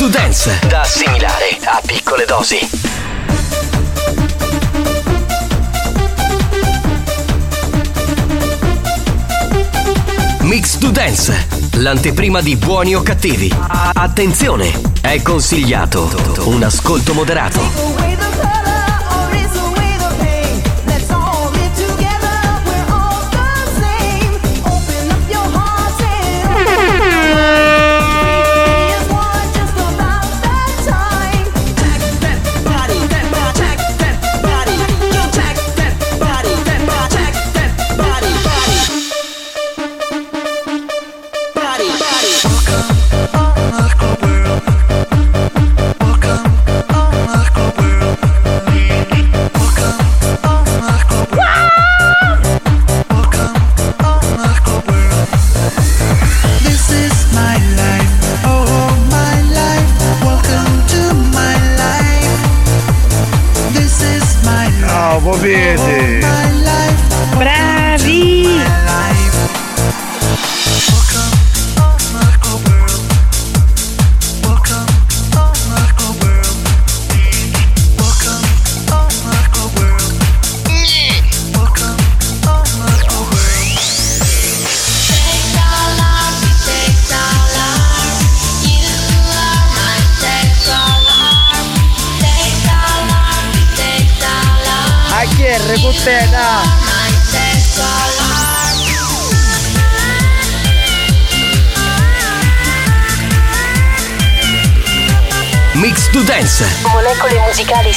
[0.00, 2.58] To Dance, da assimilare a piccole dosi.
[10.40, 13.54] Mix to Dance, l'anteprima di buoni o cattivi.
[13.92, 16.10] Attenzione, è consigliato
[16.44, 17.99] un ascolto moderato.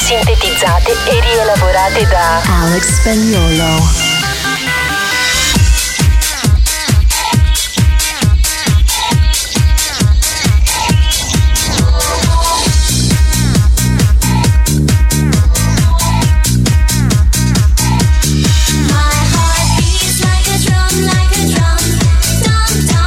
[0.03, 4.11] Sintetizzate e rielaborate da Alex Spagnolo.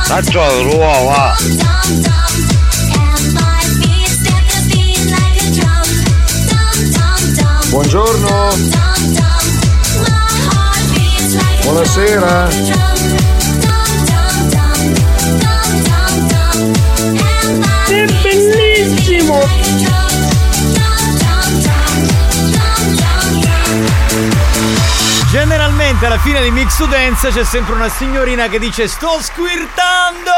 [0.09, 2.16] La gioco,
[11.63, 12.49] Buonasera!
[17.87, 19.41] È bellissimo!
[25.31, 30.31] Generalmente alla fine di Mix to Dance c'è sempre una signorina che dice sto squirtando!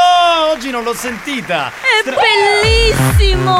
[0.51, 1.71] Oggi non l'ho sentita!
[1.79, 3.58] È bellissimo!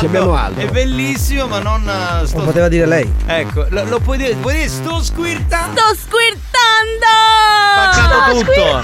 [0.00, 0.62] Ci abbiamo altro.
[0.62, 3.12] È bellissimo, ma non eh, sto Lo poteva dire lei.
[3.26, 5.78] Ecco, lo, lo puoi dire, puoi dire sto squirtando!
[5.78, 7.04] Sto squirtando!
[7.74, 8.80] Spaccato tutto!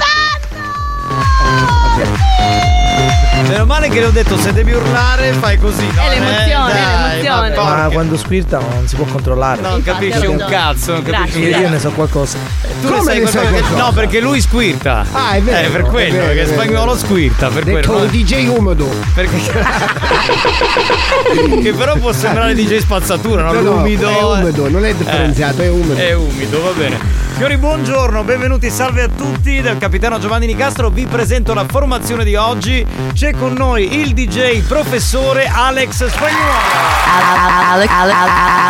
[3.42, 5.86] Meno male che le ho detto se devi urlare fai così.
[5.94, 6.02] no?
[6.02, 7.48] È l'emozione, Eh, è dai, l'emozione.
[7.48, 9.60] ma porca- Ma quando squirta non si può controllare.
[9.60, 11.62] Non Infatti, capisci un cazzo, non capisci Grazie.
[11.62, 12.38] Io, ne so qualcosa.
[12.80, 13.60] Tu ne Come sai ne sai qualcosa?
[13.62, 13.82] qualcosa?
[13.84, 15.04] No, perché lui squirta.
[15.12, 16.60] Ah, è vero, Eh, per è quello, vero, perché è vero.
[16.62, 18.06] spagnolo squirta, per Detto quello.
[18.06, 18.88] DJ umido.
[19.14, 19.36] Perché
[21.62, 23.52] che però può sembrare DJ spazzatura, no?
[23.52, 24.08] No, no, L'umido.
[24.08, 25.94] è umido, non è differenziato, è umido.
[25.94, 27.24] È umido, va bene.
[27.36, 30.88] Signori, buongiorno, benvenuti, salve a tutti del capitano Giovanni Nicastro.
[30.88, 32.82] Vi presento la formazione di oggi.
[33.12, 36.54] C'è con noi il DJ professore Alex Spagnuolo.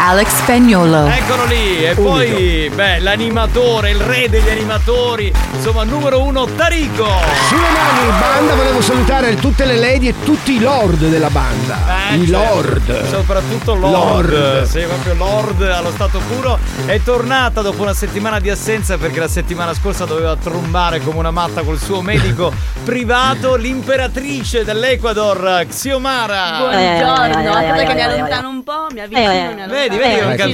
[0.09, 1.07] Alex, Spagnolo.
[1.07, 7.07] Eccolo lì, e poi, beh, l'animatore, il re degli animatori, insomma, numero uno, Tarico.
[7.47, 12.11] Sulle mani, banda, volevo salutare tutte le lady e tutti i lord della banda.
[12.11, 12.55] Eh, I certo.
[12.55, 13.09] lord.
[13.11, 14.33] Soprattutto Lord.
[14.33, 14.63] Lord.
[14.65, 16.59] Sì, proprio Lord allo stato puro.
[16.85, 21.31] È tornata dopo una settimana di assenza perché la settimana scorsa doveva trombare come una
[21.31, 22.51] matta col suo medico
[22.85, 26.59] privato, l'imperatrice dell'Ecuador, Xiomara.
[26.59, 29.73] Buongiorno, aspetta che mi allontano un po', mi avvicino, mi allontano.
[29.73, 30.47] Vedi, vedi che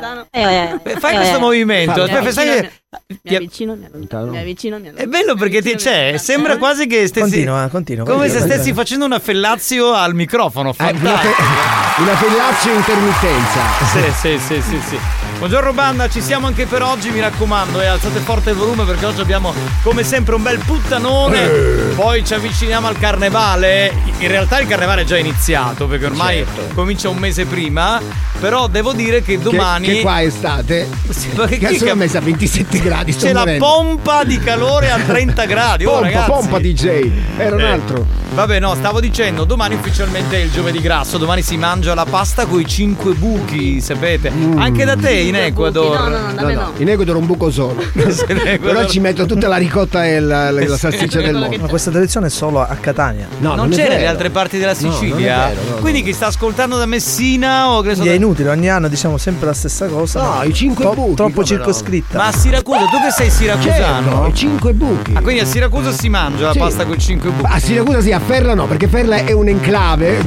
[0.00, 0.80] non.
[0.82, 2.02] Beh, Fai questo movimento.
[2.04, 2.70] Aspetta, sai che.
[3.22, 4.30] Mi avvicino, mi allontano.
[4.30, 5.06] Mi avvicino, mi allontano.
[5.06, 7.20] È bello perché ti cioè, c'è, sembra quasi che stessi.
[7.20, 8.04] Continua, continua.
[8.04, 8.62] Come continua, se continua.
[8.62, 10.70] stessi facendo una fellazio al microfono.
[10.70, 11.28] Eh, una, fe...
[12.00, 13.60] una fellazio intermittenza.
[13.92, 14.98] Sì, sì, sì, sì, sì.
[15.38, 19.04] Buongiorno banda, ci siamo anche per oggi, mi raccomando, e alzate forte il volume perché
[19.04, 21.44] oggi abbiamo come sempre un bel puttanone.
[21.44, 21.94] Eh.
[21.94, 23.92] Poi ci avviciniamo al carnevale.
[24.18, 26.74] In realtà il carnevale è già iniziato perché ormai certo.
[26.74, 28.00] comincia un mese prima.
[28.40, 29.86] Però devo dire che domani.
[29.86, 30.88] Che, che qua è estate.
[31.10, 33.14] Sì, ma che, che cazzo cap- messa 27 20 gradi.
[33.14, 35.84] C'è la pompa di calore a 30 gradi.
[35.84, 37.70] Oh, pompa, pompa DJ, era un eh.
[37.70, 37.96] altro.
[37.98, 38.34] Eh.
[38.34, 42.46] Vabbè, no, stavo dicendo, domani ufficialmente è il giovedì grasso, domani si mangia la pasta
[42.46, 44.30] con i 5 buchi, sapete?
[44.30, 44.58] Mm.
[44.58, 45.98] Anche da te in Ecuador.
[45.98, 46.52] No, no, no, no.
[46.52, 46.72] no.
[46.76, 47.82] In Ecuador un buco solo.
[47.92, 51.58] Però ci metto tutta la ricotta e la, la, la eh salsiccia del mondo.
[51.58, 53.26] Ma questa tradizione è solo a Catania.
[53.38, 55.48] No, non, non c'era nelle altre parti della Sicilia.
[55.48, 59.18] Vero, Quindi chi sta ascoltando da Messina o che so è inutile, ogni anno diciamo
[59.18, 60.22] sempre la stessa cosa.
[60.22, 61.14] No, i 5 buchi.
[61.14, 62.18] Troppo circoscritta.
[62.18, 64.10] Ma si racconta tu che sei siracusano?
[64.12, 65.12] Certo, i cinque buchi.
[65.14, 66.58] Ah, quindi a Siracusa si mangia la Sì.
[66.58, 67.50] pasta con i cinque buchi.
[67.52, 70.22] A Siracusa sì, a Ferla no, perché Ferla è un enclave.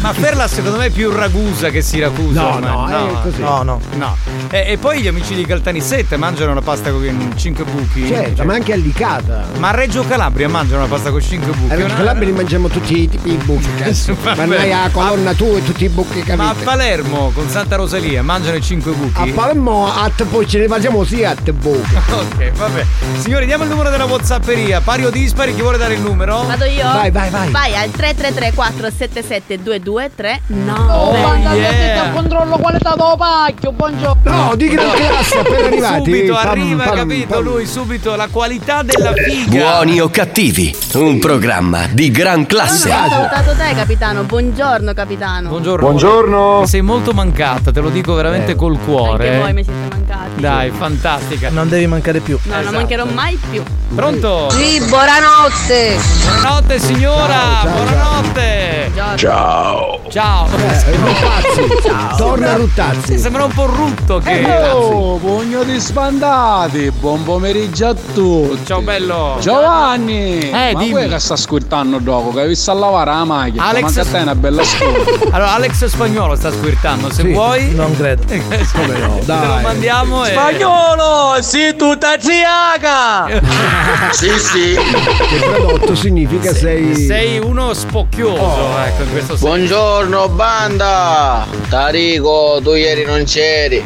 [0.00, 2.40] Ma Ferla secondo me è più Ragusa che Siracusa.
[2.40, 2.90] No, ormai.
[2.92, 3.40] no, è così.
[3.40, 3.80] No, no.
[3.96, 4.16] No.
[4.50, 8.06] E, e poi gli amici di Caltanissette mangiano la pasta con i cinque buchi.
[8.06, 9.44] Certo, Cioè- ma anche a Licata.
[9.58, 11.72] Ma a Reggio Calabria mangiano la pasta con cinque buchi.
[11.72, 13.60] A Reggio Calabria li mangiamo tutti i tipi di buchi.
[14.36, 16.54] Ma noi la colonna tu e tutti i buchi Ma a?
[16.62, 19.30] Palermo con Santa Rosalia mangiano i cinque buchi?
[19.30, 21.70] A Palermo a te poi ce ne facciamo sì a te buchi.
[22.12, 22.84] Ok, vabbè.
[23.18, 24.80] Signori, diamo il numero della Whatsapperia.
[24.80, 26.42] Pari o dispari, chi vuole dare il numero?
[26.44, 26.82] Vado io?
[26.84, 27.50] Vai, vai, vai.
[27.50, 30.80] Vai al 333 477 2239.
[30.92, 32.10] Oh, yeah.
[32.12, 34.30] controllo qualità do pacchio, buongiorno.
[34.30, 36.04] No, di gran classe appena arrivati.
[36.04, 37.42] Subito Pam, arriva, pam, capito pam.
[37.42, 39.50] lui, subito la qualità della figa.
[39.50, 42.88] Buoni o cattivi, un programma di gran No, classe.
[42.90, 44.22] no, ho salutato te, capitano.
[44.24, 45.48] Buongiorno, capitano.
[45.48, 45.86] Buongiorno.
[45.86, 46.66] Buongiorno.
[46.66, 49.28] Sei molto mancata, te lo dico veramente col cuore.
[49.28, 50.40] Anche voi mi siete mancati.
[50.40, 51.50] Dai, fantastica.
[51.62, 52.36] Non devi mancare più.
[52.42, 52.76] No, non Esatto.
[52.76, 53.62] mancherò mai più.
[53.94, 54.50] Pronto?
[54.50, 55.96] Sì, buonanotte.
[56.24, 58.90] Buonanotte signora, buonanotte.
[59.14, 60.00] Ciao.
[60.08, 60.46] Ciao.
[60.56, 62.16] Eh, Ruttazzi.
[62.16, 63.18] Torna Sì, Ruttazzi.
[63.18, 64.44] sembra un po' rutto che.
[64.72, 68.66] Oh, pugno di sbandati, buon pomeriggio a tutti.
[68.66, 69.36] Ciao bello.
[69.40, 70.90] Giovanni, Eh, ma dimmi.
[70.90, 74.00] quello che sta squirtando dopo, che hai visto a lavare la macchina, Alex- ma anche
[74.00, 74.98] a te una bella scuola.
[75.32, 77.10] Allora, Alex Spagnolo sta squirtando.
[77.12, 77.32] Se Sì.
[77.32, 78.22] vuoi, Non credo.
[78.26, 79.62] come no, Te lo dai.
[79.62, 80.30] mandiamo e.
[80.30, 83.28] Spagnolo, sì, tutta ziaca.
[84.12, 84.74] Sì, sì.
[84.74, 86.94] Che tradotto significa sei.
[86.94, 89.46] Sei uno spocchioso, ecco, in questo senso.
[89.46, 91.46] Buongiorno banda.
[91.68, 93.84] Tarico, tu ieri non c'eri.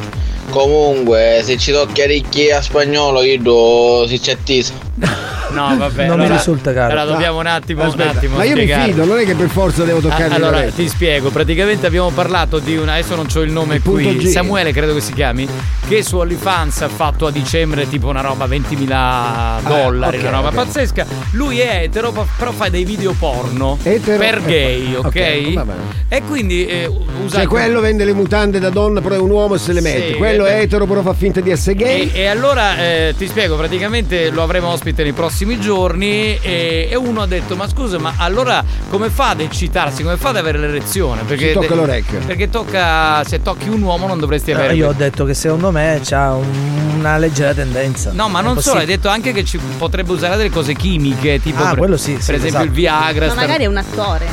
[0.50, 4.72] Comunque, se ci tocchi a ricchi a spagnolo, io si c'è attesa.
[5.50, 6.06] No, vabbè.
[6.06, 6.92] Non mi allora- risulta caro.
[6.92, 8.90] Allora dobbiamo un attimo, un Aspetta, attimo ma io mi spiegare.
[8.90, 12.58] fido, non è che per forza devo toccare Ah, allora ti spiego, praticamente abbiamo parlato
[12.58, 14.26] di una, adesso non ho il nome Il qui, G.
[14.26, 15.48] Samuele credo che si chiami,
[15.88, 20.48] che su OnlyFans ha fatto a dicembre tipo una roba 20.000 dollari, ok, una roba
[20.48, 20.54] ok.
[20.54, 21.06] pazzesca.
[21.32, 24.46] Lui è etero, però fa dei video porno Etero, per ecco.
[24.46, 25.04] gay, ok?
[25.06, 25.80] Ok, va bene.
[26.08, 26.86] e quindi eh,
[27.24, 29.80] usa Cioè, quello vende le mutande da donna, però è un uomo e se le
[29.80, 30.08] mette.
[30.08, 32.10] Sì, quello eh, è etero, però fa finta di essere gay.
[32.12, 36.96] E, e allora eh, ti spiego, praticamente lo avremo ospite nei prossimi giorni e, e
[36.96, 40.58] uno ha detto ma scusa ma allora come fa ad eccitarsi, come fa ad avere
[40.58, 41.22] l'erezione?
[41.24, 42.18] Perché Si tocca l'orecchio.
[42.24, 44.74] Perché tocca, se tocchi un uomo non dovresti Eh, avere...
[44.74, 48.12] io ho detto che secondo me c'ha un- una leggera tendenza.
[48.12, 51.62] No, ma non solo, hai detto anche che ci potrebbe usare delle cose chimiche, tipo
[51.62, 52.64] Ah, per, quello sì, per sì, esempio esatto.
[52.64, 53.26] il Viagra.
[53.26, 54.26] Ma sta- magari è un attore.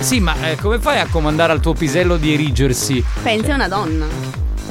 [0.00, 3.68] Sì, ma eh, come fai a comandare al tuo pisello di erigersi Pensi a una
[3.68, 4.06] donna.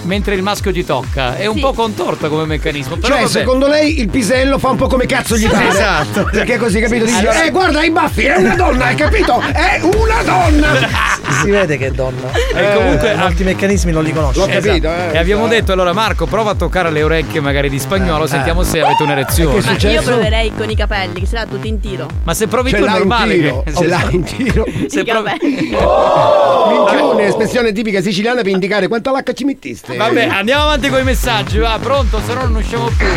[0.04, 1.36] Mentre il maschio ti tocca?
[1.36, 1.62] È un Sì.
[1.62, 2.96] po' contorta come meccanismo.
[2.96, 3.32] Però Cioè, vabbè.
[3.40, 5.68] secondo lei il pisello fa un po' come cazzo gli pare.
[5.68, 6.28] Esatto.
[6.32, 7.06] Perché così, capito?
[7.06, 9.40] Dice, Allora- eh, guarda i baffi, è una donna, hai capito?
[9.40, 11.18] È una donna!
[11.40, 12.32] Si vede che è donna.
[12.34, 14.50] E comunque- altri meccanismi non li conosce.
[14.58, 14.88] Esatto.
[15.14, 18.82] E abbiamo detto allora Marco prova a toccare le orecchie magari di spagnolo, sentiamo se
[18.82, 19.62] avete un'erezione.
[19.62, 22.08] Ma io proverei con i capelli, che ce l'ha tutti in tiro.
[22.24, 24.66] Ma se provi Ce tu è normale tiro, che ce l'hai in tiro.
[24.88, 25.70] Se provi- capelli.
[26.70, 29.89] Minchione, espressione tipica siciliana per indicare quanta lacca ci mettiste.
[29.98, 33.08] Vabbè, andiamo avanti con i messaggi, va, pronto, se no non usciamo più.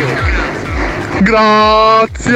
[1.21, 2.33] Grazie,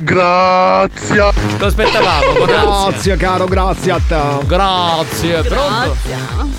[0.00, 1.32] grazie.
[1.58, 2.44] Lo aspettavamo.
[2.44, 4.20] Grazie, caro, grazie a te.
[4.46, 5.96] Grazie, pronto?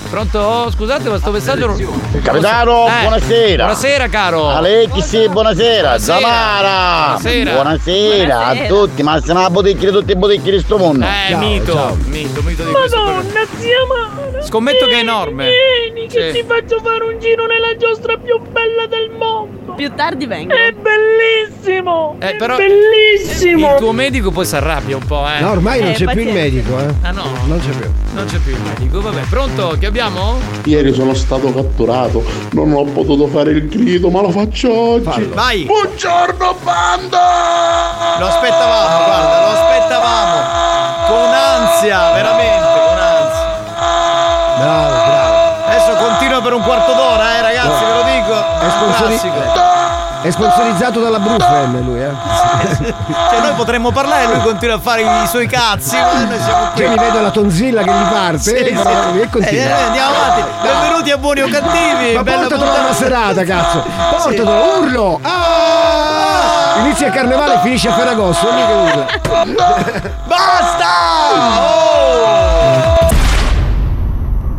[0.09, 0.71] Pronto?
[0.71, 3.63] Scusate, ma sto messaggio non- Capitano, Eh, buonasera.
[3.65, 4.49] Buonasera, caro.
[4.49, 5.97] Alexi, buonasera.
[5.97, 5.99] Buonasera.
[5.99, 7.17] Zamara.
[7.19, 7.51] Buonasera.
[7.53, 8.67] Buonasera a Buonasera.
[8.67, 9.03] tutti.
[9.03, 11.05] Ma siamo a bottiglie di tutti i bottiglie di sto mondo.
[11.05, 12.99] Eh, mito, mito, mito di questo.
[13.01, 14.26] Madonna, zia Mara.
[14.47, 15.49] Scommetto che è enorme.
[15.49, 16.39] Vieni, che Sì.
[16.39, 19.73] ti faccio fare un giro nella giostra più bella del mondo.
[19.73, 20.53] Più tardi vengo.
[20.53, 22.15] È bellissimo.
[22.19, 23.71] Eh, è però bellissimo.
[23.73, 25.41] Il tuo medico poi si arrabbia un po', eh.
[25.41, 26.93] No, ormai non c'è più il medico, eh.
[27.01, 27.23] Ah no?
[27.45, 27.91] Non c'è più.
[28.13, 29.01] Non c'è più il medico.
[29.01, 29.75] Vabbè, pronto?
[29.77, 30.39] Che abbiamo?
[30.63, 35.23] Ieri sono stato catturato, non ho potuto fare il grido, ma lo faccio oggi.
[35.33, 35.63] Vai!
[35.65, 38.15] Buongiorno banda!
[38.17, 41.05] Lo aspettavamo, guarda, lo aspettavamo.
[41.07, 42.86] Con ansia, veramente.
[44.57, 45.35] Bravo, bravo.
[45.67, 48.59] Adesso continua per un quarto d'ora, eh, ragazzi, ve lo dico.
[48.59, 49.65] È, sponsori- Classico.
[50.21, 52.11] è sponsorizzato dalla Brufen lui, eh.
[53.29, 56.69] Cioè, noi potremmo parlare e lui continua a fare i suoi cazzi, ma noi siamo
[56.73, 56.81] qui.
[56.81, 58.87] Cioè mi vedo la tonzilla che gli parte Sì, e sì.
[58.87, 59.63] e Eh, continua.
[59.63, 60.43] eh, andiamo avanti.
[60.61, 62.13] Benvenuti a Buoni o Cattivi.
[62.13, 62.85] Ma Bella portatelo puntata.
[62.85, 63.83] una serata, cazzo!
[64.09, 65.19] Portatelo, urlo!
[65.21, 66.79] Ah!
[66.79, 69.05] Inizia il carnevale e finisce a Ferragosto, non mica urla.
[70.25, 70.85] Basta!
[71.59, 73.06] Oh!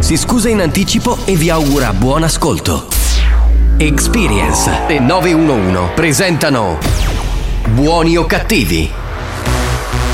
[0.00, 2.88] si scusa in anticipo e vi augura buon ascolto.
[3.76, 6.78] Experience e 911 presentano
[7.68, 8.92] Buoni o cattivi?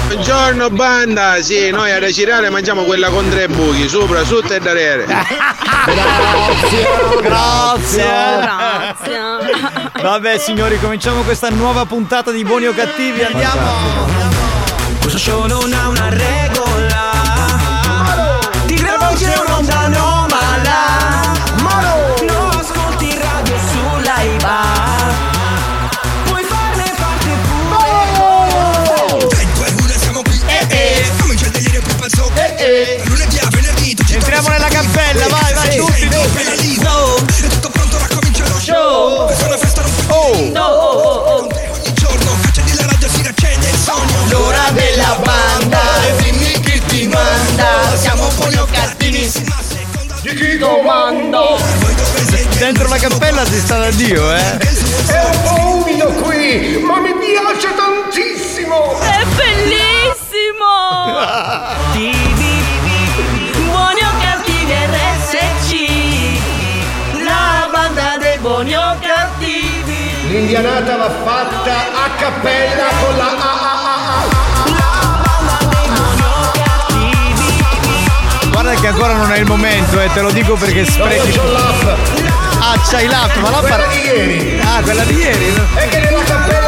[0.09, 5.07] Buongiorno banda, sì, noi a Cereale mangiamo quella con tre buchi, sopra, sotto e darere.
[7.23, 8.05] Grazie.
[8.41, 9.21] Grazie.
[10.01, 13.23] Vabbè, signori, cominciamo questa nuova puntata di Buoni o Cattivi.
[13.23, 14.07] Andiamo.
[15.01, 15.47] Questo show
[48.47, 49.31] manda Siamo buoni o cattivi
[50.23, 51.41] Di chi comanda
[52.59, 54.59] Dentro la cappella si sta da Dio, eh.
[54.59, 58.99] È un po' umido qui Ma mi piace tantissimo.
[59.01, 60.05] È bellissimo!
[63.65, 65.71] Buoni o cattivi RSC
[67.25, 71.75] La banda dei buoni o cattivi L'indianata va fatta
[72.05, 73.96] a cappella con la A
[78.87, 81.37] A che ancora non è il momento, eh, te lo dico perché sprechi.
[82.61, 84.61] Ah, c'hai l'app, ma la Quella par- di ieri.
[84.63, 85.55] Ah, quella di ieri.
[85.75, 86.66] E che nella cappella con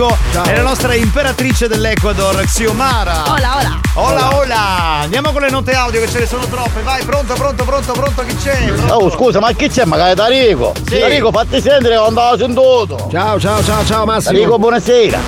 [0.00, 3.24] Spagnolo, Tarico e la nostra imperatrice dell'Ecuador, Xiomara.
[3.26, 3.80] Hola, hola.
[3.94, 4.56] Hola, hola.
[5.02, 6.80] Andiamo con le note audio che ce ne sono troppe.
[6.82, 8.72] Vai, pronto, pronto, pronto, pronto, chi c'è?
[8.72, 8.94] Pronto?
[8.94, 9.84] Oh scusa, ma chi c'è?
[9.84, 10.72] Magari Tarico.
[10.86, 10.98] Sì.
[10.98, 13.08] Tarico, fatti sentire quando ho sentito.
[13.10, 14.32] Ciao, ciao, ciao, ciao Massimo.
[14.38, 15.18] Tarico, buonasera.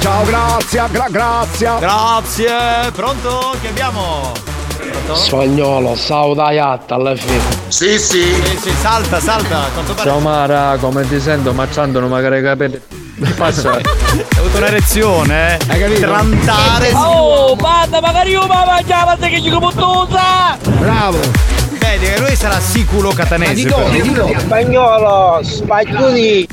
[0.00, 1.70] Ciao, grazie, gra- grazie.
[1.78, 2.90] Grazie.
[2.92, 3.54] Pronto?
[3.60, 4.32] Che abbiamo?
[4.76, 5.14] Pronto?
[5.16, 7.40] Spagnolo, sauda yatta alla fine.
[7.68, 8.22] Sì, sì.
[8.22, 9.62] Sì, sì, salta, salta.
[9.72, 10.08] Quanto pare.
[10.08, 11.52] Ciao Mara, come ti sento?
[11.52, 12.80] Macciando magari i capelli.
[13.24, 13.70] Che passa?
[13.72, 13.82] Hai
[14.38, 15.58] avuto un'erezione, eh?
[15.68, 16.00] Hai capito?
[16.00, 16.92] Trantare.
[16.92, 20.58] Oh, banda, magari io ma mangiava che gli comottosa!
[20.78, 21.18] Bravo.
[21.78, 23.68] Vedi che lui sarà siculo catanese.
[23.68, 24.38] però.
[24.38, 26.48] Spagnolo, spagnoli.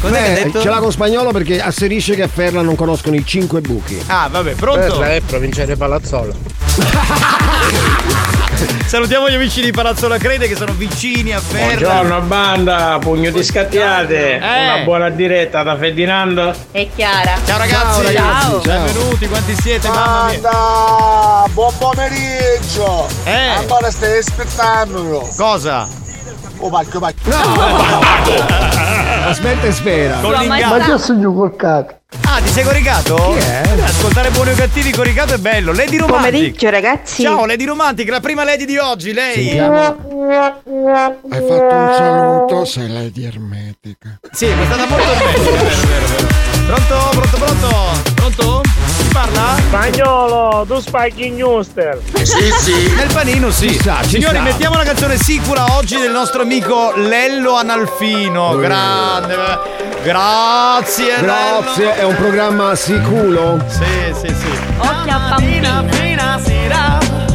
[0.00, 0.60] Cos'è che ha detto?
[0.60, 4.00] Ce l'ha con spagnolo perché asserisce che a Ferla non conoscono i cinque buchi.
[4.06, 5.02] Ah, vabbè, pronto?
[5.02, 6.34] è provincia di Palazzolo.
[8.86, 11.90] Salutiamo gli amici di Palazzola Crede che sono vicini a Ferla.
[11.90, 14.38] Buongiorno banda, pugno di scattiate, Eh.
[14.38, 16.52] una buona diretta da Ferdinando.
[16.70, 17.34] È Chiara.
[17.44, 18.58] Ciao ragazzi, Ciao.
[18.60, 19.88] benvenuti, quanti siete?
[19.88, 20.38] Mamma mia.
[20.40, 23.06] Banda, buon pomeriggio.
[23.24, 23.48] Eh.
[23.56, 25.28] Ancora stai aspettando.
[25.36, 25.86] Cosa?
[26.60, 27.32] Oh, pacchio, pacchio.
[29.28, 30.16] Aspetta e spera.
[30.20, 31.96] Con Ma sta- sogno col cazzo.
[32.38, 33.16] Ah, ti sei coricato?
[33.36, 33.62] Chi è?
[33.76, 35.72] Eh, Ascoltare buoni o cattivi coricato è bello.
[35.72, 36.30] Lady Romantic.
[36.30, 37.22] Pomeriggio ragazzi.
[37.22, 39.34] Ciao Lady Romantic, la prima lady di oggi, lei.
[39.46, 39.76] Sentiamo.
[39.76, 44.20] Hai fatto un saluto, sei lady ermetica.
[44.30, 45.32] Sì, è stata molto bella.
[45.32, 46.26] vero, vero, vero.
[46.66, 48.12] Pronto, pronto, pronto?
[48.14, 48.60] Pronto?
[48.98, 49.56] Chi parla?
[49.66, 51.98] Spagnolo, tu spaghi newster.
[52.22, 52.92] Sì, sì.
[52.94, 53.68] Nel panino, sì.
[53.70, 54.44] Ci sta, ci Signori, sta.
[54.44, 58.54] mettiamo la canzone sicura oggi del nostro amico Lello Analfino.
[58.58, 59.87] Grande.
[60.02, 61.94] Grazie, Grazie, Lello.
[61.94, 63.62] è un programma siculo.
[63.66, 64.50] Sì, sì, sì.
[64.78, 65.84] Occhio a bambina.
[65.90, 67.27] fina sera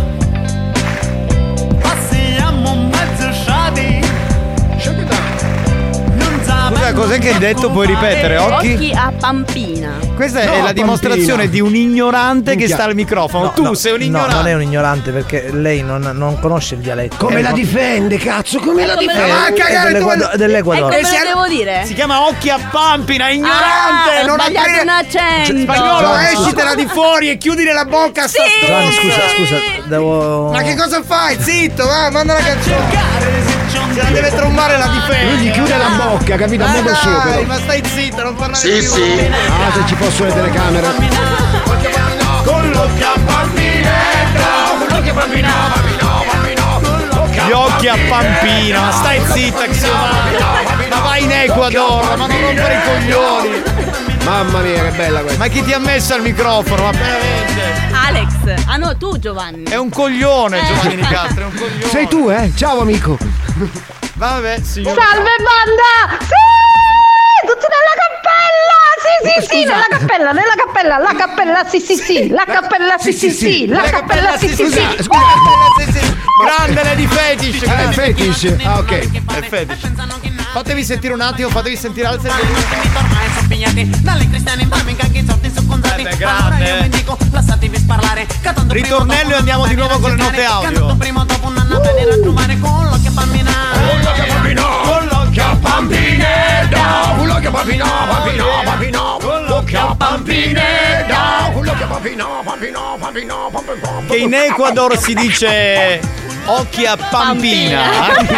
[6.73, 7.69] Scusa, cos'è che hai detto?
[7.69, 8.37] Puoi ripetere?
[8.37, 8.73] Occhi?
[8.73, 9.91] Occhi a pampina.
[10.15, 11.51] Questa No, è la dimostrazione Pampina.
[11.51, 12.75] di un ignorante che Minchia.
[12.75, 13.43] sta al microfono.
[13.45, 14.33] No, tu no, sei un No, ignorante.
[14.35, 17.25] non è un ignorante perché lei non, non conosce il dialetto.
[17.25, 18.59] Come È la difende, cazzo?
[18.59, 19.31] Come la come difende?
[19.31, 20.91] Ah, è cagare, tu- dell'Equador- E dell'Equador.
[20.91, 21.83] lo devo dire?
[21.85, 23.61] Si chiama Occhi a Pampina, ignorante!
[24.19, 25.61] Ah, ho non sbagliato aprire- un accento.
[25.61, 26.41] Spagnolo, Giovanni, scusa.
[26.41, 28.43] escitela di fuori e chiudile la bocca a sta.
[28.65, 29.19] Giovanni, stronza.
[29.35, 30.51] scusa, scusa, devo.
[30.51, 31.37] Ma che cosa fai?
[31.39, 33.52] Zitto, va, manda la canzone.
[33.93, 35.29] Se la deve trombare la difesa.
[35.29, 36.63] Lui gli chiude la bocca, capito?
[36.63, 37.43] A Ma modo suo, dai, però.
[37.47, 38.89] ma stai zitto, non parlare Sì, più.
[38.89, 39.31] sì.
[39.49, 40.87] Ah, se ci fossero le telecamere.
[42.43, 44.43] Con l'occhio a bambinetta
[44.77, 45.47] Con l'occhio a bambino,
[46.31, 46.81] bambino
[47.47, 50.13] Gli occhi a Pampina, ma stai zitta, Xiomara.
[50.89, 53.63] Ma vai in Ecuador, ma non rompere i coglioni.
[54.23, 55.37] Mamma mia, che bella questa.
[55.39, 56.83] Ma chi ti ha messo al microfono?
[56.83, 57.91] Ma veramente?
[58.07, 58.63] Alex.
[58.67, 59.63] Ah no, tu Giovanni.
[59.63, 61.87] È un coglione Giovanni Nicastro, è un coglione.
[61.89, 62.51] Sei tu, eh?
[62.55, 63.17] Ciao, amico.
[64.15, 64.95] Vabbè, signor.
[64.95, 66.17] Salve banda!
[66.19, 67.45] Sì!
[67.45, 68.81] Tutti nella cappella!
[69.03, 73.13] Sì, sì, sì, nella cappella, nella cappella, la cappella, sì, sì, sì, la cappella, sì,
[73.13, 74.81] sì, sì, la cappella, sì, sì, sì.
[76.41, 77.61] Grande Lady Fetish.
[77.61, 78.55] Eh, è fetish.
[78.63, 78.91] Ah, ok.
[78.91, 79.91] È fetish.
[80.53, 82.29] Fatevi sentire un attimo, fatevi sentire alza
[85.73, 86.69] sfondati Vabbè, grande.
[86.69, 90.69] Allora io dico, lasciatevi sparlare Cantando Ritornello e andiamo di nuovo con le note audio.
[90.69, 92.59] Cantando prima dopo un anno bene raggrovare uh.
[92.59, 92.85] Con Con
[94.01, 94.27] l'occhio a
[94.85, 95.55] Con l'occhio a
[97.15, 97.51] Con l'occhio a
[99.19, 101.63] Con l'occhio a bambinare Con
[104.07, 105.99] Che in Ecuador si dice
[106.45, 107.81] occhi a Pampina.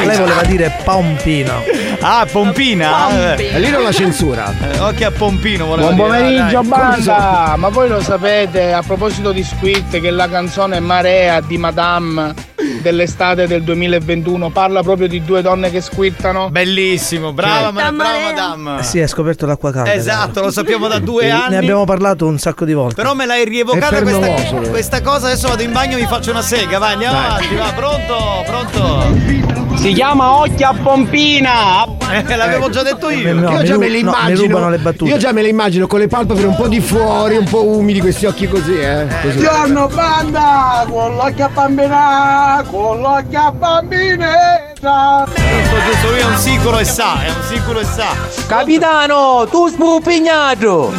[0.05, 1.63] Lei voleva dire Pompino.
[2.01, 3.35] Ah, Pompina?
[3.35, 4.53] E lì non la censura.
[4.61, 6.67] Eh, occhi a Pompino voleva Buon dire, pomeriggio dai.
[6.67, 12.44] banda, ma voi lo sapete a proposito di Squid che la canzone Marea di Madame
[12.89, 16.49] dell'estate del 2021 parla proprio di due donne che squittano?
[16.51, 18.79] Bellissimo, brava, ma- brava madame.
[18.79, 19.91] Eh sì, ha scoperto l'acqua calda.
[19.93, 21.55] Esatto, lo sappiamo da due Ne anni.
[21.55, 22.93] abbiamo parlato un sacco di volte.
[22.95, 24.69] Però me l'hai rievocata questa, permaloso.
[24.69, 25.25] questa cosa.
[25.27, 26.77] Adesso vado in bagno e mi faccio una sega.
[26.77, 27.55] Vai, andiamo avanti.
[27.55, 29.53] Va, pronto, pronto.
[29.77, 31.93] Si chiama Occhia Pompina!
[32.05, 33.33] Eh, l'avevo già detto io.
[33.33, 34.41] No, Io già me le no, immagino.
[34.41, 35.09] rubano le battute.
[35.09, 37.99] Io già me le immagino con le palpebre un po' di fuori, un po' umidi,
[37.99, 39.07] questi occhi così, eh.
[39.23, 39.37] Così.
[39.39, 45.25] Buongiorno banda, con l'occhio a bambina, con l'occhio a bambinetta!
[45.25, 48.07] Giusto, giusto, lui è un sicuro e sa, è un sicuro e sa.
[48.47, 50.91] Capitano, tu spupignato!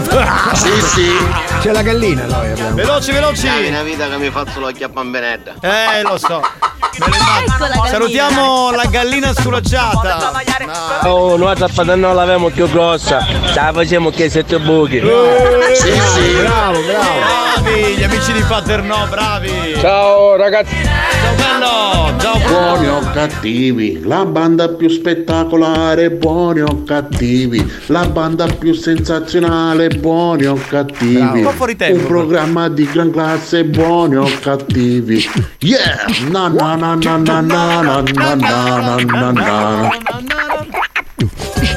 [0.55, 1.46] Sì, sì.
[1.66, 2.76] C'è la gallina noi abbiamo.
[2.76, 3.48] Veloci, veloci.
[3.48, 5.55] È una vita che mi faccio l'occhio a bambinetta.
[5.61, 6.40] Eh, lo so.
[6.40, 7.16] Ecco la
[7.59, 7.87] gallina.
[7.88, 10.44] Salutiamo la gallina sculacciata.
[11.09, 11.57] Oh, noi
[11.96, 15.00] non l'avevamo più grossa, ce la facciamo che sette buchi.
[15.74, 16.37] Sì, sì.
[16.40, 17.18] Bravo, bravo.
[17.62, 19.76] Bravi, gli amici di Paternò, bravi.
[19.81, 20.76] Ciao ragazzi!
[20.85, 21.96] Ciao bello.
[22.18, 29.88] Ciao Buoni o cattivi, la banda più spettacolare, buoni o cattivi, la banda più sensazionale,
[29.88, 31.42] buoni o cattivi.
[31.42, 35.29] Po' fuori tempo, Un programma di gran classe, buoni o cattivi.
[35.59, 36.07] Yeah!
[36.31, 39.90] Na na na na na na na na na na na na.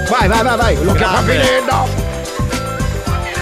[0.10, 0.76] Vai, vai, vai, vai.
[0.76, 1.00] Grande.
[1.00, 1.86] bambinetta.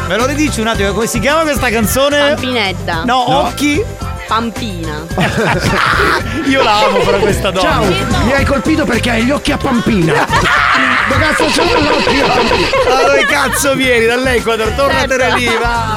[0.08, 2.20] Me lo ridici un attimo, come si chiama questa canzone?
[2.20, 3.04] Pampinetta.
[3.04, 3.84] No, occhi.
[4.28, 5.06] Pampina.
[6.46, 7.70] Io la amo però questa donna.
[7.70, 7.86] Ciao,
[8.26, 10.26] mi hai colpito perché hai gli occhi a pampina.
[11.08, 12.94] Dove cazzo c'ho gli occhi a pampina?
[12.94, 14.06] Ma dove cazzo vieni?
[14.06, 15.96] Dall'Equador, tornatene lì, va.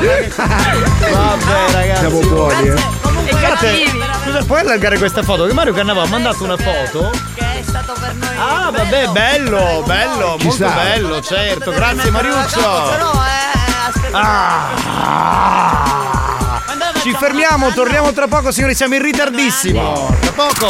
[1.11, 1.99] Vabbè, ragazzi.
[1.99, 3.09] Siamo buoni, eh.
[3.63, 3.91] E
[4.25, 5.47] scusa, puoi allargare questa foto?
[5.47, 7.11] Che Mario Cannavò ha mandato una foto.
[7.35, 8.29] Che è stato per noi.
[8.39, 10.69] Ah, vabbè, bello, bello, Ci molto sta.
[10.71, 11.73] bello, certo.
[11.73, 12.61] Grazie Mariuccio.
[12.61, 14.19] Però, eh, aspetta.
[14.19, 16.10] Ah.
[17.03, 20.15] Ci fermiamo, torniamo tra poco, signori, siamo in ritardissimo.
[20.21, 20.69] Tra poco.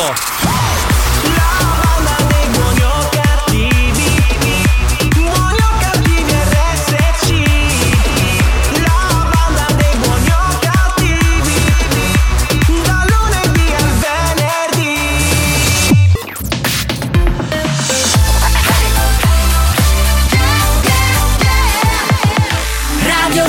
[23.03, 23.49] Radio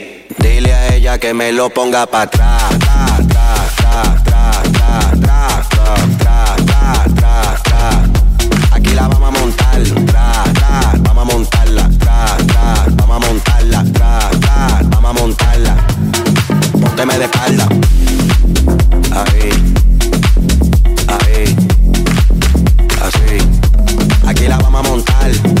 [0.37, 2.63] Dile a ella que me lo ponga para atrás.
[8.71, 9.81] Aquí la vamos a montar.
[11.01, 11.89] Vamos a montarla.
[12.97, 13.83] Vamos a montarla.
[14.89, 15.77] Vamos a montarla.
[16.81, 17.67] Pónteme de espalda.
[19.11, 19.49] Ahí.
[21.07, 21.55] Ahí.
[23.01, 24.27] Así.
[24.27, 25.60] Aquí la vamos a montar.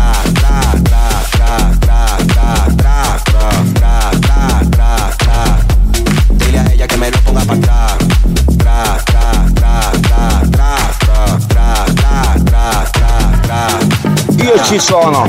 [14.71, 15.25] Ci sono.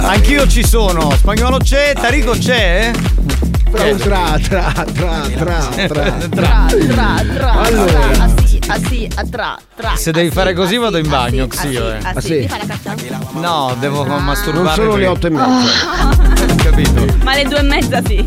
[0.00, 1.10] Anch'io ci sono.
[1.12, 2.90] Spagnolo c'è, Tarico c'è?
[3.70, 5.88] Tra, tra, tra, tra, tra, tra.
[5.88, 7.52] Tra, tra, tra.
[7.52, 8.00] Allora.
[8.18, 9.96] Ah, sì, ah, sì, ah, tra, tra.
[9.96, 11.98] Se devi ah, fare sì, così ah, vado in bagno, ah, Xio, ah, eh.
[12.02, 12.50] Ah, ah, sì?
[13.40, 14.64] No, devo masturbarmi.
[14.64, 16.62] Non sono le otto e mezza.
[16.62, 17.06] Capito?
[17.24, 18.26] Ma alle due e mezza sì.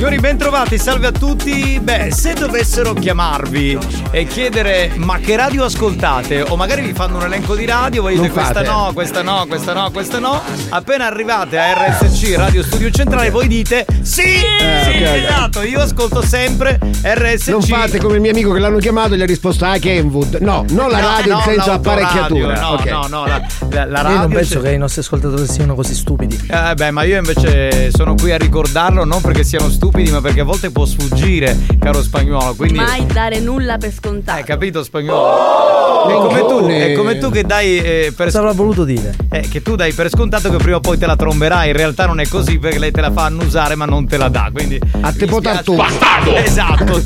[0.00, 1.78] Signori, bentrovati, salve a tutti.
[1.78, 3.76] Beh, se dovessero chiamarvi
[4.10, 8.14] e chiedere ma che radio ascoltate, o magari vi fanno un elenco di radio, voi
[8.14, 10.40] dite questa no, questa no, questa no, questa no.
[10.70, 14.22] Appena arrivate a RSC Radio Studio Centrale, voi dite sì!
[14.22, 15.14] Eh, sì, ok, ok.
[15.16, 17.48] esatto, io ascolto sempre RSC.
[17.48, 20.38] Non fate come il mio amico che l'hanno chiamato e gli ha risposto ah Kenwood.
[20.40, 22.58] No, non la No, radio no, in senso apparecchiatura.
[22.58, 22.86] No, Ok.
[22.86, 24.18] no, no, la, la, la Io radio.
[24.20, 26.40] non penso c'è- che i nostri ascoltatori siano così stupidi.
[26.50, 30.40] Eh beh, ma io invece sono qui a ricordarlo non perché siano stupidi, ma perché
[30.40, 32.54] a volte può sfuggire, caro spagnolo.
[32.54, 32.78] Quindi.
[32.78, 34.38] Mai dare nulla per scontato.
[34.38, 36.08] Hai capito, spagnolo?
[36.08, 39.14] è, come tu, è come tu che dai eh, per Cosa avrà voluto dire?
[39.30, 41.68] eh, che tu dai per scontato che prima o poi te la tromberai.
[41.70, 44.28] In realtà non è così perché lei te la fa annusare, ma non te la
[44.28, 44.48] dà.
[44.52, 44.80] Quindi.
[45.00, 45.76] A te potar tu.
[45.76, 46.34] Bastardo!
[46.36, 46.84] Esatto.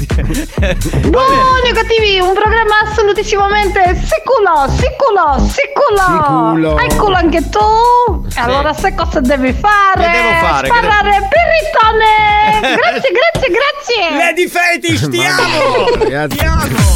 [1.09, 5.73] Buoni o cattivi, un programma assolutissimamente sicuro, sicuro, sicuro.
[5.95, 6.79] Sicuro.
[6.79, 7.59] Eccolo anche tu.
[8.35, 10.05] E Allora sai cosa devi fare?
[10.05, 10.69] Che devo fare?
[10.69, 12.73] Che Sparare pirritone.
[12.77, 14.17] Grazie, grazie, grazie.
[14.17, 15.89] Lady Fetish, ti amo!
[15.99, 16.37] Ragazzi.
[16.37, 16.93] Ti amo!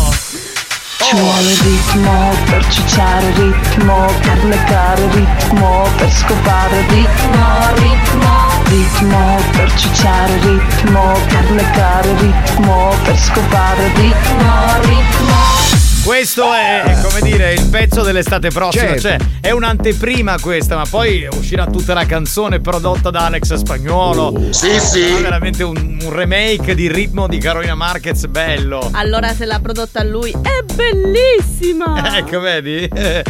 [1.01, 9.73] Ci vuole ritmo per cicciare ritmo, per leccare ritmo, per scopare ritmo, ritmo, ritmo per
[9.75, 15.78] cicciare ritmo, per leccare ritmo, per scopare ritmo, ritmo.
[16.09, 18.99] Questo è, è, come dire il pezzo dell'estate prossima.
[18.99, 19.01] Certo.
[19.03, 24.49] Cioè, è un'anteprima questa, ma poi uscirà tutta la canzone prodotta da Alex Spagnuolo.
[24.49, 25.03] Sì, sì.
[25.03, 28.89] Sarà veramente un, un remake di ritmo di Carolina Marquez bello.
[28.93, 31.97] Allora se l'ha prodotta lui è bellissima!
[32.19, 32.85] Ecco, vedi?
[32.85, 33.23] È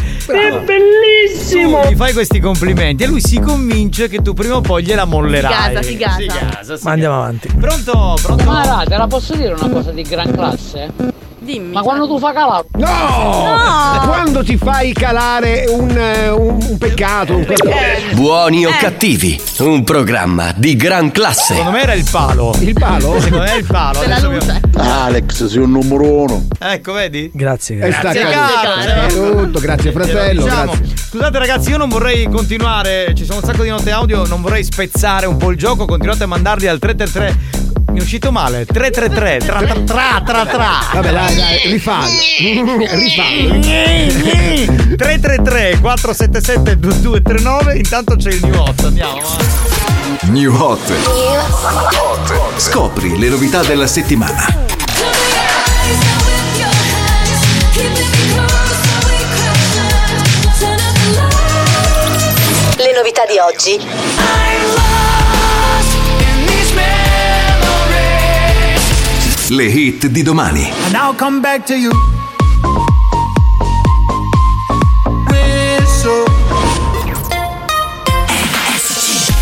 [0.64, 1.80] bellissimo!
[1.80, 5.04] Tu gli fai questi complimenti e lui si convince che tu prima o poi gliela
[5.04, 5.52] mollerai.
[5.52, 6.16] Si gasa, si gasa.
[6.16, 7.48] Si gasa, si Ma andiamo avanti.
[7.58, 8.16] Pronto?
[8.22, 8.44] Pronto?
[8.44, 11.26] Ma raga, la posso dire una cosa di gran classe?
[11.48, 11.72] Dimmi.
[11.72, 12.66] Ma quando tu fai calare.
[12.76, 12.86] No!
[12.86, 14.00] No!
[14.04, 17.74] Quando ti fai calare un, eh, un, un peccato, un qualcosa.
[18.12, 21.54] Buoni o cattivi, un programma di gran classe.
[21.54, 22.54] Secondo me era il palo.
[22.60, 23.18] Il palo?
[23.18, 24.00] Secondo me è il palo.
[24.30, 24.60] Luce.
[24.76, 26.46] Alex, sei un numero uno.
[26.58, 27.30] Ecco, vedi?
[27.32, 28.20] Grazie, È grazie.
[28.20, 29.06] Grazie, caro.
[29.06, 30.96] È tutto, grazie fratello, Diciamo, grazie.
[30.96, 34.64] Scusate ragazzi, io non vorrei continuare, ci sono un sacco di note audio, non vorrei
[34.64, 37.67] spezzare un po' il gioco, continuate a mandarli al 333.
[37.90, 40.70] Mi è uscito male, 333, tra tra tra tra tra.
[40.92, 42.18] Vabbè, dai, dai, rifallo.
[42.92, 43.60] rifallo.
[44.96, 49.20] 333 477 2239, intanto c'è il new 8, andiamo.
[49.20, 49.68] va.
[50.30, 50.92] New Hot.
[52.56, 54.44] Scopri le novità della settimana.
[62.76, 64.97] Le novità di oggi.
[69.50, 70.70] Le hit di domani.
[70.84, 71.90] And I'll come back to you.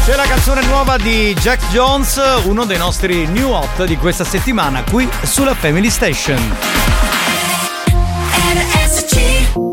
[0.05, 4.85] C'è la canzone nuova di Jack Jones, uno dei nostri new hot di questa settimana
[4.89, 6.39] qui sulla Family Station.
[8.45, 9.66] Baby,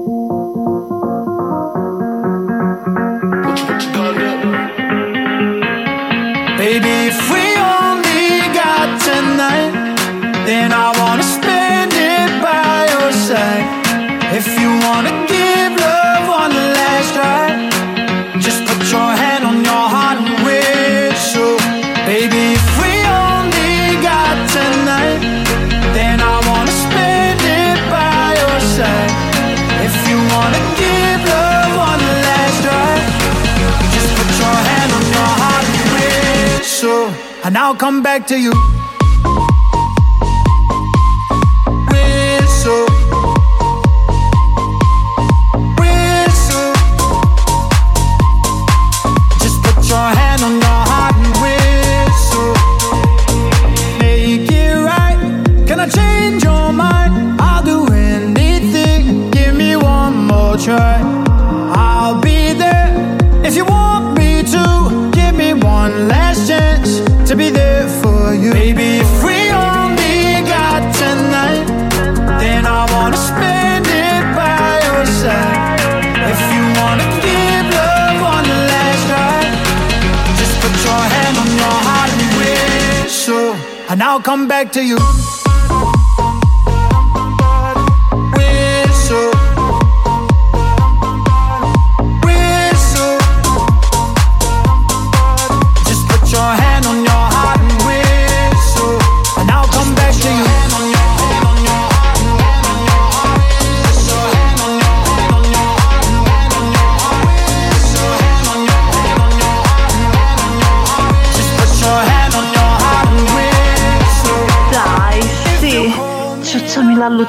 [38.20, 38.73] back to you.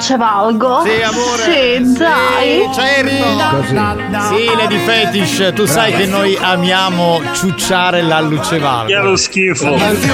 [0.05, 0.83] Luce valgo.
[0.83, 1.34] Sì, amore.
[1.85, 2.69] Sì, dai.
[2.73, 3.63] certo.
[4.35, 8.87] Sì, Lady Fetish, tu sai che noi amiamo ciucciare l'alluce valgo.
[8.87, 9.69] Che lo schifo.
[9.69, 10.07] La banda,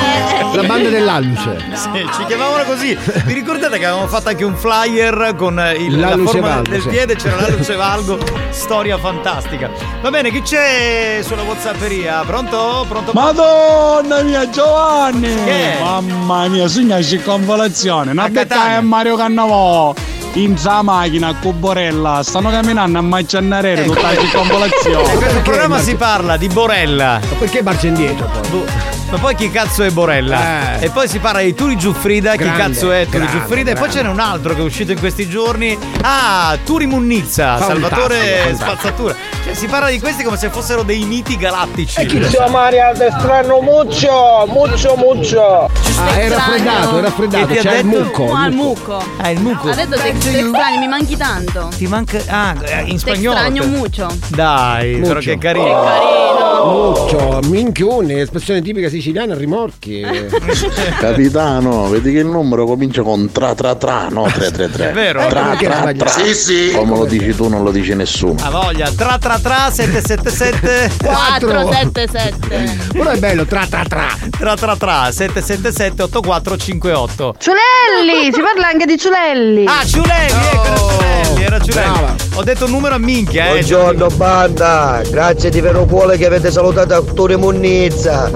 [0.54, 1.58] la banda dell'alluce.
[1.74, 2.98] Sì, ci chiamavano così.
[3.26, 6.90] Vi ricordate che avevamo fatto anche un flyer con il, la forma valgo, del sì.
[6.90, 9.70] piede, c'era l'alluce valgo, storia fantastica.
[10.02, 12.24] Va bene, chi c'è sulla Whatsapperia?
[12.26, 12.86] Pronto?
[12.88, 13.12] Pronto?
[13.14, 15.34] Madonna mia Giovanni!
[15.44, 15.76] Che?
[15.82, 18.78] Mamma mia, sogna circonvolazione, una A becca Catania.
[18.78, 19.94] è Mario Cannavò!
[20.36, 25.14] In sa macchina con Borella, stanno camminando a Macciannarere tutta la In circonvolazione.
[25.16, 27.20] questo programma si parla di Borella.
[27.22, 28.50] Ma perché marcia indietro poi?
[28.50, 28.66] Boh,
[29.12, 30.80] Ma poi chi cazzo è Borella?
[30.80, 30.86] Eh.
[30.86, 33.72] E poi si parla di Turi Giuffrida, chi Grande, cazzo è Turi grande, Giuffrida?
[33.72, 33.98] E poi grande.
[33.98, 35.78] ce n'è un altro che è uscito in questi giorni.
[36.02, 38.56] Ah, Turi Munnizza, Salvatore.
[38.56, 39.16] Spazzatura.
[39.52, 42.08] Cioè si parla di questi come se fossero dei miti galattici.
[42.32, 45.70] Ciao Maria, te strano muccio, muccio, muccio.
[46.00, 48.00] Ah, è raffreddato, è raffreddato, Che ti ha c'è il detto?
[48.04, 48.34] mucco.
[48.34, 48.92] Ah, il il mucco.
[48.94, 49.04] muco.
[49.18, 49.70] Ah, il muco.
[49.70, 51.70] Ha detto che sei strani, mi manchi tanto.
[51.76, 52.18] Ti manca.
[52.28, 52.54] Ah,
[52.86, 53.38] in Te spagnolo.
[53.40, 54.08] extraño mucho.
[54.30, 55.30] Dai, però Muccio.
[55.32, 55.66] che carino.
[55.66, 56.41] Che carino.
[56.64, 60.02] Muccio, minchione, espressione tipica siciliana, rimorchi.
[61.00, 64.90] Capitano, vedi che il numero comincia con tra tra tra, no 333.
[64.90, 65.28] È vero?
[65.28, 66.10] Tra perché tra tra.
[66.10, 66.72] Sì, sì.
[66.74, 68.40] Come lo dici tu non lo dice nessuno.
[68.42, 72.90] A voglia, tra tra tra 777 477.
[72.94, 74.08] Però è bello, tra tra tra.
[74.30, 77.36] Tra tra tra 777 8458.
[77.40, 79.66] Ciulelli, si parla anche di Ciulelli.
[79.66, 81.11] Ah, Ciulelli, ecco,
[81.44, 82.16] era Ciulelli.
[82.36, 83.50] Ho detto un numero a minchia, eh.
[83.50, 88.32] Buongiorno banda, grazie di vero cuore che avete salutato Arturo Munnizza.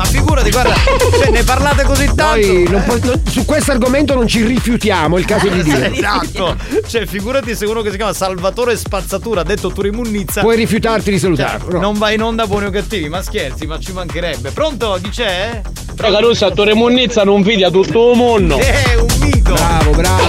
[0.00, 0.74] Ma figurati, guarda,
[1.12, 2.46] cioè ne parlate così tanto.
[2.46, 5.92] Noi non po- non- su questo argomento non ci rifiutiamo, è il caso di dire.
[5.92, 6.56] Esatto.
[6.88, 10.40] Cioè, figurati se uno che si chiama Salvatore Spazzatura ha detto Turimunnizza.
[10.40, 11.78] Puoi rifiutarti di salutarlo.
[11.78, 14.52] Non va in onda buoni o cattivi, ma scherzi, ma ci mancherebbe.
[14.52, 14.98] Pronto?
[15.02, 15.60] Chi c'è?
[15.98, 18.58] Raga, lui Sattore Munnizza non fidia tutto il mondo.
[18.58, 19.52] Eh, un mito.
[19.52, 20.22] Bravo, bravo.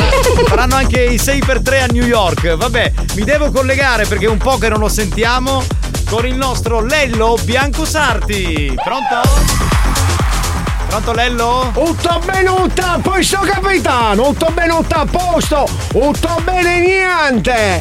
[0.47, 2.55] Faranno anche i 6x3 a New York.
[2.55, 5.63] Vabbè, mi devo collegare perché è un po' che non lo sentiamo
[6.11, 8.77] con il nostro Lello Biancosarti.
[8.83, 9.21] Pronto?
[10.87, 11.71] Pronto Lello?
[11.73, 17.79] Tutto bene, tutto a posto capitano, tutto bene, tutto a posto, tutto bene niente.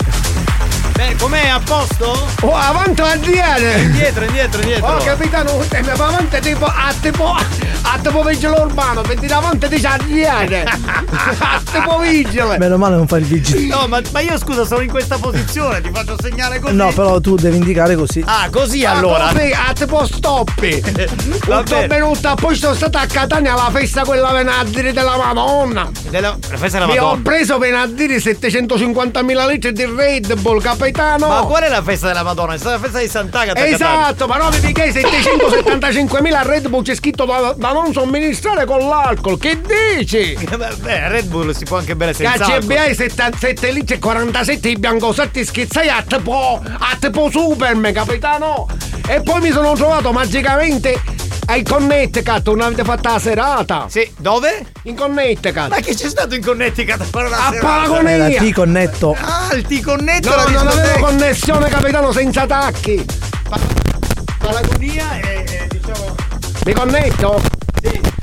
[0.93, 1.49] Beh, com'è?
[1.49, 2.29] A posto?
[2.43, 3.73] Oh, avanti la diana.
[3.73, 4.87] Indietro, indietro, indietro.
[4.87, 7.35] Oh capitano, mi fa avanti tipo a tipo
[7.83, 10.65] a tipo vigile urbano, per dire avanti di sardiane.
[11.41, 12.59] A tipo vigile.
[12.59, 13.67] Meno male non fai il vigile.
[13.75, 16.75] No, ma, ma io scusa, sono in questa posizione, ti faccio segnale così.
[16.75, 18.23] No, però tu devi indicare così.
[18.27, 19.29] Ah, così Ah, allora.
[19.29, 20.81] a tipo stoppi.
[21.47, 21.87] Va Tutto bene.
[21.87, 25.91] venuto, poi sono stata a Catania alla festa quella venerdì della Madonna.
[26.09, 27.23] Della, la festa della Mi ho Madonna.
[27.23, 31.29] preso venerdì 750.000 litri di Red Bull, capitano.
[31.29, 32.55] Ma qual è la festa della Madonna?
[32.55, 33.61] È stata la festa di Sant'Agata.
[33.61, 33.75] a Catania.
[33.75, 38.87] Esatto, ma no, vedi che 775.000 Red Bull c'è scritto da, da non somministrare con
[38.89, 39.39] l'alcol.
[39.39, 39.61] Che
[39.97, 40.37] dici?
[40.81, 42.67] Beh, Red Bull si può anche bere senza Cacci alcol.
[42.87, 48.67] BI 77 litri e 47 di biancosetti schizzai a tipo, a tipo Superman, capitano.
[49.07, 51.01] E poi mi sono trovato magicamente
[51.47, 53.87] ai Connecticut, non avete fatto la serata?
[53.89, 54.67] Sì, dove?
[54.85, 55.69] In Connecticut.
[55.69, 57.67] Ma che c'è stato in Connecticut a fare una A serata?
[57.67, 58.29] Paragonia.
[58.31, 59.17] Era T connetto.
[59.21, 63.05] Ah, il T-Connetto No, la non avevo connessione, capitano, senza tacchi.
[64.39, 65.40] Paragonia e.
[66.67, 67.41] Mi connetto?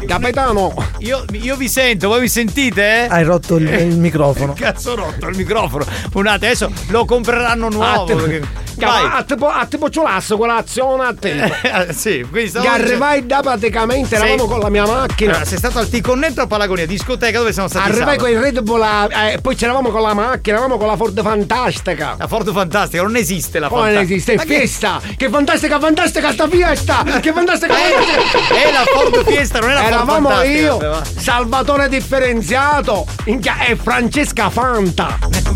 [0.08, 0.74] Capitano.
[1.00, 3.08] Io, io vi sento, voi mi sentite?
[3.10, 4.54] Hai rotto il, il microfono.
[4.58, 5.86] Cazzo ho rotto il microfono.
[6.14, 8.04] Un attimo, adesso lo compreranno nuovo.
[8.04, 9.20] Ah, te- perché- Chiama- Vai.
[9.20, 11.44] A tipo, a tipo ciulasso colazione a te.
[11.88, 14.22] Eh, sì, quindi stavo Che arrivai da praticamente, Sì.
[14.22, 15.32] eravamo con la mia macchina.
[15.32, 18.62] Allora, sei stato al T-Connetto a Palagonia, discoteca dove siamo stati Arrivai con il Red
[18.62, 22.16] Bull, a- eh, poi c'eravamo con la macchina, eravamo con la Ford Fantastica.
[22.20, 24.34] La Ford Fantastica, non esiste la Come non esiste?
[24.34, 25.02] È Ma che- fiesta!
[25.18, 27.04] Che fantastica, fantastica sta fiesta!
[27.20, 31.04] Che fantastica, Eh, è la Ford Fiesta, non è la Ford Eravamo Fantastica, io.
[31.18, 35.18] Salvatore Differenziato minchia, e Francesca Fanta.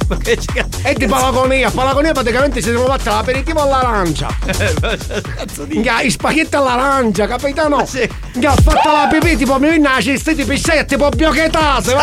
[0.84, 1.69] E di Palagonia.
[1.69, 4.27] Palagonia praticamente ci siamo fatti l'aperitivo all'arancia.
[5.67, 7.86] Minchia, i spaghetti all'arancia, capitano?
[8.34, 11.95] Minchia, ho fatto la pipì, tipo mi viene la cesta di piscetta, tipo biochetase.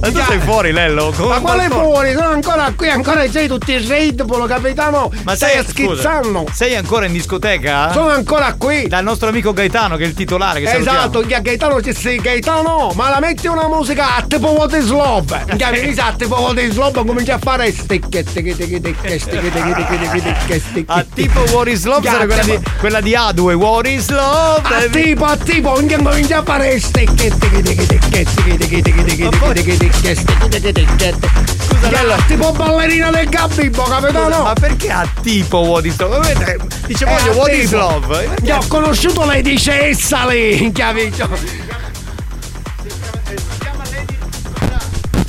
[0.00, 1.12] Ma tu sei fuori, Lello?
[1.16, 2.12] Come Ma quale fuori?
[2.12, 5.12] Sono ancora qui, ancora c'hai tutti i Bull, capitano?
[5.22, 6.40] Ma stai sei schizzando?
[6.40, 7.92] scusa, Sei ancora in discoteca?
[7.92, 8.88] Sono ancora qui.
[8.88, 10.60] Dal nostro amico Gaetano, che è il titolare.
[10.60, 14.74] Che Esatto, che Gaetano ci sei Gaetano, ma la metti una musica a tipo What
[14.74, 15.44] is Love.
[15.56, 19.18] Che mi sa a tipo What is Love comincia a fare sticche, sticche, sticche, sticche,
[19.18, 20.92] sticche, sticche, sticche, sticche, sticche.
[20.92, 24.88] A tipo What is Love sarà quella di, quella di A2 What is Love A
[24.90, 29.74] tipo, a tipo, comincia a fare sticche, sticche, sticche, sticche, sticche, sticche, sticche, sticche, sticche,
[29.74, 31.75] sticche, sticche, sticche, sticche.
[31.86, 34.42] Scusa, tipo ballerina del Gabibbo, capitano?
[34.42, 36.58] Ma perché a tipo What is Love?
[36.86, 41.28] Dice voglio What is Love Io ho conosciuto Lady Cessali, capito?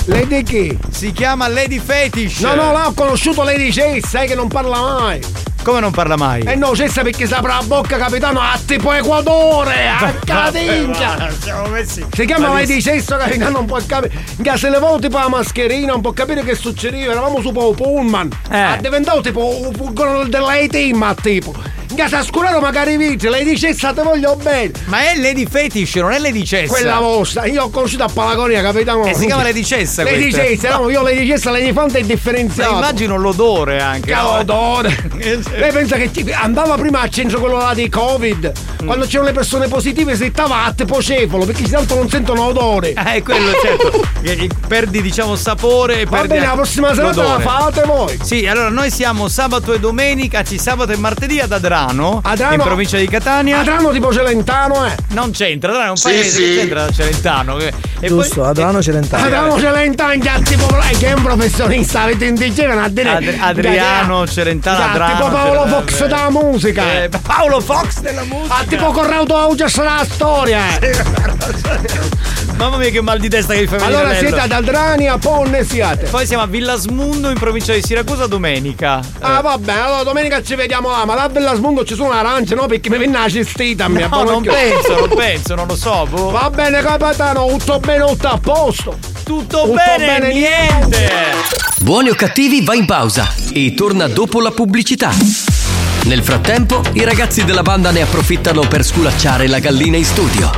[0.05, 0.77] Lady chi?
[0.89, 4.79] Si chiama Lady Fetish No, no, là ho conosciuto Lady Cessa, sai che non parla
[4.99, 5.21] mai.
[5.67, 6.43] Come non parla mai?
[6.43, 11.29] Eh no, Cessa perché si apre la bocca, capitano, a tipo Equatore, a cadenza.
[11.41, 12.79] Siamo messi Si chiama malissimo.
[12.79, 14.13] Lady Cessa, capitano, non può capire.
[14.41, 17.11] Che se levavo tipo la mascherina, non può capire che succedeva.
[17.11, 18.29] Eravamo su pullman.
[18.49, 18.77] Eh.
[18.77, 21.53] È diventato tipo un furgone dell'A-Team, tipo.
[21.95, 24.71] Che scurato magari i vitri, Lady Cessa te voglio bene.
[24.85, 28.61] Ma è Lady Fetish, non è Lady Cessa Quella vostra, io ho conosciuto a Palagonia,
[28.61, 29.05] capitano.
[29.05, 30.31] E si chiama Lady Cessa Lady?
[30.31, 32.73] Cessa, no, io Lady Cessa, Lady Fanta è Ma differenziato.
[32.73, 35.09] immagino l'odore anche Che odore!
[35.17, 38.51] Lei pensa che ti- andava prima al centro quello là di Covid,
[38.85, 42.93] quando c'erano le persone positive si stava a tipo cefalo, perché tanto non sentono odore.
[43.07, 44.05] Eh, quello certo.
[44.67, 48.19] Perdi diciamo sapore e Va perdi bene, la prossima serata la fate voi.
[48.21, 51.76] Sì, allora noi siamo sabato e domenica, ci sabato e martedì ad Adrano.
[51.77, 53.59] Adrano, Adrano- in provincia di Catania.
[53.59, 54.95] Adrano tipo Celentano, eh.
[55.09, 56.41] Non c'entra, Adrano è un Sì, paese sì.
[56.41, 57.57] che c'entra da Celentano.
[57.59, 57.73] E
[58.07, 59.25] Giusto, Adrano Celentano.
[59.25, 63.09] Adrano Celentano, già tipo lei che è un professionista, avete indigeno a dire.
[63.09, 66.07] Ad- Adriano, Celentano, Già, Adrano, tipo Paolo Celentano, Fox eh.
[66.07, 66.93] della musica.
[67.03, 68.55] Eh, Paolo Fox della musica.
[68.55, 70.79] Ah, tipo Corrado Augias della storia.
[70.79, 70.95] eh.
[72.57, 75.19] Mamma mia che mal di testa che mi fa venire Allora siete ad Aldrani, a
[75.19, 76.07] Ponne siate.
[76.07, 78.99] Poi siamo a Villasmundo in provincia di Siracusa domenica.
[79.19, 81.29] Ah vabbè, allora domenica ci vediamo là, ma là a
[81.67, 82.65] Bellasmundo ci sono arance, no?
[82.65, 84.07] Perché mi viene la cestita a me.
[84.07, 86.07] No, non penso, non penso, non lo so.
[86.09, 86.29] boh.
[86.29, 88.97] Va bene capitano, tutto bene, tutto a posto.
[89.23, 91.11] Tutto, bene, niente.
[91.79, 95.11] Buoni o cattivi va in pausa e torna dopo la pubblicità.
[96.03, 100.49] Nel frattempo, i ragazzi della banda ne approfittano per sculacciare la gallina in studio.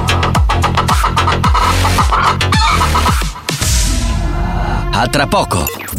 [4.91, 5.98] A tra poco.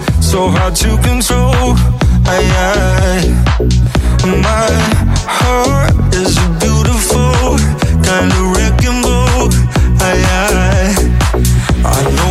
[0.31, 1.75] so hard to control.
[2.23, 3.27] I, I,
[4.39, 4.71] my
[5.27, 7.59] heart is a beautiful
[8.07, 9.49] kind of wrecking ball.
[9.99, 10.95] I, I,
[11.83, 12.30] I know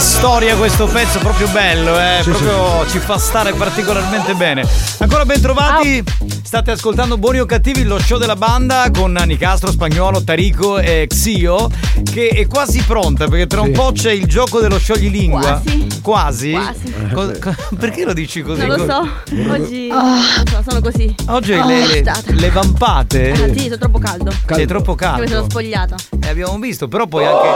[0.00, 4.66] che storia questo pezzo proprio bello eh proprio ci fa stare particolarmente bene
[4.98, 6.02] ancora ben trovati
[6.42, 11.68] state ascoltando Buoni o Cattivi lo show della banda con Nicastro, Spagnolo, Tarico e Xio
[12.10, 13.72] che è quasi pronta perché tra un Sì.
[13.72, 15.86] po' c'è il gioco dello scioglilingua Quasi.
[16.02, 16.50] quasi?
[16.52, 16.92] Quasi.
[17.12, 18.66] Co- co- perché lo dici così?
[18.66, 19.08] Non lo so,
[19.52, 21.14] oggi non so, sono così.
[21.28, 23.30] Oggi Oh, le, le, vampate?
[23.32, 24.32] Ah, sì, sono troppo caldo.
[24.46, 25.44] Sei troppo Io mi sono caldo.
[25.50, 25.94] spogliata.
[26.22, 27.48] Eh, abbiamo visto, però puoi anche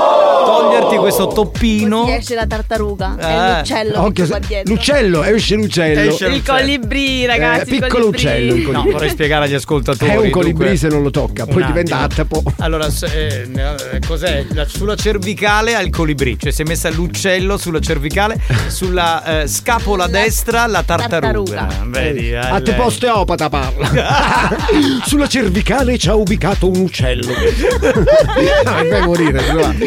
[0.44, 2.00] toglierti questo toppino.
[2.02, 3.16] Così esce la tartaruga.
[3.18, 3.22] Eh.
[3.26, 4.74] È l'uccello Occhio, qua se- dietro.
[4.74, 5.52] l'uccello, esce.
[5.54, 7.60] Esce Il colibrì, ragazzi.
[7.62, 8.16] Eh, piccolo colibrì.
[8.24, 8.92] uccello, il No, colibrì.
[8.92, 10.10] vorrei spiegare agli ascoltatori.
[10.10, 10.76] È un colibrì dunque.
[10.76, 12.24] se non lo tocca, poi diventa attimo.
[12.40, 12.52] attapo.
[12.58, 13.48] Allora, se- eh,
[13.92, 14.44] eh, cos'è?
[14.52, 19.46] La- sulla cervicale ha il colibrì, cioè si è messa l'uccello sulla cervicale, sulla eh,
[19.48, 21.66] scapola destra la tartaruga.
[21.66, 21.84] tartaruga.
[21.86, 24.52] Vedi, eh, A te lei- osteopata parla.
[25.04, 27.28] Sulla cervicale ci ha ubicato un uccello.
[28.64, 29.84] no, fai morire, guarda.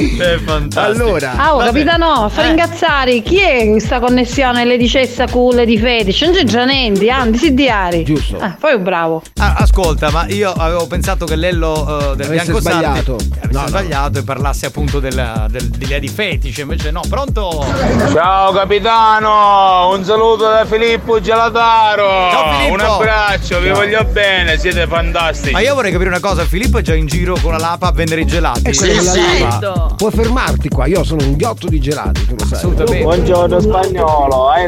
[0.47, 1.03] Fantastico.
[1.03, 1.67] Allora, Ah, oh, Vabbè.
[1.71, 3.19] capitano, no, a fare incazzare.
[3.21, 6.21] Chi è questa connessione le dicessa cool di fetish?
[6.21, 8.03] Non c'è già niente, anzi, si diari.
[8.05, 8.37] Giusto.
[8.39, 9.21] Ah, poi un bravo.
[9.39, 13.13] Ah, ascolta, ma io avevo pensato che Lello eh, del Avesse Bianco sbagliato.
[13.15, 13.67] avesse No, no.
[13.67, 17.65] sbagliato e parlasse appunto del, del, dell'idea di fetish, invece no, pronto?
[18.13, 22.29] Ciao capitano, un saluto da Filippo Gelataro.
[22.31, 22.73] Ciao, Filippo.
[22.73, 25.51] Un abbraccio, vi voglio bene, siete fantastici.
[25.51, 27.91] Ma io vorrei capire una cosa, Filippo è già in giro con la lapa a
[27.91, 28.61] vendere i gelati.
[28.69, 29.93] E quello della lava.
[29.95, 32.57] Puoi fermarti qua, io sono un ghiotto di gelati, tu lo sai.
[32.59, 33.03] Assolutamente.
[33.03, 34.67] Buongiorno spagnolo, hai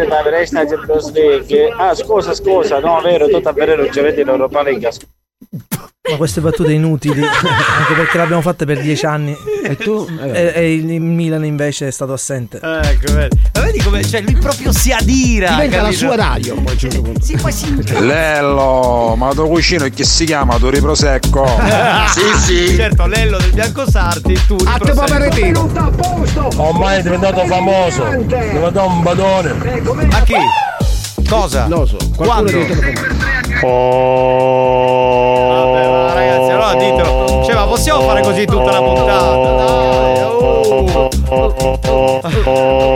[0.66, 1.74] Champions League.
[1.78, 4.90] Ah scusa scusa, no vero, tutto vero, giovedì l'Europa League.
[5.52, 9.36] Ma queste battute inutili, anche perché l'abbiamo fatte per dieci anni.
[9.64, 10.08] E tu?
[10.22, 12.60] E, e il Milan invece è stato assente.
[12.62, 13.40] Ecco, vedi.
[13.54, 15.50] Ma vedi come cioè, lui proprio si adira.
[15.52, 16.00] Diventa la capito?
[16.00, 17.22] sua radio poi a un certo punto.
[17.24, 21.46] Sì, poi si Lello, ma tuo cucino che si chiama Tori Prosecco?
[22.50, 24.96] Certo, Lello del Bianco Sarti, tu A te Prosecco.
[24.96, 25.72] paperetino.
[26.58, 29.54] Ormai è diventato famoso, è diventato un badone.
[30.10, 30.36] Ma chi?
[31.28, 31.68] Cosa?
[31.68, 33.39] Non lo so, Quando?
[33.60, 35.48] Famoso.
[35.48, 37.44] Vabbè, ma ragazzi, allora ditelo.
[37.44, 39.36] Cioè, ma possiamo fare così tutta la puntata?
[39.36, 41.10] Dai, oh.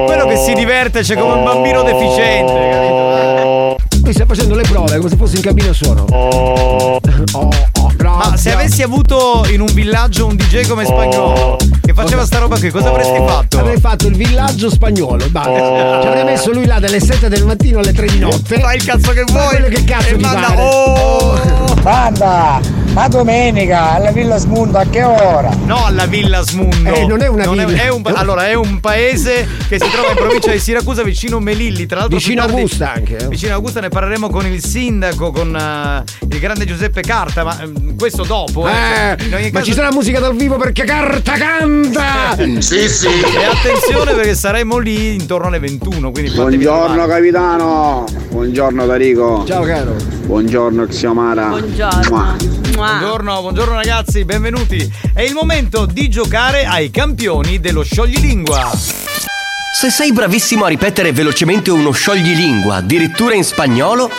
[0.05, 3.92] Quello che si diverte c'è come un bambino deficiente, capito?
[4.13, 6.05] Qui stai facendo le prove come se fossi in cabina suono.
[6.11, 6.99] Oh,
[7.33, 8.51] oh, Ma se grazie.
[8.51, 12.89] avessi avuto in un villaggio un DJ come spagnolo che faceva sta roba qui, cosa
[12.89, 13.57] avresti fatto?
[13.57, 16.01] Avrei fatto il villaggio spagnolo, basta.
[16.01, 18.59] Ci avrei messo lui là dalle 7 del mattino alle 3 di notte.
[18.59, 19.47] Fai il cazzo che vuoi.
[19.47, 20.61] quello che cazzo E ti manda- pare?
[20.61, 21.39] oh!
[21.81, 22.59] Banda,
[22.93, 25.49] ma domenica alla Villa Smundo a che ora?
[25.65, 26.93] No, alla Villa Smundo.
[26.93, 27.81] Eh, non è una villa.
[27.83, 31.39] è un pa- allora, è un paese che si trova in provincia di Siracusa, vicino
[31.39, 31.87] Melilli.
[31.87, 33.17] Tra l'altro, Vicino tardi- Augusta anche.
[33.17, 33.27] eh.
[33.27, 37.59] Vicino a Augusta ne parleremo con il sindaco, con eh, il grande Giuseppe Carta, ma
[37.61, 38.67] ehm, questo dopo.
[38.67, 42.35] Eh, Eh, cioè, in ogni ma caso- ci sarà musica dal vivo perché carta canta!
[42.63, 43.07] Sì, sì.
[43.07, 49.95] E attenzione perché saremo lì intorno alle 21, quindi Buongiorno capitano, buongiorno Tarico, Ciao caro.
[50.25, 51.47] buongiorno Xiomara.
[51.47, 52.09] Buongiorno.
[52.09, 52.35] Mua.
[52.83, 54.93] Buongiorno, buongiorno ragazzi, benvenuti.
[55.13, 58.71] È il momento di giocare ai campioni dello scioglilingua.
[59.73, 64.11] Se sei bravissimo a ripetere velocemente uno scioglilingua, addirittura in spagnolo,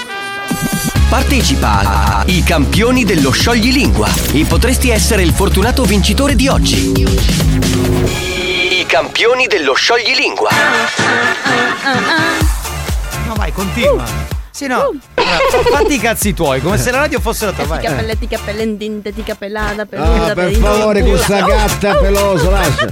[1.10, 6.90] partecipa ai campioni dello scioglilingua e potresti essere il fortunato vincitore di oggi.
[8.80, 10.48] I campioni dello scioglilingua.
[13.26, 14.42] No, vai, continua.
[14.56, 14.92] Sì, no.
[15.14, 17.64] Allora, fatti i cazzi tuoi, come se la radio fosse la tua.
[17.64, 17.82] Ti Vai.
[17.82, 22.88] cappelletti, cappellendinte, ti cappellata, peluda, Ah, per favore, questa gatta pelosa, lascia.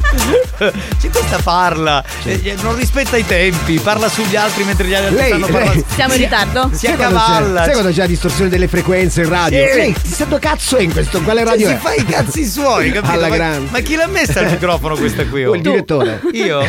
[0.99, 5.27] Sì, questa parla, eh, non rispetta i tempi, parla sugli altri mentre gli altri Lei-
[5.29, 5.85] stanno lei- parlando.
[5.95, 6.71] Siamo in ritardo?
[6.73, 7.63] Si Sai quando c'è- accavalla.
[7.65, 9.59] Sai quando c'è la distorsione delle frequenze in radio?
[9.67, 9.75] Sì.
[9.77, 11.21] Lei, dove cazzo è in questo?
[11.23, 11.79] Quale radio Cioè, è?
[11.79, 13.13] si fa i cazzi suoi, capito?
[13.13, 13.69] Alla ma, grande.
[13.71, 15.45] ma chi l'ha messa al microfono questa qui?
[15.45, 16.21] Oh, il direttore.
[16.33, 16.65] Io?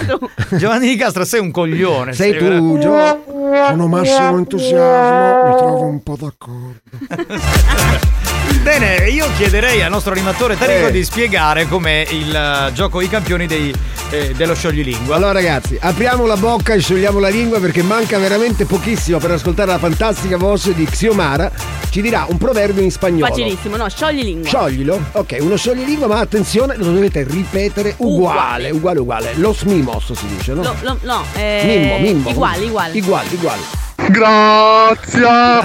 [0.52, 2.14] Giovanni Di Castro, sei un coglione.
[2.14, 3.32] Sei tu, vera- Gio.
[3.68, 4.38] Sono massimo
[4.84, 6.82] entusiasmo, mi trovo un po' d'accordo.
[8.64, 10.92] Bene, io chiederei al nostro animatore Tarico Eh.
[10.92, 13.74] di spiegare com'è il eh, gioco i campioni dei,
[14.10, 15.16] eh, dello scioglilingua.
[15.18, 19.72] Allora ragazzi, apriamo la bocca e sciogliamo la lingua perché manca veramente pochissimo per ascoltare
[19.72, 21.52] la fantastica voce di Xiomara.
[21.90, 23.28] Ci dirà un proverbio in spagnolo.
[23.28, 24.48] Facilissimo, no, sciogli lingua.
[24.48, 29.32] Scioglilo, ok, uno scioglilingua, ma attenzione, lo dovete ripetere uguale, uguale, uguale.
[29.36, 30.62] Los mimos si dice, no?
[30.64, 32.30] Lo- lo- no, eh, Mimmo, mimmo.
[32.30, 33.00] Uguali, uguali.
[33.00, 33.62] Uguali, uguali.
[34.10, 35.64] Grazie.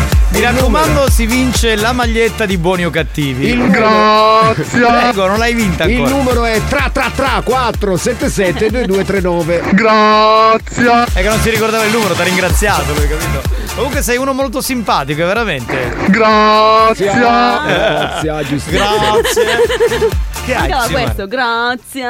[0.28, 3.48] Mi raccomando, si vince la maglietta di buoni o cattivi.
[3.50, 4.64] Il Grazie.
[4.86, 6.10] Prego, non l'hai vinta Il ancora.
[6.10, 9.62] numero è 333 477 2239.
[9.72, 11.04] Grazie.
[11.12, 13.42] È che non si ricordava il numero, ti ha ringraziato, lui, capito?
[13.76, 15.94] Comunque sei uno molto simpatico, veramente.
[16.08, 17.12] Grazie.
[17.12, 18.70] Grazie, giusto.
[18.70, 20.14] Grazie.
[20.46, 20.68] Che hai?
[20.70, 20.88] Xiomara?
[20.92, 22.02] questo, grazie.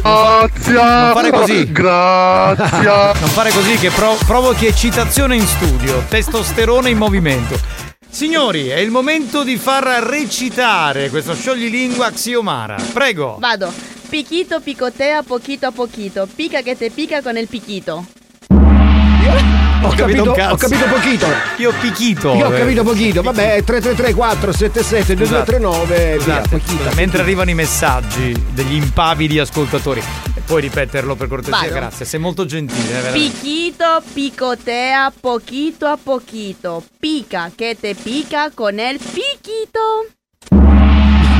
[0.00, 0.72] Grazie.
[0.72, 1.72] Non fare così.
[1.72, 2.82] Grazie.
[3.24, 7.60] Non fare così che pro- provochi eccitazione in studio, testosterone in movimento.
[8.08, 12.76] Signori, è il momento di far recitare questo scioglilingua Xiomara.
[12.92, 13.36] Prego.
[13.38, 13.70] Vado.
[14.08, 16.26] Piquito picotea poquito a poquito.
[16.34, 18.06] Pica che te pica con il piquito.
[18.48, 20.54] Ho capito capito, un cazzo.
[20.54, 21.26] ho capito pochito.
[21.58, 22.34] Io ho pichito.
[22.34, 22.58] Io ho eh.
[22.58, 23.22] capito pochito.
[23.22, 25.96] Vabbè, 333 477 2239.
[25.96, 26.94] via, Scusate, pochito.
[26.94, 30.02] mentre arrivano i messaggi degli impavidi ascoltatori,
[30.46, 31.72] puoi ripeterlo per cortesia, Vado.
[31.74, 32.04] grazie.
[32.04, 33.28] Sei molto gentile, eh, veramente.
[33.40, 36.84] Piquito picotea poquito a poquito.
[36.98, 40.06] Pica che te pica con el piquito.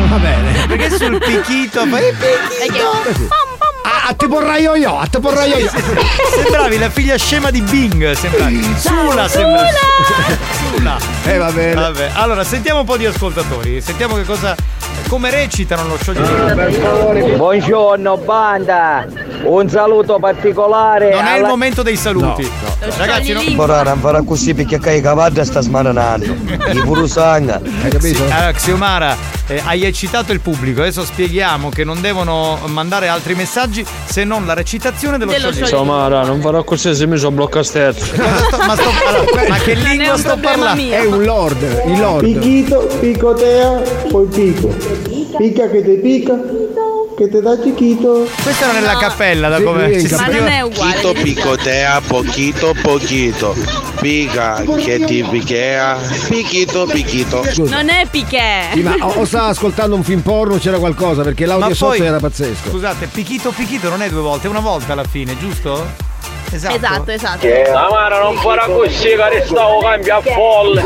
[0.09, 0.67] Va bene.
[0.67, 2.91] Perché sul pichito fai il che- pichito?
[2.91, 3.44] Ah,
[4.07, 5.71] a te porraio io, a te porraio io.
[6.43, 8.75] Sembravi la figlia scema di Bing, sembravi.
[8.79, 9.67] Sula, sembra.
[10.77, 10.97] Sula.
[11.25, 11.75] Eh, va bene.
[11.75, 14.55] Vabbè, allora sentiamo un po' di ascoltatori, sentiamo che cosa
[15.09, 17.37] come recitano lo scioglilingua.
[17.37, 19.07] Buongiorno banda,
[19.45, 21.11] Un saluto particolare.
[21.11, 22.49] Non è il alla- momento dei saluti.
[22.97, 26.25] Ragazzi, no- Ora non farà così perché che cavaglia sta smaranando.
[26.73, 27.61] I puro sangue.
[27.83, 30.81] Hai Sì, allora, Xiomara, eh, hai eccitato il pubblico.
[30.81, 35.79] Adesso spieghiamo che non devono mandare altri messaggi se non la recitazione dello, Dello scioglilingua.
[35.79, 38.13] Samara, non farò così se mi sono bloccato sterzo.
[38.17, 40.83] ma, sto- allora, ma che lingua sto parlando?
[40.83, 40.93] mio.
[40.93, 42.25] È un lord, il lord.
[42.25, 44.69] Piquito, picotea, poi pico.
[45.37, 46.39] Pica che te pica,
[47.17, 48.29] che te dà chiquito.
[48.43, 51.01] Questa era nella cappella, da Sì, come si Ma non è uguale.
[51.01, 53.55] Poquito picotea, poquito poquito.
[54.01, 55.99] Pica che ti pichea,
[56.29, 57.43] piquito piquito.
[57.65, 58.73] Non è Piquet.
[58.75, 62.19] Sì, ma o, o stava ascoltando un film porno c'era qualcosa perché l'audio sotto era
[62.19, 62.71] pazzesco.
[62.71, 66.12] Scusate, Pichito Pichito non è due volte, è una volta alla fine, giusto?
[66.55, 66.77] Esatto.
[66.77, 67.47] Esatto, esatto.
[67.67, 70.85] Samara non farà così che restavo cambia folle.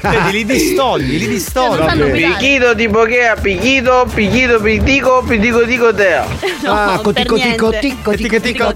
[0.00, 2.10] Vedi, li distogli, li distogli.
[2.10, 6.24] Pichito tipo che a pichito, pichito pitico, pitico tico tea.
[6.64, 8.74] Ah, cotico tico tico tico tico.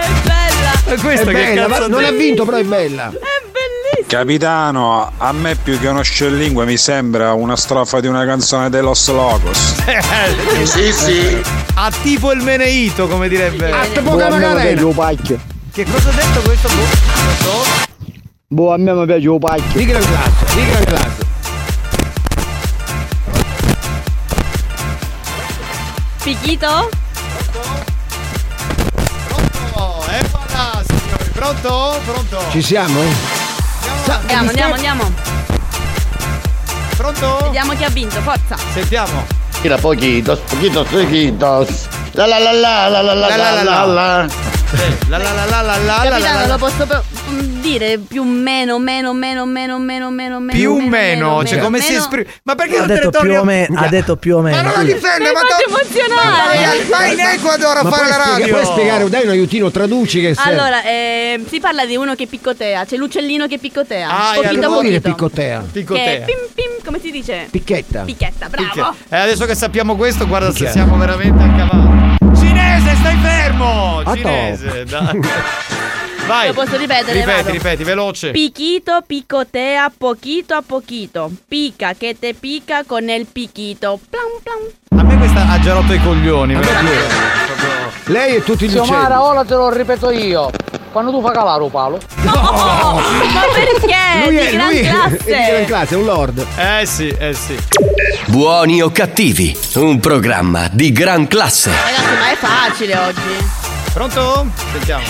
[0.00, 0.72] È bella.
[0.86, 3.10] E È che bella, cazzo non ha vinto però è bella.
[3.10, 3.39] È.
[4.10, 8.82] Capitano, a me più che uno scioglilingua mi sembra una strofa di una canzone dei
[8.82, 9.76] Los Locos.
[10.64, 11.40] Sì, sì.
[11.74, 13.72] Ha tipo il meneito, come direbbe.
[13.92, 14.82] Te poca macarena.
[14.82, 16.66] Che cosa ha detto questo?
[16.66, 17.62] Boh, non lo so.
[18.48, 19.78] Boh, a me mi piace un pacchio.
[19.78, 21.26] Di gran classe, di gran classe.
[26.24, 26.88] Pichito?
[29.28, 30.04] Pronto?
[30.10, 31.30] Eccola, signori.
[31.32, 32.00] Pronto?
[32.04, 32.38] Pronto?
[32.50, 33.29] Ci siamo?
[34.14, 35.12] Andiamo, andiamo, andiamo.
[36.96, 37.38] Pronto?
[37.44, 38.56] Vediamo chi ha vinto, forza.
[38.72, 39.24] Sentiamo.
[39.62, 41.88] Mira, poquitos, poquitos, poquitos.
[42.12, 43.86] La la la la la la la la la la.
[43.86, 44.28] La
[45.08, 46.58] la la la la la la Capitano, la lo la.
[46.58, 50.58] posso per- mm, dire più meno, meno, meno, meno, meno, meno, meno.
[50.58, 52.26] Più o meno, cioè meno, come si esprime?
[52.44, 53.78] Ma perché Ha detto più o meno.
[53.80, 54.62] Ha detto più o Ma meno.
[54.62, 56.84] non la difende, ma fate to- emozionare.
[56.88, 58.54] Vai, in Ecuador a Ma fare puoi la spiegare, radio.
[58.54, 60.50] puoi spiegare, dai un aiutino, traduci che serve.
[60.52, 64.08] Allora, eh, si parla di uno che piccotea, c'è l'uccellino che piccotea.
[64.08, 65.60] Ah, a vuol dire piccotea?
[65.60, 66.20] Che Piccotea.
[66.24, 67.48] pim pim, come si dice?
[67.50, 68.02] Picchetta.
[68.02, 68.94] Picchetta, bravo.
[69.08, 72.19] E adesso che sappiamo questo, guarda se siamo veramente a cavallo.
[72.80, 74.00] Cinese, stai fermo!
[74.04, 75.20] Ah, Cinese, dai.
[76.26, 76.46] Vai.
[76.46, 77.50] Lo posso ripetere, Ripeti, vado.
[77.50, 78.30] ripeti, veloce.
[78.30, 81.28] Piquito picotea poquito a poquito.
[81.48, 83.98] Pica che te pica con el piquito.
[84.08, 85.00] Plan plan.
[85.00, 86.54] A me questa ha già rotto i coglioni.
[86.54, 87.69] veramente.
[88.04, 89.22] Lei e tutti gli Xiomara, uccelli.
[89.22, 90.50] ora te lo ripeto io.
[90.92, 91.98] Quando tu fai calare un palo.
[92.22, 94.24] No, ma perché?
[94.24, 95.16] Lui di è, gran lui è, classe.
[95.16, 96.46] è di gran classe, è un lord.
[96.56, 97.56] Eh sì, eh sì.
[98.26, 101.70] Buoni o cattivi, un programma di gran classe.
[101.70, 103.46] Ragazzi, ma è facile oggi.
[103.92, 104.46] Pronto?
[104.72, 105.04] Sentiamo.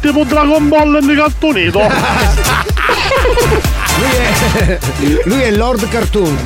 [0.00, 1.80] Tipo Dragon Ball di cartonito.
[3.98, 4.78] Lui è,
[5.24, 6.38] lui è Lord Cartoon.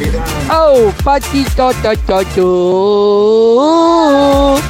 [0.49, 4.61] Oh, patito to to to.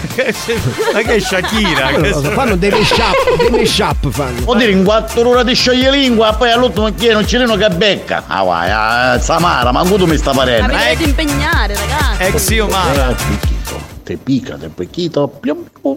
[0.92, 1.86] Ma che Shakira?
[1.86, 4.40] Allora, cosa fanno dei mashup, dei mashup fanno.
[4.40, 8.24] Vuol dire in quattro ore di scioglilingua, poi all'ultimo chiede un cilino che becca.
[8.26, 10.68] Ah vai, ah, Samara, ma tu mi sta Ma parendo.
[10.68, 12.22] vi dovete impegnare, ragazzi.
[12.22, 12.50] Ex.
[12.50, 13.80] Eh, pichito.
[14.02, 15.28] Te pica, te pichito.
[15.28, 15.96] Pium, pium.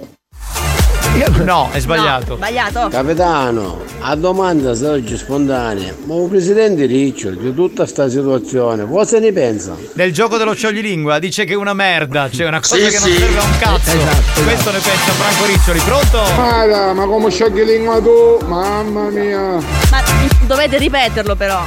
[1.45, 2.31] No, è sbagliato.
[2.31, 2.87] No, sbagliato.
[2.89, 9.31] Capitano, a domanda sorge spontanea, ma il presidente Riccioli di tutta sta situazione, cosa ne
[9.31, 9.75] pensa?
[9.93, 13.01] Del gioco dello scioglilingua dice che è una merda, cioè una cosa Sì, che non
[13.09, 13.17] sì.
[13.17, 13.89] serve a un cazzo.
[13.97, 15.79] Esatto, Questo ne pensa Franco Riccioli.
[15.79, 16.33] Pronto?
[16.35, 18.39] Guarda, ma come sciogli lingua tu?
[18.47, 19.39] Mamma mia.
[19.41, 20.03] Ma
[20.41, 21.63] dovete ripeterlo però.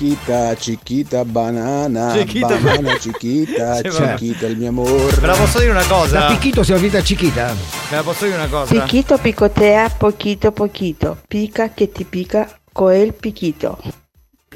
[0.00, 5.14] Chiquita, chiquita, banana, Chiquita, banana, chiquita, Sì, chiquita, il mio amore.
[5.16, 6.26] Ve la posso dire una Da cosa?
[6.28, 7.52] Picchito si finita Chiquita.
[7.90, 8.80] Ve la posso dire una cosa?
[8.80, 11.18] Piquito picotea poquito poquito.
[11.28, 13.76] Pica che ti pica coel piquito.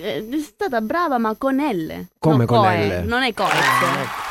[0.01, 2.07] Eh, È stata brava, ma con L.
[2.18, 3.03] Come non con coe.
[3.03, 3.07] L?
[3.07, 3.51] Non è coe.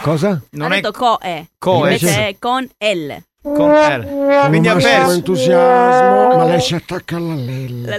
[0.02, 0.42] Cosa?
[0.50, 1.50] Non ha è detto coe.
[1.60, 1.94] coe.
[1.94, 3.12] Invece è con L.
[3.44, 4.48] con R.
[4.48, 5.12] Quindi ha perso.
[5.12, 7.96] entusiasmo, ma lei si attacca alla lella.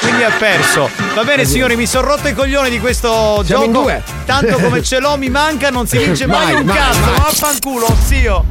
[0.00, 0.88] Quindi ha perso.
[1.14, 3.84] Va bene, signori, mi sono rotto i coglioni di questo Siamo in gioco.
[3.84, 4.02] due.
[4.24, 7.00] Tanto come ce l'ho, mi manca, non si vince mai, Mai, un mai, cazzo.
[7.00, 7.14] mai.
[7.18, 8.44] Vaffanculo, zio.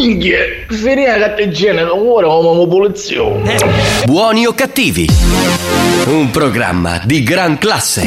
[0.00, 3.40] Inghie, finire che te genere, ora come pulizio.
[4.04, 5.08] Buoni o cattivi,
[6.06, 8.06] un programma di gran classe.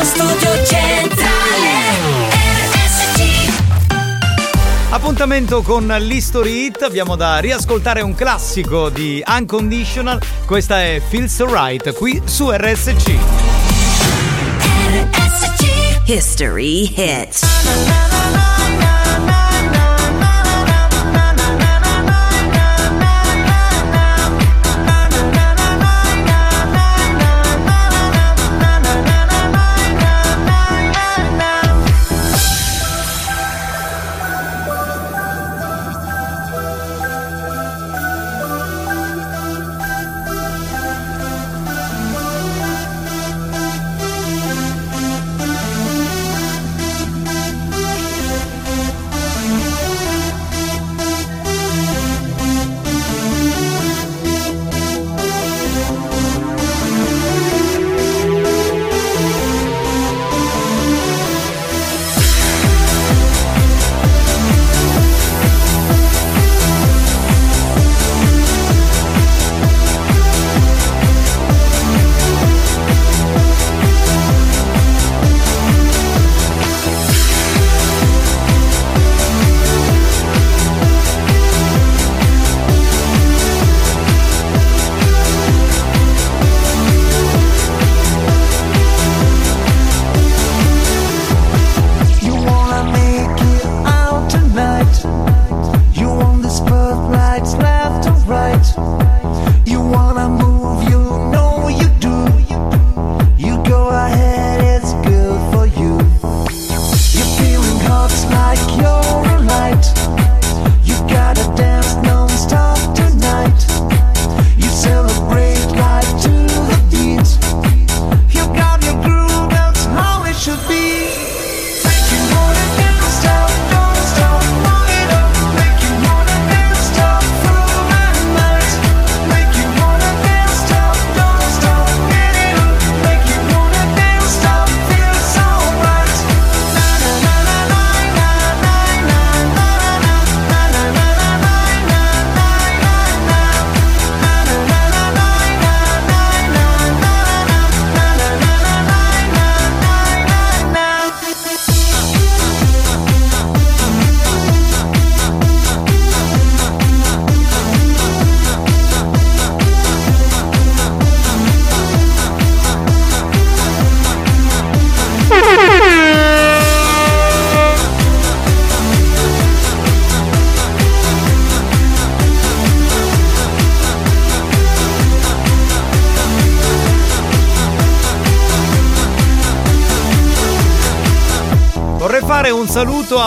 [0.00, 2.30] Radio Studio Centrale
[2.72, 3.52] RSC
[4.88, 11.92] Appuntamento con l'History Hit, abbiamo da riascoltare un classico di Unconditional, questa è Feels Right
[11.92, 13.18] qui su RSC.
[16.06, 18.49] History Hits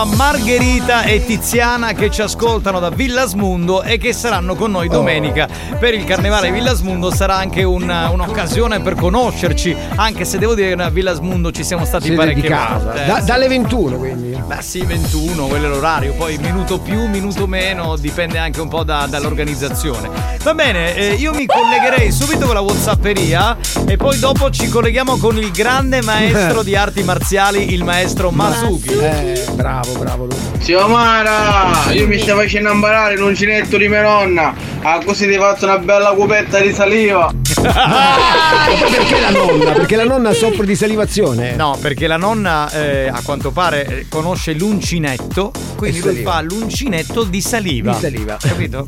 [0.04, 5.48] a Margherita e Tiziana che ci ascoltano da Villasmundo e che saranno con noi domenica
[5.78, 7.10] per il carnevale Villasmundo.
[7.10, 11.86] Sarà anche una- un'occasione per conoscerci, anche se devo dire che a Villasmundo ci siamo
[11.86, 13.02] stati Siete parecchie volte.
[13.02, 14.33] eh, Da- dalle 21 quindi.
[14.46, 18.84] Beh sì, 21, quello è l'orario, poi minuto più, minuto meno, dipende anche un po'
[18.84, 20.10] da- dall'organizzazione.
[20.42, 25.16] Va bene, eh, io mi collegherei subito con la Whatsapperia e poi dopo ci colleghiamo
[25.16, 28.92] con il grande maestro di arti marziali, il maestro Masuki.
[28.92, 30.36] Eh, bravo, bravo lui.
[30.60, 34.54] Zio Mara, io mi stai facendo imparare l'uncinetto di mia nonna.
[34.82, 37.32] Ah, così ti faccio una bella cupetta di saliva.
[37.62, 39.72] Ma perché la nonna?
[39.72, 41.54] Perché la nonna soffre di salivazione.
[41.54, 47.22] No, perché la nonna eh, a quanto pare eh, conosce l'uncinetto, quindi lui fa l'uncinetto
[47.22, 47.92] di saliva.
[47.92, 48.36] Di saliva.
[48.40, 48.84] Capito?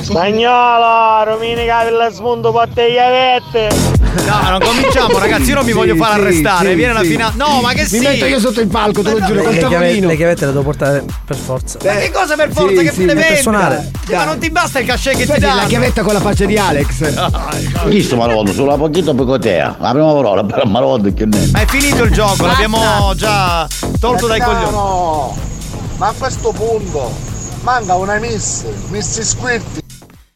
[0.00, 3.68] Spagnolo, Domenica Villa Smondo batte chiavette.
[4.26, 5.50] No, non cominciamo, ragazzi.
[5.50, 6.68] Io non mi voglio far sì, arrestare.
[6.70, 7.34] sì, Viene la finale.
[7.36, 7.98] No, ma che Mi sì?
[8.00, 10.06] metto io sotto il palco, te lo giuro, Le, col le chiavette, tavolino.
[10.08, 11.78] le chiavette le devo portare per forza.
[11.84, 13.40] Ma che cosa per forza Sì, che sì, fine per vende?
[13.42, 13.90] suonare.
[14.10, 15.54] Ma non ti basta il cachet che ti dà?
[15.54, 17.28] la chiavetta con la faccia di Alex.
[17.90, 18.52] Chi sto marondo?
[18.52, 19.76] Sulla pochino picotea.
[19.78, 21.50] La prima parola, per marondo che ne.
[21.52, 23.66] Ma è finito il gioco, l'abbiamo già
[24.00, 24.77] tolto dai coglioni.
[24.78, 25.36] No,
[25.96, 27.12] ma a questo punto
[27.62, 29.80] manca una miss, miss Squirty.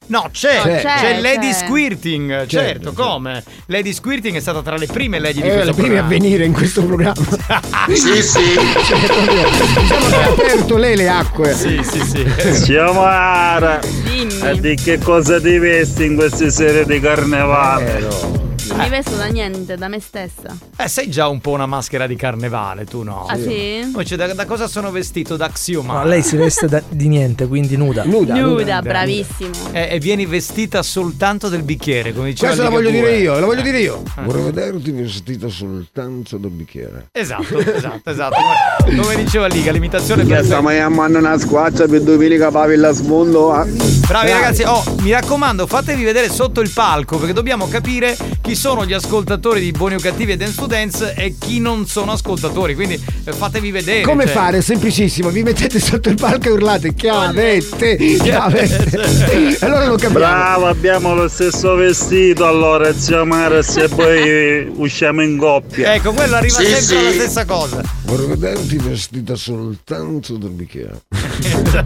[0.07, 1.55] No, c'è, No, c'è, c'è, Lady c'è.
[1.55, 3.45] Squirting, certo, Certo, come?
[3.67, 6.45] Lady Squirting è stata tra le prime lady di Eh, questo le prime a venire
[6.45, 7.15] in questo programma.
[7.87, 8.41] Sì, sì.
[8.77, 11.55] Diciamo che ha aperto lei le acque.
[11.55, 12.27] Sì, sì, sì.
[12.53, 14.41] Zio Mara, Dimmi.
[14.41, 18.42] e di che cosa ti vesti in queste serie di carnevale?
[18.73, 20.57] Non mi vesto da niente, da me stessa.
[20.77, 23.27] Eh, sei già un po' una maschera di carnevale, tu no?
[23.29, 23.89] Ah, sì?
[23.93, 25.37] Poi c'è da, da cosa sono vestito?
[25.37, 25.99] Da Xioma.
[25.99, 28.05] No, lei si veste da- di niente, quindi nuda.
[28.05, 28.35] Nuda.
[28.35, 29.51] Nuda, bravissimo.
[29.73, 33.01] E, e vieni vestita soltanto del bicchiere, come diceva Questa la Ligabue.
[33.01, 34.03] voglio dire io, la voglio dire io.
[34.25, 37.09] Vorrei vederti vestita soltanto da bicchiere.
[37.13, 38.37] Esatto, esatto, esatto.
[38.85, 40.47] Come, come diceva Liga, l'imitazione Che perfetta.
[40.59, 43.53] stiamo chiamando una squaccia per domenica per Villa Smondo.
[43.53, 43.67] ah.
[44.07, 48.87] Bravi ragazzi, oh, mi raccomando, fatevi vedere sotto il palco perché dobbiamo capire chi sono
[48.87, 52.77] gli ascoltatori di Buoni o Cattivi e Dance to Dance e chi non sono ascoltatori.
[52.77, 54.03] Quindi eh, fatevi vedere.
[54.03, 54.33] Come cioè.
[54.33, 54.63] fare?
[54.63, 59.57] Semplicissimo, vi mettete sotto il palco e urlate chiavette, chiavette.
[59.59, 60.15] E allora lo capiamo.
[60.15, 65.95] Bravo, abbiamo lo stesso vestito allora, zio Mara, se poi usciamo in coppia.
[65.95, 67.19] Ecco, quello arriva Sì, sempre sì.
[67.19, 67.83] stessa cosa.
[68.05, 71.01] Vorrei vederti vestita soltanto da bicchiere.
[71.41, 71.85] Il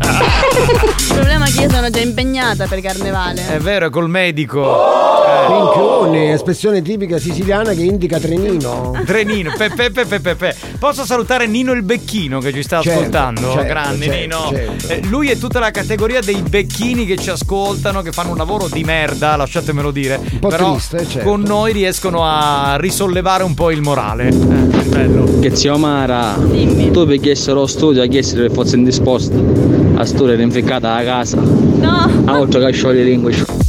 [1.08, 3.48] problema è che io sono già impegnata per carnevale.
[3.48, 5.14] È vero, è col medico.
[5.48, 8.92] Minchione, espressione tipica siciliana che indica trenino.
[9.04, 10.54] Trenino, pe, pe, pe, pe, pe, pe.
[10.78, 13.40] Posso salutare Nino il Becchino che ci sta Certo, ascoltando?
[13.52, 14.48] certo, Grande certo, Nino.
[14.48, 14.88] certo.
[14.92, 18.68] Eh, lui è tutta la categoria dei becchini che ci ascoltano, che fanno un lavoro
[18.70, 20.20] di merda, lasciatemelo dire.
[20.32, 21.28] Un po' Però triste, certo.
[21.28, 24.28] con noi riescono a risollevare un po' il morale.
[24.28, 25.38] Eh, bello.
[25.40, 29.34] Che zio Mara, tu per chiedere lo studio, a che fosse indisposto.
[29.94, 31.38] La storia era inficcata a casa.
[31.40, 32.22] No!
[32.24, 33.64] A oltre che scioglie lingue.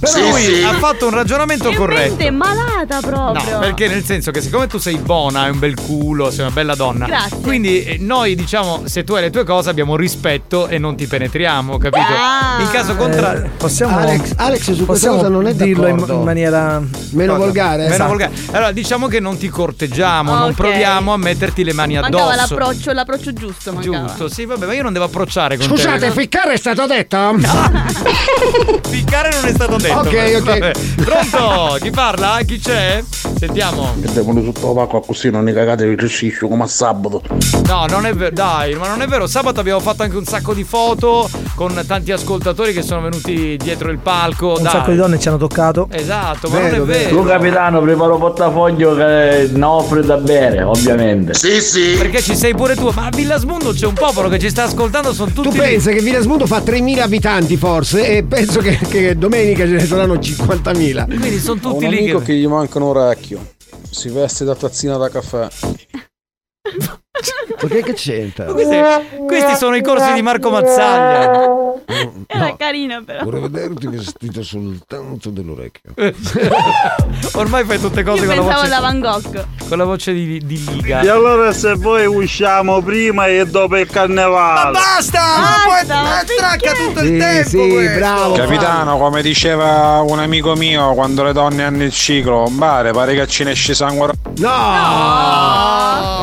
[0.00, 0.62] Però Sì, lui sì.
[0.62, 2.08] ha fatto un ragionamento Che corretto.
[2.16, 3.52] mente è malata proprio.
[3.52, 6.50] No, perché nel senso che siccome tu sei buona, hai un bel culo, sei una
[6.50, 7.04] bella donna.
[7.06, 7.38] Grazie.
[7.42, 11.06] Quindi eh, noi diciamo, se tu hai le tue cose abbiamo rispetto e non ti
[11.06, 12.06] penetriamo, capito?
[12.08, 12.60] Ah.
[12.60, 13.44] In caso contrario.
[13.44, 16.14] Eh, possiamo, Alex, Alex su questa possiamo cosa non è dirlo in, d'accordo.
[16.14, 16.80] in maniera
[17.10, 17.44] Meno cosa?
[17.44, 17.82] volgare.
[17.82, 18.08] Meno Esatto.
[18.08, 18.32] volgare.
[18.52, 20.54] Allora, diciamo che non ti corteggiamo, non Ok.
[20.54, 22.54] proviamo a metterti le mani Mancava addosso.
[22.56, 24.06] l'approccio, l'approccio giusto, mancava.
[24.06, 26.10] Giusto, sì, vabbè, ma io non devo approcciare con Scusate, te.
[26.12, 27.18] ficcare è stato detto?
[28.88, 29.99] Ficcare non è stato detto.
[30.00, 30.42] Ok, ok.
[30.42, 30.70] vabbè.
[31.04, 31.76] Pronto?
[31.80, 32.38] Chi parla?
[32.46, 33.02] Chi c'è?
[33.38, 33.94] Sentiamo.
[34.00, 37.22] Che devono sotto la pacca così non ne cagate il resciscio come a sabato.
[37.66, 39.26] No, non è vero, dai, ma non è vero.
[39.26, 43.90] Sabato abbiamo fatto anche un sacco di foto con tanti ascoltatori che sono venuti dietro
[43.90, 44.54] il palco.
[44.56, 44.72] Un dai.
[44.72, 45.88] sacco di donne ci hanno toccato.
[45.90, 47.16] Esatto, ma Vero, non è vero.
[47.16, 51.34] Tu capitano, preparo portafoglio che ne offre da bere, ovviamente.
[51.34, 51.94] Sì, sì.
[51.96, 55.12] Perché ci sei pure tu, ma a Villasmundo c'è un popolo che ci sta ascoltando,
[55.12, 59.66] sono tutti Tu pensi che Villasmundo fa 3.000 abitanti forse e penso che, che domenica
[59.66, 61.06] ce ne saranno 50.000.
[61.06, 62.24] Quindi sono Ho tutti un lì amico che...
[62.26, 63.54] che gli manca un orecchio.
[63.90, 65.48] Si veste da tazzina da caffè.
[67.62, 68.44] Ma che, che c'entra?
[68.46, 68.76] Questi,
[69.26, 71.48] questi sono i corsi di Marco Mazzaglia.
[72.26, 73.24] Era carina però.
[73.24, 75.92] Vorrei vederti vestita soltanto dell'orecchio.
[77.34, 79.46] Ormai fai tutte cose Io con la pensavo voce da Van Gogh.
[79.68, 81.00] con la voce di, di Liga.
[81.00, 84.70] E allora se voi usciamo prima e dopo il carnevale.
[84.72, 85.20] Basta!
[85.20, 85.86] Ma poi
[86.36, 87.98] tracca tutto il Sì, tempo sì, questo.
[87.98, 88.34] bravo.
[88.34, 93.26] Capitano, come diceva un amico mio, quando le donne hanno il ciclo, bare, pare che
[93.26, 94.12] ci ne esce sangue.
[94.36, 94.48] No!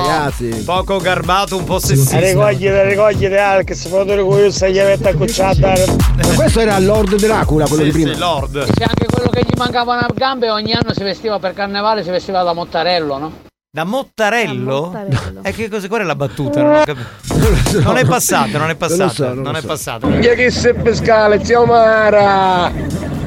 [0.08, 0.64] Ragazzi.
[0.66, 2.20] Poco garbato, un po' sessista.
[2.20, 5.74] Ricoglite, ricoglite Alex, foto con io stai chiavetta accucciata.
[5.74, 8.14] Ma questo era Lord Dracula, quello Sì, di prima.
[8.14, 8.66] sì, Lord.
[8.74, 12.04] C'è anche quello che gli mancava una gambe e ogni anno si vestiva per carnevale,
[12.04, 13.32] si vestiva da Mottarello, no?
[13.70, 14.90] Da Mottarello?
[14.94, 15.40] Da Mottarello.
[15.44, 16.62] E che cosa qual è la battuta?
[16.64, 17.80] Non capito.
[17.82, 19.10] Non è passata, non è passata.
[19.14, 19.68] so, non è so.
[19.68, 20.08] passata.
[20.08, 22.72] Minchia che se pescale, zio Mara!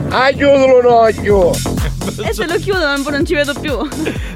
[0.08, 1.50] Aiutalo un occhio!
[2.22, 3.76] E se lo chiudo non, non ci vedo più.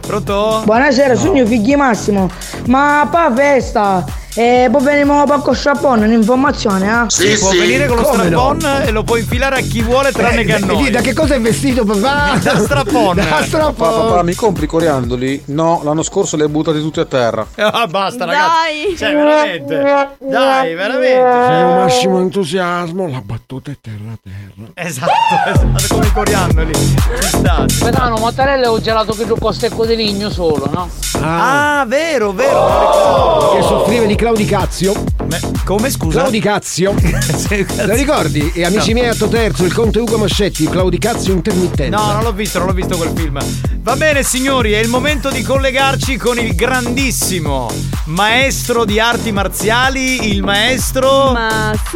[0.00, 0.62] Pronto?
[0.64, 2.28] Buonasera, sono io figli Massimo.
[2.66, 4.04] Ma pa festa!
[4.36, 7.10] E poi veniamo pa con strappone, un'informazione, eh?
[7.10, 8.56] Si può venire con lo come no?
[8.82, 10.90] e lo puoi infilare a chi vuole tranne Eh, che a eh, noi.
[10.90, 12.36] Da che cosa è vestito papà?
[12.42, 13.22] Da strappone.
[13.22, 14.08] Da Papà, strappone.
[14.08, 15.42] papà, mi compri i coriandoli?
[15.46, 17.46] No, l'anno scorso li hai buttati tutti a terra.
[17.74, 18.34] Ah, basta, Dai.
[18.34, 18.96] ragazzi.
[18.96, 20.16] Cioè, veramente.
[20.18, 21.14] Dai, veramente.
[21.16, 21.74] Mio Cioè.
[21.84, 24.70] massimo entusiasmo, la battuta è terra terra.
[24.74, 25.10] Esatto,
[25.46, 26.72] esatto, come i coriandoli.
[26.74, 27.64] Ci sta.
[27.80, 30.88] Pedano, mozzarella ho gelato che con stecco di ligno solo, no?
[31.20, 32.58] Ah, vero, vero.
[32.58, 33.54] non ricordavo.
[33.56, 35.04] Che soffriva di claudicazio.
[35.28, 36.20] Me- Come scusa?
[36.20, 36.94] Claudicazio.
[37.84, 38.50] Lo ricordi?
[38.54, 39.00] E amici No.
[39.00, 41.94] miei, atto terzo, il conte Ugo Mascetti, claudicazio intermittenza.
[41.94, 43.38] No, non l'ho visto, non l'ho visto quel film.
[43.82, 47.68] Va bene, signori, è il momento di collegarci con il grandissimo
[48.06, 51.32] maestro di arti marziali, il maestro.
[51.32, 51.92] Masuki.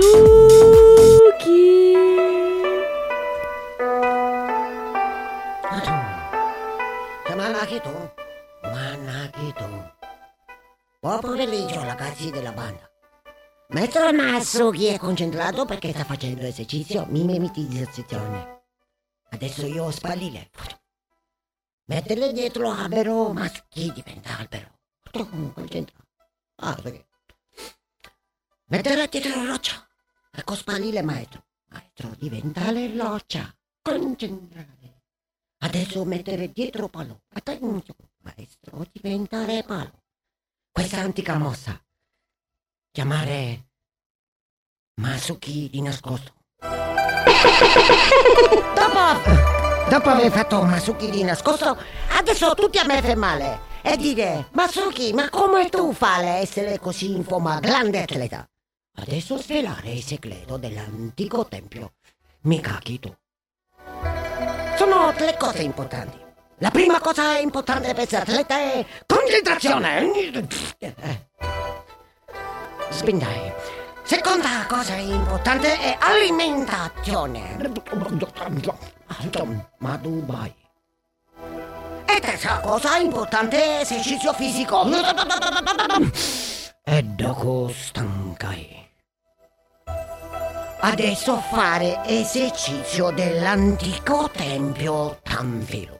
[11.01, 12.90] Buon pomeriggio ragazzi della banda.
[13.68, 18.64] Maestro Masuki è concentrato perché sta facendo esercizio mimetizzazione.
[19.30, 20.51] Adesso io ho spallile.
[21.84, 24.80] Metterle dietro l'albero, ma chi diventa albero?
[25.55, 26.05] Concentrato.
[26.57, 27.07] Ah, perché?
[28.66, 29.88] Dietro la roccia.
[30.32, 31.44] Ecco spallile maestro.
[31.66, 33.57] Maestro diventa le roccia.
[33.82, 35.05] Concentrare.
[35.59, 37.22] Adesso mettere dietro palo.
[37.34, 40.03] Attenzione, maestro, diventare palo.
[40.79, 41.76] Questa antica mossa.
[42.93, 43.70] Chiamare
[45.01, 46.35] Masuki di nascosto.
[48.76, 51.76] dopo, dopo aver fatto Masuki di nascosto,
[52.16, 53.59] adesso tutti a me fa male.
[53.83, 58.49] E dire, Masuki, ma come tu fai a essere così in forma grande atleta?
[58.99, 61.95] Adesso svelare il segreto dell'antico tempio
[62.43, 63.18] Mikakito.
[64.76, 66.28] Sono tre cose importanti.
[66.61, 70.11] La prima cosa importante per essere atleta è concentrazione.
[72.91, 73.53] Spindai.
[74.03, 77.57] Seconda cosa importante è alimentazione.
[79.79, 80.55] Ma Dubai.
[82.07, 84.85] E terza cosa importante è esercizio fisico.
[86.83, 88.77] E dopo stankai.
[90.81, 95.97] Adesso fare esercizio dell'antico tempio Tanfilo.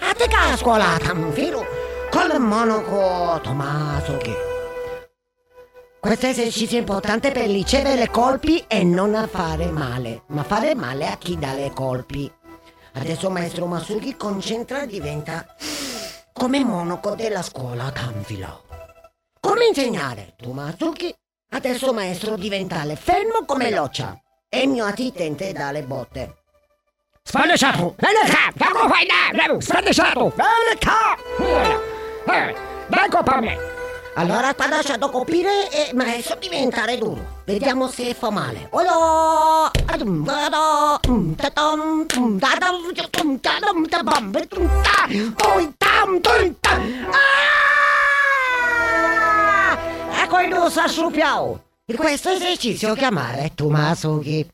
[0.00, 1.64] A te che a scuola Tanfilo
[2.10, 4.36] con il monaco Tommaso che.
[6.00, 11.16] Questo esercizio è importante per ricevere colpi e non fare male, ma fare male a
[11.16, 12.32] chi dà le colpi.
[12.94, 15.46] Adesso maestro Masuki concentra e diventa
[16.32, 18.64] come monaco della scuola Tanfilo.
[19.40, 20.34] Come insegnare?
[20.36, 21.14] Tu Masuki
[21.48, 26.45] Adesso maestro diventare fermo come l'occia e il mio assistente dà le botte.
[27.28, 27.96] Spalleggiato!
[27.98, 28.72] Spalleggiato!
[28.72, 29.60] Come fai là?
[29.60, 30.32] Spalleggiato!
[30.32, 31.24] Spalleggiato!
[32.86, 33.58] Vengo per me!
[34.14, 37.42] Allora sta lasciando colpire e maestro diventare duro.
[37.44, 38.68] Vediamo se fa male.
[38.70, 39.70] Olo!
[50.22, 51.62] Ecco il lusso asciupiao.
[51.86, 54.48] In questo esercizio chiamare Tomasuki.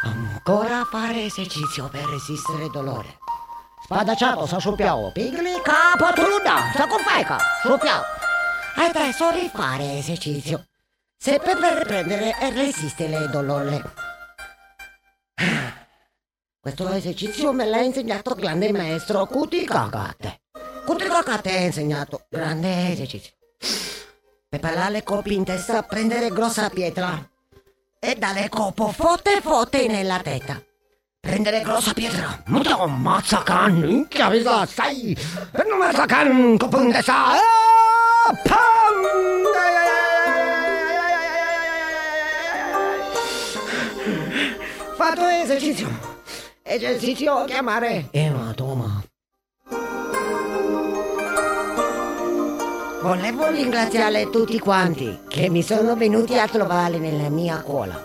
[0.00, 3.18] Ancora fare esercizio per resistere dolore.
[3.82, 5.10] Spadacciato, sa sciupiao.
[5.10, 6.70] Pigli capo truda.
[6.72, 7.38] Sa con faica.
[7.62, 8.02] Sciupiao.
[8.76, 10.66] Adesso rifare esercizio.
[11.16, 13.92] Sempre per prendere e resistere il dolore.
[16.60, 20.42] Questo esercizio me l'ha insegnato grande maestro Kuti Kakate.
[20.86, 23.32] Kuti Kakate ha insegnato grande esercizio.
[24.48, 27.28] Per parlare colpi in testa, prendere grossa pietra
[28.00, 30.62] e dare colpo forte forte nella testa.
[31.20, 32.42] Prendere grossa pietra.
[32.46, 35.12] Muto, mazzacan, minchia, visa, sai.
[35.52, 37.32] E non mazzacan, colpo in testa.
[37.32, 38.66] Ah, pam!
[44.96, 45.88] Fatto esercizio.
[46.62, 49.02] Esercizio chiamare ematoma.
[53.00, 57.96] Volevo ringraziare tutti quanti che mi sono venuti a trovare nella mia scuola.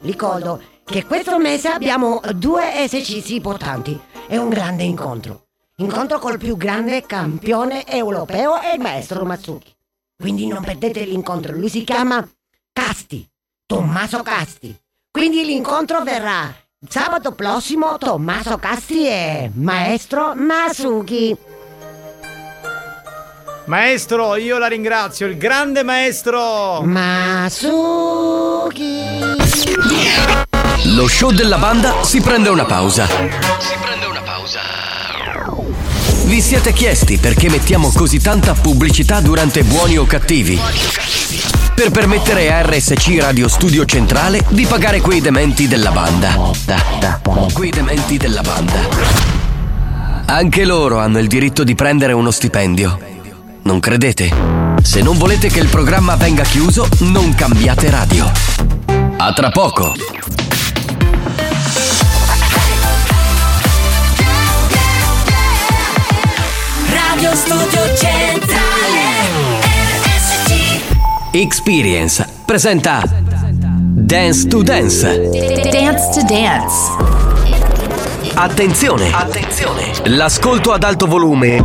[0.00, 5.46] Ricordo che questo mese abbiamo due esercizi importanti e un grande incontro.
[5.76, 9.72] Incontro col più grande campione europeo e il maestro Matsuki.
[10.16, 12.28] Quindi non perdete l'incontro, lui si chiama
[12.72, 13.24] Casti,
[13.64, 14.76] Tommaso Casti.
[15.10, 16.52] Quindi l'incontro verrà
[16.88, 21.54] Sabato prossimo Tommaso Castri e Maestro Masuki.
[23.66, 26.82] Maestro, io la ringrazio, il grande maestro!
[26.82, 27.64] Masuki.
[30.94, 33.08] Lo show della banda si prende una pausa.
[36.26, 40.60] Vi siete chiesti perché mettiamo così tanta pubblicità durante buoni o cattivi?
[41.74, 46.52] Per permettere a RSC Radio Studio Centrale di pagare quei dementi della banda.
[46.64, 47.20] Da, da,
[47.52, 48.78] quei dementi della banda.
[50.26, 53.14] Anche loro hanno il diritto di prendere uno stipendio.
[53.66, 54.32] Non credete?
[54.80, 58.30] Se non volete che il programma venga chiuso, non cambiate radio.
[59.16, 59.92] A tra poco.
[66.90, 69.02] Radio Studio Centrale
[70.04, 70.80] RSC
[71.32, 75.28] Experience presenta Dance to Dance.
[75.72, 77.14] Dance to Dance.
[78.34, 79.10] Attenzione!
[79.12, 79.92] Attenzione!
[80.04, 81.64] L'ascolto ad alto volume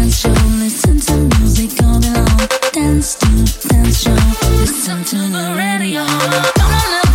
[0.00, 0.48] Dance to Dance show.
[0.56, 2.48] Listen to music all day long.
[2.72, 4.14] Dance to Dance show.
[4.60, 6.06] Listen to the radio.
[6.06, 7.09] Come on, everybody.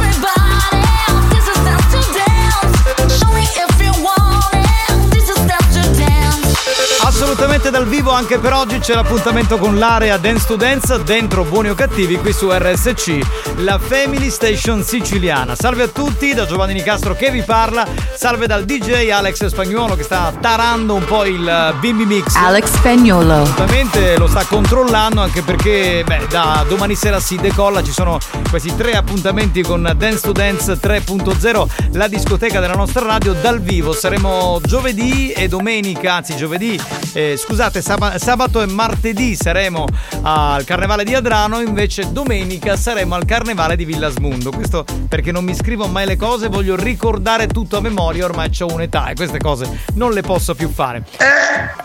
[7.17, 11.69] Assolutamente dal vivo anche per oggi c'è l'appuntamento con l'area Dance to Dance dentro Buoni
[11.69, 13.19] o Cattivi qui su RSC,
[13.59, 15.55] la Family Station siciliana.
[15.55, 20.03] Salve a tutti da Giovanni Nicastro che vi parla, salve dal DJ Alex Spagnuolo che
[20.03, 22.35] sta tarando un po' il eh, Bimbi Mix.
[22.35, 23.43] Alex Spagnolo.
[23.43, 28.75] Assolutamente lo sta controllando anche perché beh, da domani sera si decolla, ci sono questi
[28.75, 33.93] tre appuntamenti con Dance to Dance 3.0, la discoteca della nostra radio dal vivo.
[33.93, 36.77] Saremo giovedì e domenica, anzi giovedì,
[37.15, 39.87] eh, scusate, sab- sabato e martedì saremo
[40.23, 44.51] al Carnevale di Adrano, invece domenica saremo al Carnevale di Villasmundo.
[44.51, 48.65] Questo perché non mi scrivo mai le cose, voglio ricordare tutto a memoria, ormai ho
[48.67, 51.03] un'età e queste cose non le posso più fare.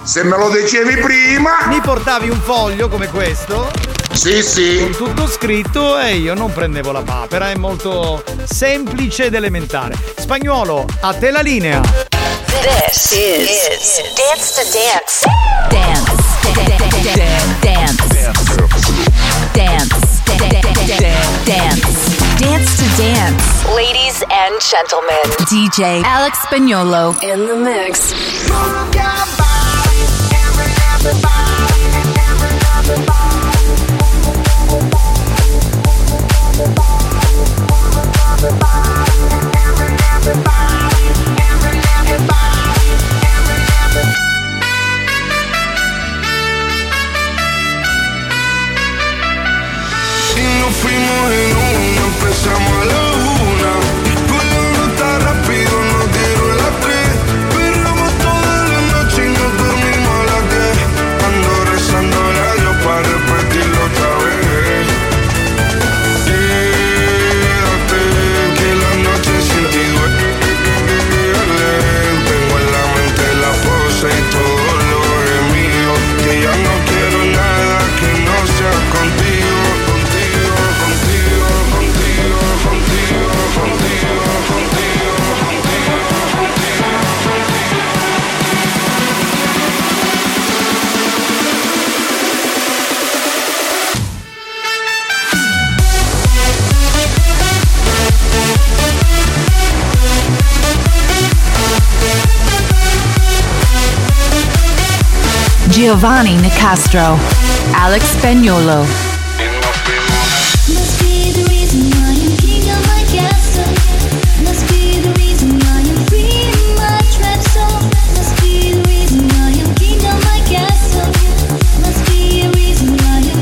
[0.03, 1.66] Se me lo dicevi prima.
[1.68, 3.70] Mi portavi un foglio come questo.
[4.12, 4.78] Sì, sì.
[4.81, 9.95] Con tutto scritto e io non prendevo la papera, è molto semplice ed elementare.
[10.16, 12.20] Spagnuolo, a te la linea.
[12.51, 15.23] This is, Dance to Dance.
[15.71, 16.11] Dance.
[16.43, 16.99] Dance.
[17.63, 18.01] Dance.
[19.55, 20.21] Dance.
[21.47, 23.45] Dance Dance to Dance.
[23.75, 28.13] Ladies and gentlemen, DJ Alex Spagnolo in the mix.
[31.03, 31.50] Y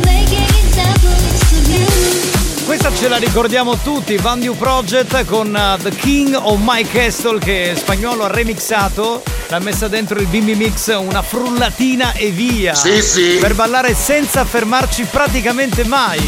[0.05, 2.65] making examples of you.
[2.65, 7.39] Questa ce la ricordiamo tutti, Van New Project con uh, The King of My Castle
[7.39, 12.75] che spagnolo ha remixato, l'ha messa dentro il Bimbi Mix una frullatina e via.
[12.75, 13.39] Sì, sì.
[13.41, 16.19] Per ballare senza fermarci praticamente mai.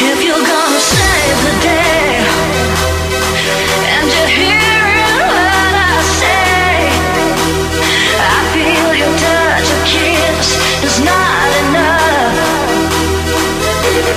[0.00, 2.26] If you're gonna save the day
[3.94, 4.87] and you're here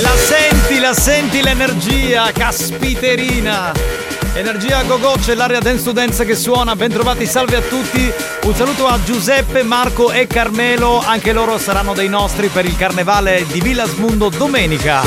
[0.00, 3.72] La senti, la senti l'energia, caspiterina.
[4.34, 6.76] Energia a go-go, c'è l'area dance to dance che suona.
[6.76, 8.12] Bentrovati, salve a tutti.
[8.42, 11.02] Un saluto a Giuseppe, Marco e Carmelo.
[11.04, 15.02] Anche loro saranno dei nostri per il carnevale di Villasmundo domenica.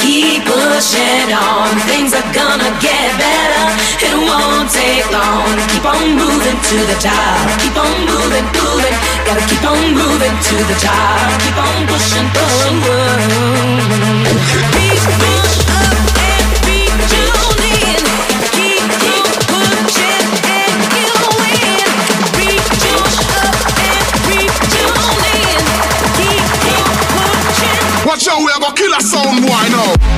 [0.00, 3.66] Keep pushing on, things are gonna get better.
[4.00, 5.57] It won't take long.
[5.78, 7.60] Keep on moving to the top.
[7.62, 8.98] Keep on moving, moving.
[9.22, 11.38] Gotta keep on moving to the top.
[11.38, 12.82] Keep on pushing, pushing.
[14.74, 18.02] Reach, up and reach on in.
[18.58, 18.90] Keep
[19.46, 21.86] pushing and you win.
[22.34, 22.82] Reach
[23.38, 24.02] up and
[24.34, 25.62] reach on in.
[26.18, 26.42] Keep
[27.14, 27.78] pushing.
[28.02, 30.17] Watch out, we kill a sound boy now.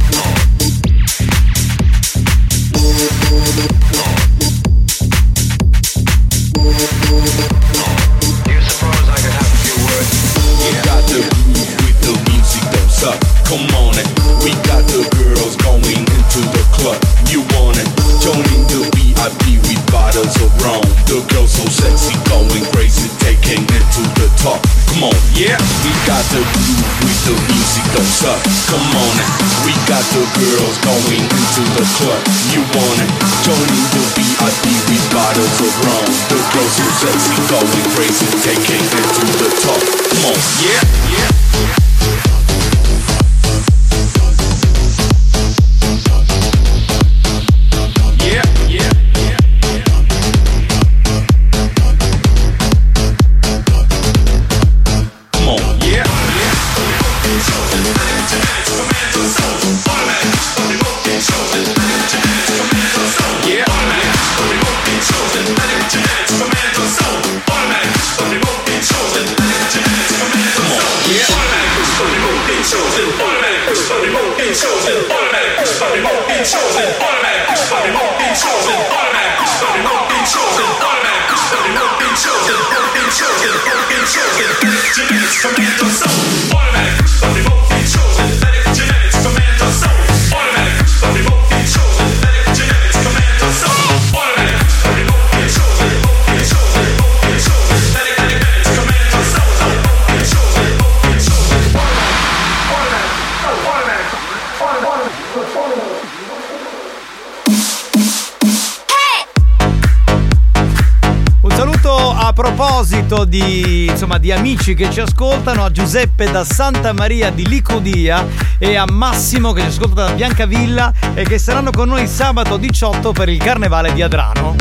[114.61, 118.27] amici che ci ascoltano, a Giuseppe da Santa Maria di Licodia
[118.59, 123.11] e a Massimo che ci ascolta da Biancavilla e che saranno con noi sabato 18
[123.11, 124.55] per il carnevale di Adrano.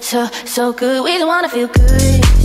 [0.00, 2.43] So, so good, we wanna feel good,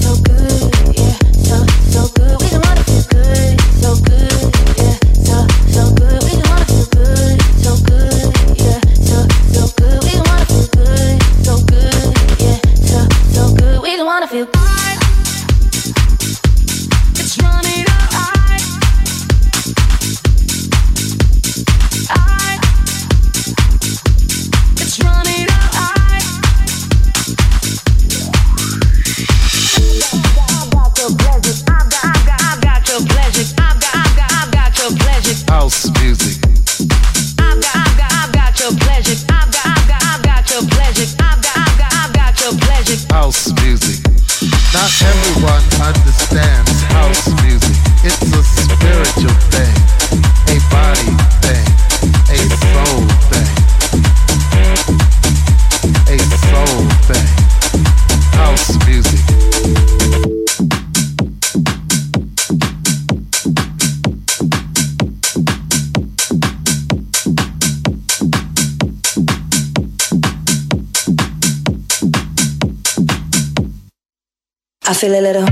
[75.00, 75.49] feel a little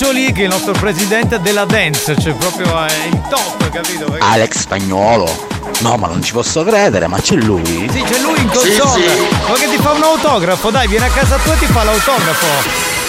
[0.00, 4.06] Franco Riccioli che è il nostro presidente della dance, cioè proprio è il top, capito?
[4.06, 5.46] Perché- Alex Spagnolo.
[5.80, 7.86] No, ma non ci posso credere, ma c'è lui?
[7.90, 9.04] Sì, c'è lui in console.
[9.46, 12.99] Ma che ti fa un autografo, dai, viene a casa tua e ti fa l'autografo.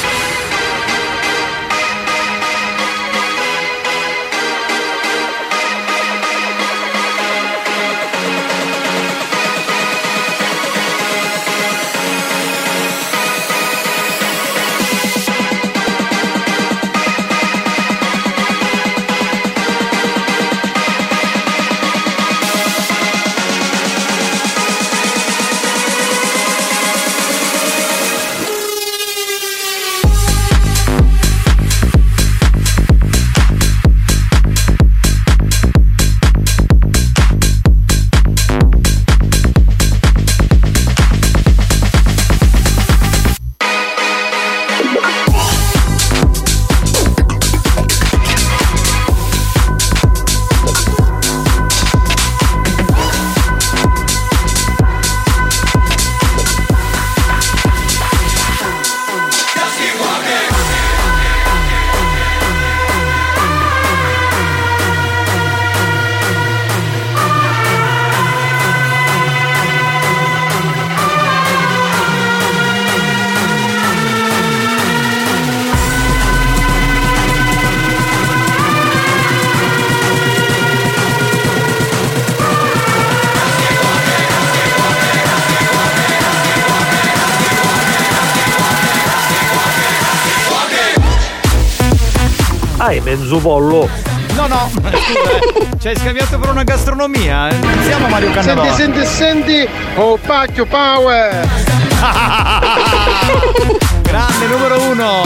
[93.39, 93.87] Pollo.
[94.35, 95.69] No, no, scusa, eh.
[95.79, 97.49] ci hai scambiato per una gastronomia.
[97.49, 97.55] eh.
[97.57, 98.63] Non siamo Mario Cannavò.
[98.75, 99.67] Senti, senti, senti,
[99.97, 101.47] oh pacchio power!
[104.01, 105.23] Grande numero uno.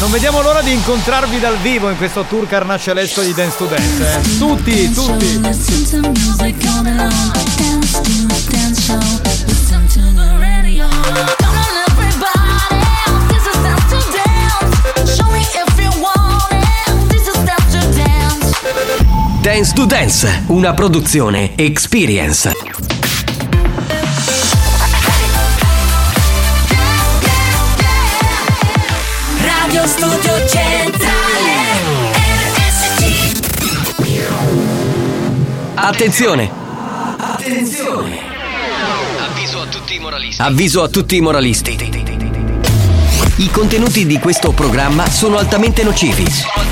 [0.00, 4.18] Non vediamo l'ora di incontrarvi dal vivo in questo tour carnascialesco di Dance to Dance.
[4.18, 4.38] eh.
[4.38, 5.40] Tutti, tutti.
[5.40, 5.70] Dance
[19.42, 19.72] dance.
[19.74, 22.52] To Dance, una produzione Experience.
[29.40, 31.10] Radio Studio Centrale.
[35.74, 36.50] Attenzione!
[37.16, 38.20] Attenzione!
[39.18, 40.40] Avviso a tutti i moralisti.
[40.40, 41.90] Avviso a tutti i moralisti.
[43.38, 46.71] I contenuti di questo programma sono altamente nocivi.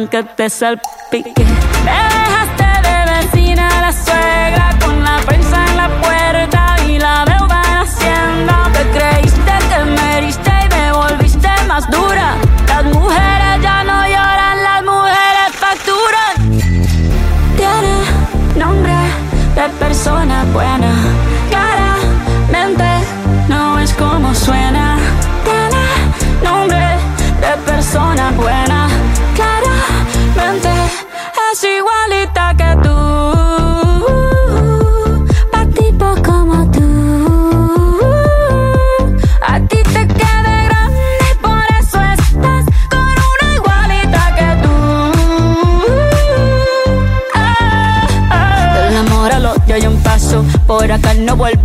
[0.00, 1.38] aunque te salpique.
[1.84, 2.59] Me dejaste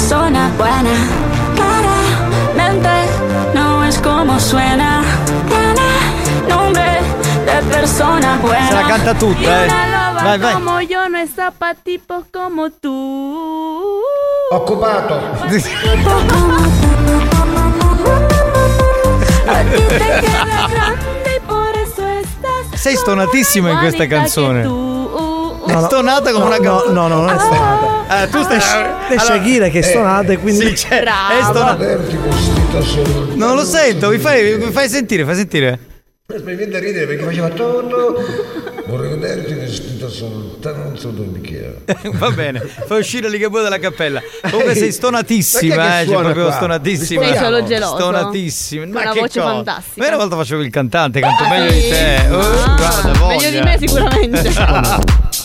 [0.00, 0.96] Persona buena.
[1.54, 2.88] Claramente
[3.52, 5.02] no es como suena.
[5.46, 5.90] Tiene
[6.48, 7.02] nombre
[7.44, 8.68] de persona buena.
[8.68, 9.68] Se la canta tutta, eh.
[10.14, 10.54] Vai, vai.
[10.54, 14.00] como yo no está pa' tipos como tú.
[14.52, 15.20] Occupato.
[22.74, 24.89] Sei stonatissimo in questa canzone.
[25.72, 25.84] No.
[25.84, 26.92] stonata come una No, gamba.
[26.92, 28.22] no, no, non è stonata.
[28.22, 28.58] Eh, tu stai.
[29.08, 30.66] Te Shakira che è stonata e quindi.
[30.66, 31.86] Sì, cioè, è stonata.
[33.34, 35.78] Non lo sento, mi fai, mi fai sentire, fai sentire.
[36.44, 38.14] Mi viene da ridere perché faceva tonno.
[38.86, 41.84] Vorrei vederti vestita soltanto due bicchieri.
[42.14, 44.20] Va bene, fai uscire Ligabue dalla cappella.
[44.48, 46.54] Comunque sei stonatissima, eh, cioè suona proprio qua?
[46.54, 47.24] stonatissima.
[47.24, 47.94] Sei solo geloso.
[47.96, 48.86] Stonatissima.
[48.86, 49.52] Ma una che voce cosa?
[49.52, 49.94] fantastica.
[49.96, 51.80] Ma io una volta facevo il cantante, canto Ah, meglio sì?
[51.80, 52.20] di te.
[52.30, 53.36] Oh, Ah, guarda, voglia.
[53.36, 54.50] meglio di me sicuramente.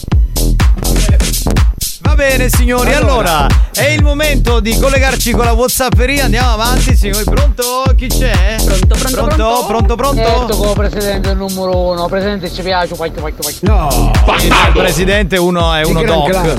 [2.16, 7.26] Va bene signori, allora è il momento di collegarci con la Whatsapperia, andiamo avanti signori,
[7.26, 7.84] pronto?
[7.94, 8.56] Chi c'è?
[8.64, 10.22] Pronto, pronto, Pronto, pronto, pronto?
[10.22, 13.60] Certo, come presidente numero uno, presidente ci piace, faccio, faccio, faccio.
[13.64, 14.12] No,
[14.42, 16.56] Il presidente uno è uno doc.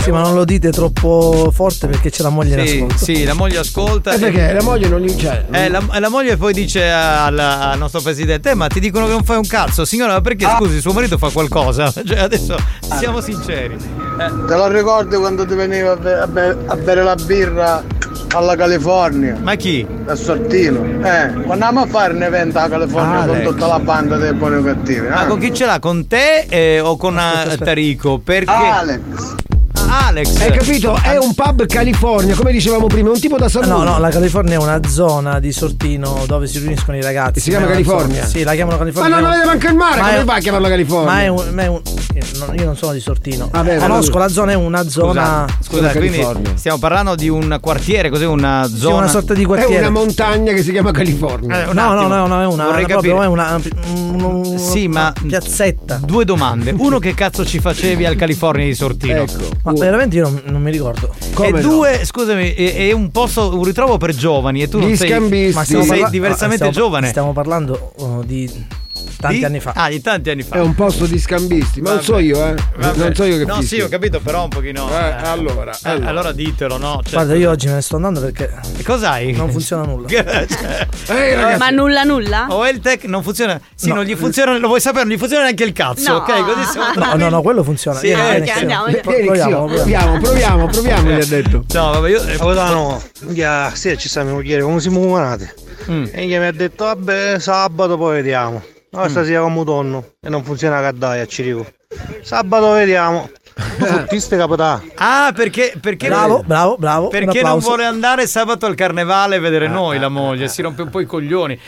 [0.00, 3.04] Sì, ma non lo dite troppo forte perché c'è la moglie in Sì, ascolto.
[3.04, 4.12] sì, la moglie ascolta.
[4.12, 5.44] Eh, perché la moglie non gli c'è.
[5.50, 9.12] Eh, la, la moglie poi dice al, al nostro presidente: eh, Ma ti dicono che
[9.12, 11.92] non fai un cazzo, signora, ma perché scusi, suo marito fa qualcosa?
[12.10, 12.54] Cioè, adesso
[12.98, 13.76] siamo sinceri.
[14.20, 17.82] Eh, Te lo ricordi quando ti veniva a, be- a be- a bere la birra
[18.34, 19.34] alla California?
[19.40, 19.86] Ma chi?
[20.06, 20.84] A Sortino.
[20.84, 23.44] Eh, quando andiamo a fare un evento alla California Alex.
[23.44, 25.08] con tutta la banda dei buoni cattivi.
[25.08, 25.26] ma eh?
[25.26, 25.78] con chi ce l'ha?
[25.78, 28.18] Con te eh, o con eh, Tarico?
[28.18, 28.52] Perché?
[28.52, 29.34] Alex.
[29.92, 30.38] Ah, Alex.
[30.40, 30.96] Hai capito?
[31.02, 33.70] È un pub California, come dicevamo prima, è un tipo da salute.
[33.72, 37.40] No, no, la California è una zona di Sortino dove si riuniscono i ragazzi.
[37.40, 38.16] Si chiama Ma è una California?
[38.20, 39.14] zona- Sì, la chiamano Ma California.
[39.16, 41.10] non Ma è avete manco il mare, ma come è- fai a chiamarla California?
[41.12, 41.80] Ma è un, ma è un-
[42.14, 43.48] io non- non sono di Sortino.
[43.50, 45.46] Vabbè, Conosco la zona, è una zona.
[45.60, 48.96] Scusa, quindi stiamo parlando di un quartiere, cos'è una Sì, zona?
[48.98, 49.78] una sorta di È quartiere.
[49.80, 51.68] una montagna che si chiama California.
[51.68, 53.26] Eh, No, no, no, no, è una, Vorrei è proprio capire.
[53.26, 55.98] è una, un- un- Sì, ma piazzetta.
[56.04, 56.72] Due domande.
[56.78, 59.22] Uno, che cazzo ci facevi al California di Sortino?
[59.22, 59.48] Ecco.
[59.64, 61.14] Ma veramente io non, non mi ricordo.
[61.42, 64.96] e due, scusami, è, è un posto, un ritrovo per giovani e tu non Gli
[64.96, 65.54] sei, scambisti.
[65.54, 67.08] Ma sei parla- diversamente stiamo- giovane.
[67.08, 68.50] Stiamo parlando oh, di
[69.18, 69.72] tanti Di- anni fa.
[69.74, 70.56] Ah, di tanti anni fa.
[70.56, 72.54] È un posto di scambisti, ma non so io, eh.
[72.76, 72.96] Vabbè.
[72.98, 73.78] Non so io che No, fischio.
[73.78, 74.88] sì, ho capito, però un pochino.
[74.90, 76.08] Eh, allora, Eh, allora.
[76.08, 76.32] allora.
[76.32, 77.00] ditelo, no?
[77.02, 79.32] Cioè- Guarda, io oggi me ne sto andando perché E cos'hai?
[79.32, 80.08] non funziona nulla.
[80.08, 81.58] Cioè, Ehi, ragazzi.
[81.58, 82.46] Ma nulla nulla?
[82.50, 83.60] o il tech non funziona.
[83.74, 83.96] Sì, No.
[83.96, 85.04] non gli funziona, lo vuoi sapere?
[85.04, 86.18] Non gli funziona neanche il cazzo, No.
[86.18, 86.44] ok?
[86.44, 87.98] Così siamo No, no, no, quello funziona.
[87.98, 88.60] Sì, Vieni, eh, vieni, ok, Xio.
[88.60, 89.10] andiamo, andiamo.
[89.10, 90.18] Vieni, Proviamo, proviamo.
[90.20, 91.64] proviamo, proviamo, gli ha detto.
[91.72, 92.20] No, vabbè, io.
[92.24, 93.02] Capitano,
[93.74, 95.48] sì, ci siamo chiedere come siamo muovati.
[95.90, 96.04] Mm.
[96.12, 98.62] E gli mi ha detto, vabbè, sabato poi vediamo.
[98.92, 101.66] No, stasera come tonno e non funziona la caddaia, ci dico.
[102.22, 103.30] Sabato vediamo.
[103.54, 104.82] Fottiste capitano.
[104.96, 107.08] Ah, perché, perché Bravo, bravo, bravo.
[107.08, 110.90] Perché non vuole andare sabato al carnevale a vedere noi, la moglie, si rompe un
[110.90, 111.58] po' i coglioni.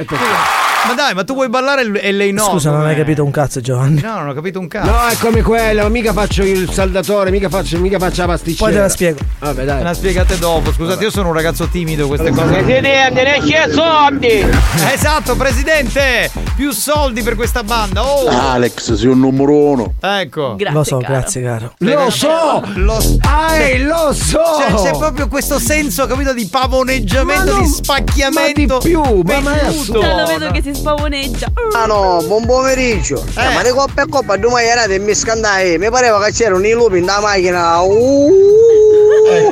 [0.84, 2.44] Ma dai, ma tu vuoi ballare e lei no?
[2.44, 4.00] Scusa, non hai capito un cazzo, Giovanni.
[4.00, 4.90] No, non ho capito un cazzo.
[4.90, 8.64] No, è come quello, mica faccio il saldatore, mica faccio, mica faccio la pasticcera.
[8.64, 9.18] Poi te la spiego.
[9.38, 9.82] Vabbè, Me dai.
[9.82, 10.72] la spiegate dopo.
[10.72, 12.46] Scusate, io sono un ragazzo timido, queste cose.
[12.52, 14.44] Presidente, ne esce soldi!
[14.92, 16.30] Esatto, presidente!
[16.56, 18.04] Più soldi per questa banda.
[18.04, 18.26] Oh!
[18.28, 19.94] Alex, sei un numero uno.
[20.00, 20.56] Ecco.
[20.56, 21.12] Grazie, Lo so, caro.
[21.12, 21.72] grazie, caro.
[21.78, 22.62] Lo so!
[22.74, 24.40] Lo Ah, eh, lo so!
[24.58, 28.78] Cioè, c'è proprio questo senso, capito, di pavoneggiamento, Ma non- di ma spacchiamento.
[28.78, 30.00] di più, ma- ma è velluto.
[30.00, 31.46] Già lo vedo che si spavoneggia.
[31.74, 33.24] Ah no, buon pomeriggio.
[33.36, 33.54] Eh.
[33.54, 35.78] Ma di coppa e coppa domani era e mi scandai.
[35.78, 37.80] Mi pareva che c'erano i lupi nella macchina.
[37.80, 38.30] Uh,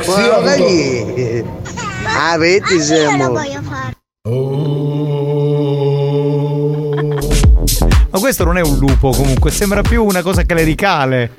[0.02, 1.44] sì, ma che
[2.04, 3.32] Ah, vedi siamo.
[8.10, 11.30] Ma questo non è un lupo, comunque, sembra più una cosa clericale.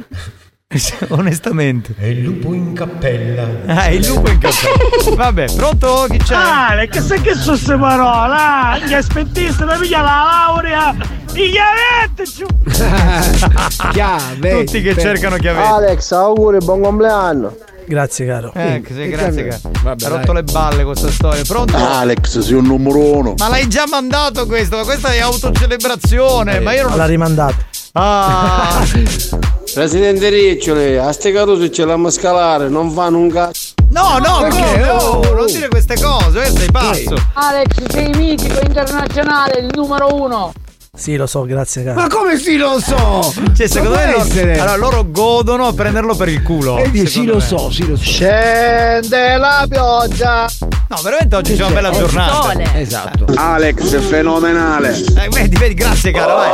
[1.09, 1.93] Onestamente.
[1.97, 3.47] È il lupo in cappella.
[3.65, 5.15] Ah, è il lupo in cappello.
[5.15, 6.05] Vabbè, pronto?
[6.09, 6.35] Chi c'è?
[6.35, 8.35] Ale, che sai che sono queste parole?
[8.35, 10.95] Ah, gli aspettiste da piglia la laurea!
[11.33, 12.23] I chiavetti!
[12.33, 12.45] giù.
[13.91, 14.65] Chiave.
[14.65, 15.67] Tutti che cercano chiavetti.
[15.67, 17.55] Alex, auguri, buon compleanno.
[17.85, 18.53] Grazie, caro.
[18.53, 19.71] Eh, sì, grazie, caro.
[19.81, 20.17] Vabbè, Ha dai.
[20.17, 21.43] rotto le balle questa storia.
[21.45, 21.75] Pronto?
[21.75, 23.33] Alex, sei un numero uno.
[23.37, 24.77] Ma l'hai già mandato questo?
[24.77, 26.59] Ma questa è autocelebrazione.
[26.59, 27.55] Ma io non L'ha rimandato.
[27.93, 28.83] Ah,
[29.73, 33.73] Presidente Riccioli, a ste cadute ce l'hanno scalare, non fanno un cazzo.
[33.89, 34.77] no, no, Perché?
[34.77, 35.33] no, Oh.
[35.33, 37.15] non dire queste cose, eh, sei pazzo.
[37.33, 40.51] Alex, sei mitico internazionale, il numero uno!
[40.93, 41.99] Sì, lo so, grazie, caro.
[42.01, 43.33] Ma come sì lo so?
[43.55, 44.59] Cioè, secondo me essere?
[44.59, 46.77] allora, loro godono a prenderlo per il culo.
[46.79, 47.41] E dici sì lo me.
[47.41, 48.03] so, sì lo so.
[48.03, 50.49] Scende la pioggia.
[50.89, 52.41] No, veramente oggi c'è una bella giornata.
[52.41, 52.71] Sole.
[52.75, 53.25] Esatto.
[53.35, 54.97] Alex, fenomenale.
[55.17, 56.49] Eh, vedi, vedi, grazie caro, vai.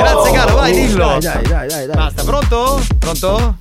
[0.00, 1.18] Grazie caro, vai, dillo.
[1.20, 1.94] Dai, dai, dai, dai.
[1.94, 2.80] Basta, pronto?
[2.98, 3.56] Pronto?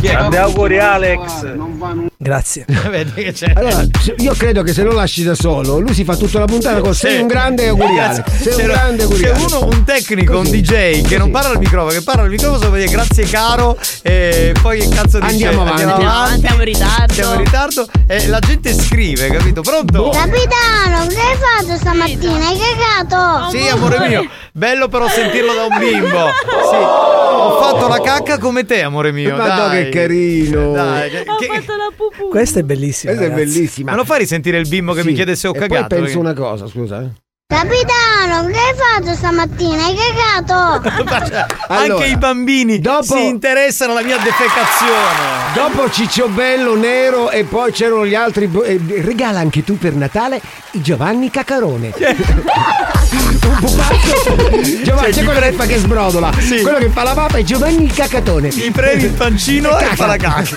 [0.00, 1.20] Grande auguri Alex.
[1.20, 1.56] Grazie.
[1.56, 2.11] Vedi che
[3.32, 3.52] c'è.
[3.54, 3.84] Allora,
[4.18, 6.94] io credo che se lo lasci da solo, lui si fa tutta la puntata con
[6.94, 8.22] sei un grande auguriale.
[8.24, 8.52] Grazie.
[8.52, 9.38] Sei un grande auguriale.
[9.38, 12.58] C'è uno, un tecnico, un DJ che non parla al microfono, che parla al microfono
[12.58, 15.30] solo per dire grazie caro e poi che cazzo dice?
[15.32, 15.82] Andiamo avanti.
[15.82, 17.12] Andiamo avanti, siamo in ritardo.
[17.12, 19.60] Siamo in ritardo e la gente scrive, capito?
[19.62, 20.08] Pronto?
[20.10, 22.46] Capitano, che hai fatto stamattina?
[22.48, 23.50] Hai cagato?
[23.50, 26.30] Sì, amore mio, bello però sentirlo da un bimbo.
[26.70, 29.36] Sì, ho fatto la cacca come te, amore mio.
[29.36, 29.84] Ma no, dai.
[29.84, 30.72] che carino.
[30.72, 32.11] Dai, che- Ha che- fatto la pupù.
[32.30, 33.12] Questa è bellissima.
[33.12, 33.54] Questa è ragazzi.
[33.58, 33.90] bellissima.
[33.90, 35.08] Me lo fai risentire il bimbo che Sì.
[35.08, 35.86] mi chiede se ho e cagato?
[35.88, 37.12] Poi penso Perché- una cosa, scusa.
[37.56, 39.84] Capitano, che hai fatto stamattina?
[39.84, 40.88] Hai cagato?
[41.68, 45.52] Allora, Anche i bambini dopo- si interessano alla mia defecazione.
[45.54, 48.50] Dopo Cicciobello Nero e poi c'erano gli altri.
[48.64, 50.40] eh, regala anche tu per Natale
[50.72, 51.92] i Giovanni Cacarone.
[51.94, 54.36] Un pupazzo.
[54.82, 56.30] Giovanni, c'è quello che fa che sbrodola.
[56.62, 58.48] Quello che fa la papa è Giovanni il Cacatone.
[58.48, 60.56] Gli premi il pancino e fa la caca.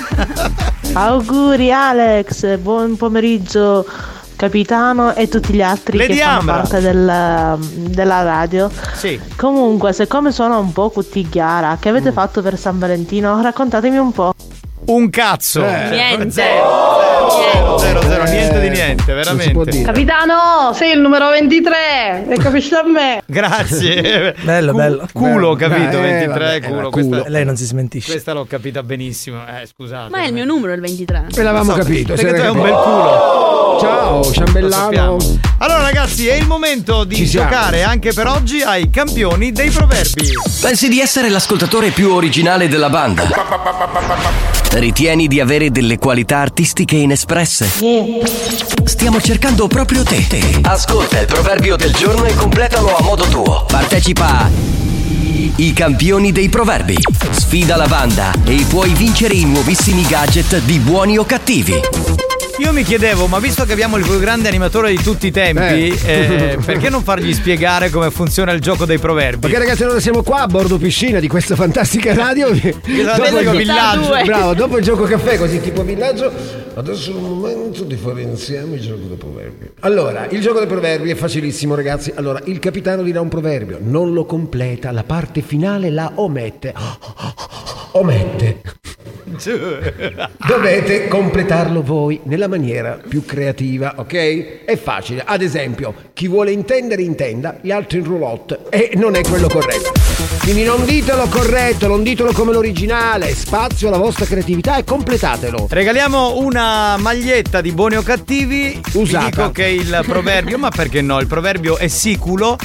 [0.93, 3.85] Auguri Alex, buon pomeriggio
[4.35, 6.53] capitano e tutti gli altri Lady che fanno Ambra.
[6.55, 7.57] parte del-
[7.89, 8.69] della radio.
[8.93, 9.19] Sì.
[9.35, 11.95] Comunque, siccome sono un po' cuttigliara, che Mm.
[11.95, 13.41] avete fatto per San Valentino?
[13.41, 14.33] Raccontatemi un po'.
[14.87, 15.65] Un cazzo.
[15.65, 15.89] Eh.
[15.89, 16.29] Niente.
[16.31, 19.81] Zero, zero, zero, niente di niente, Eh, veramente.
[19.81, 23.21] Capitano, sei il numero 23 e capisci a me.
[23.25, 24.35] Grazie.
[24.43, 25.07] Bello, Cu- bello.
[25.11, 25.97] Culo, capito?
[25.97, 26.79] Eh, 23, vabbè, culo.
[26.81, 27.29] era Questa, culo.
[27.29, 28.11] Lei non si smentisce.
[28.11, 29.39] questa l'ho capita benissimo.
[29.47, 30.09] Eh, scusate.
[30.11, 31.25] Ma è il mio numero il 23.
[31.35, 32.13] E l'avevamo So, capito.
[32.13, 33.64] Perché tu hai un bel culo.
[33.79, 35.17] Ciao, ciambellano.
[35.57, 37.49] Allora ragazzi, è il momento di Ci siamo.
[37.49, 40.29] giocare anche per oggi ai campioni dei proverbi.
[40.61, 43.27] Pensi di essere l'ascoltatore più originale della banda?
[44.71, 47.69] Ritieni di avere delle qualità artistiche inespresse?
[48.83, 50.59] Stiamo cercando proprio te.
[50.63, 53.65] Ascolta il proverbio del giorno e completalo a modo tuo.
[53.67, 54.49] Partecipa a
[55.57, 56.97] I campioni dei proverbi.
[57.31, 61.79] Sfida la banda e puoi vincere i nuovissimi gadget di buoni o cattivi.
[62.57, 65.89] Io mi chiedevo, ma visto che abbiamo il più grande animatore di tutti i tempi,
[65.89, 65.95] Eh.
[66.05, 69.39] eh, perché non fargli spiegare come funziona il gioco dei proverbi?
[69.39, 74.23] Perché ragazzi allora siamo qua a bordo piscina di questa fantastica radio Dopo il villaggio.
[74.23, 76.31] Bravo, dopo il gioco caffè così tipo villaggio
[76.75, 79.71] Adesso è il momento di fare insieme il gioco dei proverbi.
[79.81, 84.13] Allora, il gioco dei proverbi è facilissimo ragazzi Allora, il capitano dirà un proverbio Non
[84.13, 86.73] lo completa, la parte finale la omette
[87.91, 88.61] Omette
[90.47, 94.65] Dovete completarlo voi nella maniera più creativa, ok?
[94.65, 95.23] È facile.
[95.25, 99.91] Ad esempio, chi vuole intendere intenda, gli altri in roulotte e non è quello corretto.
[100.41, 105.67] Quindi non ditelo corretto, non ditelo come l'originale, spazio alla vostra creatività e completatelo.
[105.69, 108.79] Regaliamo una maglietta di buoni o cattivi.
[108.93, 109.25] Usata.
[109.25, 111.19] Vi dico che il proverbio, ma perché no?
[111.19, 112.57] Il proverbio è siculo.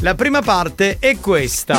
[0.00, 1.78] La prima parte è questa.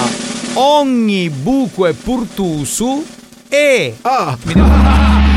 [0.53, 3.06] Ogni buco è purtusu
[3.49, 3.95] e.
[4.02, 5.35] Ah!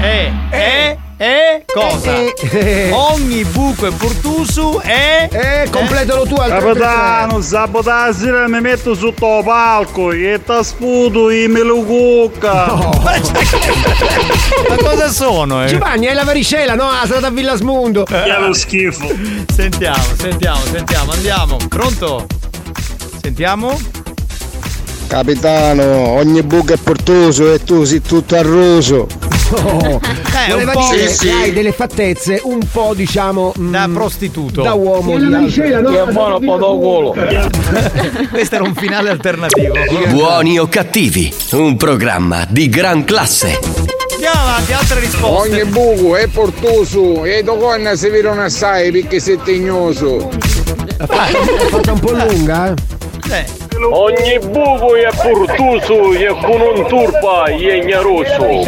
[0.00, 0.32] E.
[0.50, 0.98] E.
[1.20, 1.64] E.
[1.74, 2.14] Cosa?
[2.14, 2.90] Eh, eh.
[2.92, 5.28] Ogni buco è purtusu e.
[5.32, 10.52] Eh, completalo tu al Capitano, sabato la sera mi metto sotto il palco e ti
[10.62, 12.66] sputo e me lo cucca.
[14.68, 15.64] Ma cosa sono?
[15.64, 15.66] Eh?
[15.66, 16.90] Giovanni, hai la varicella, no?
[16.92, 18.04] La strada a Villasmundo.
[18.04, 19.08] Che è lo schifo.
[19.52, 21.56] Sentiamo, sentiamo, sentiamo, andiamo.
[21.68, 22.26] Pronto?
[23.20, 23.76] Sentiamo?
[25.08, 29.06] Capitano, ogni buco è portoso e tu sei tutto arroso.
[29.58, 30.00] Oh,
[30.46, 31.42] Eh, voleva un po'- dire Sì, che sì.
[31.42, 34.62] hai delle fattezze un po' diciamo mm, Da prostituto.
[34.62, 35.90] da uomo di alto.
[35.90, 36.38] Che buono
[36.78, 37.14] culo.
[38.30, 39.74] Questo era un finale alternativo.
[40.08, 41.32] Buoni o cattivi?
[41.52, 43.58] Un programma di gran classe.
[44.12, 45.48] Andiamo avanti, altre risposte.
[45.60, 50.28] Ogni buco è portoso e tu con si vedono assai perché sei tegnoso.
[50.98, 52.74] L'ha fatta un po' lunga,
[53.30, 53.66] eh?
[53.80, 57.80] Eh, Ogni buco è portoso e con un turpa è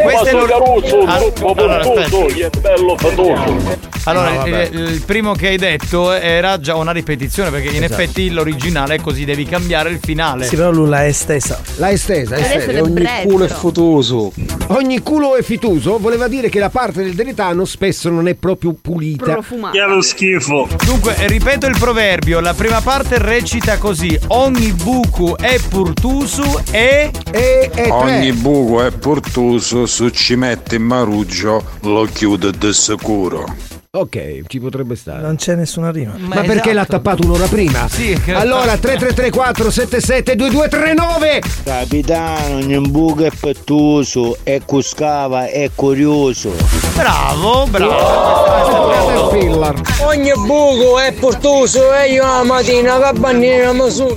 [0.05, 2.47] Ma lo- rosso, Ah, turpo aspetta.
[2.47, 3.89] e bello fatoso.
[4.05, 8.01] Allora, No, il, il primo che hai detto era già una ripetizione perché in Esatto.
[8.01, 10.45] effetti l'originale è così, devi cambiare il finale.
[10.47, 11.61] Sì, però lui l'ha estesa.
[11.77, 12.55] La estesa, estesa.
[12.55, 13.55] essere breve, però.
[13.55, 14.33] fotoso.
[14.69, 18.75] Ogni culo è fituso voleva dire che la parte del deletano spesso non è proprio
[18.81, 19.33] pulita.
[19.33, 19.77] Profumato.
[19.77, 20.67] Che è lo schifo.
[20.87, 25.00] Dunque, ripeto il proverbio, la prima parte recita così: Ogni buco
[25.37, 27.11] è purtusu e.
[27.33, 28.33] E, e tre.
[28.35, 33.45] buco è portoso, se ci mette in maruggio lo chiude di sicuro.
[33.93, 35.21] Ok, ci potrebbe stare.
[35.21, 36.15] Non c'è nessuna rima.
[36.17, 37.89] Ma, perché l'ha tappato un'ora prima?
[37.89, 46.53] Sì, che- Allora 3334 77 2239 Capitano, ogni buco è portoso e cuscava è curioso.
[46.95, 48.91] Bravo, bravo.
[48.91, 49.75] Caterpillar.
[50.03, 54.17] Ogni buco è portoso e io la mattina che bannina mi su.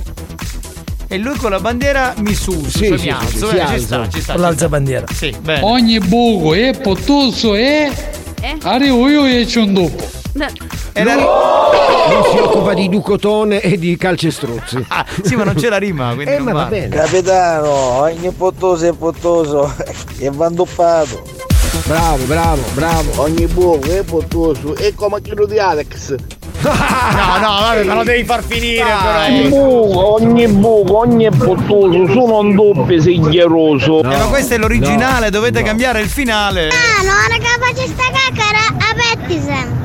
[1.14, 3.48] E lui con la bandiera mi su, Sì, cioè sì, mi sì, alzo.
[3.50, 4.36] si eh, ci sta, ci sta.
[4.36, 5.06] L'alza bandiera.
[5.14, 5.60] Sì, bene.
[5.64, 7.88] Ogni buco è pottoso e
[8.40, 8.56] Eh?
[8.62, 10.04] arrivo io e c'è un dopo.
[10.32, 10.46] No,
[10.92, 14.84] Era- Non si occupa di ducotone e di calcestruzzi.
[14.90, 16.88] Ah, sì, ma non c'è la rima, quindi Eh, non ma va bene.
[16.96, 19.72] Capitano, ogni portoso è portoso
[20.18, 21.22] e vandoppato.
[21.86, 23.22] Bravo, bravo, bravo.
[23.22, 26.14] Ogni buco è portoso e come quello di Alex.
[26.64, 29.56] No, no, vabbè, ma lo devi far finire Ogni però.
[29.56, 34.00] buco, ogni buco, ogni portoso sono un doppio siglieroso.
[34.02, 36.68] Eh, ma questo è l'originale, dovete cambiare il finale.
[36.68, 39.82] Ah, no, raga, faccio sta caccara a petti sempre.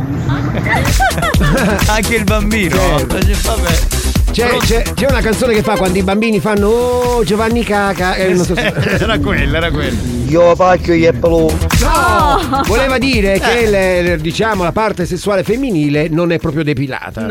[1.92, 2.78] Anche il bambino.
[2.98, 3.18] Certo.
[3.56, 3.99] Vabbè.
[4.32, 8.34] C'è, c'è- c'è una canzone che fa quando i bambini fanno Oh Giovanni caca eh,
[8.34, 9.98] non so se- era quella, era quella.
[10.28, 11.50] Io faccio gli pelù.
[11.82, 12.62] No!
[12.68, 17.28] Voleva dire che le- le- diciamo la parte sessuale femminile non è proprio depilata.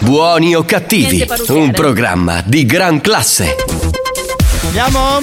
[0.00, 3.54] Buoni o cattivi, un programma di gran classe.
[4.64, 5.18] Andiamo?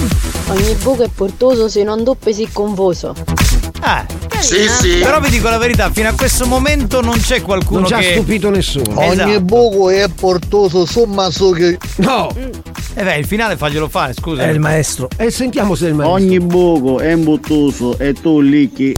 [0.50, 3.14] Ogni buco è portoso se non doppio si confuso.
[3.80, 4.04] Ah.
[4.40, 4.98] Sì, sì.
[5.02, 7.98] Però vi dico la verità, fino a questo momento non c'è qualcuno Non ci ha
[7.98, 8.12] che.
[8.12, 9.00] stupito nessuno.
[9.00, 9.28] Esatto.
[9.28, 11.76] Ogni buco è portoso somma so che.
[11.96, 12.30] No!
[12.94, 14.42] Eh beh, il finale faglielo fare, scusa.
[14.42, 15.08] È il maestro.
[15.16, 16.16] E sentiamo se è il maestro.
[16.16, 18.94] Ogni buco è imbuttoso e tu licchi.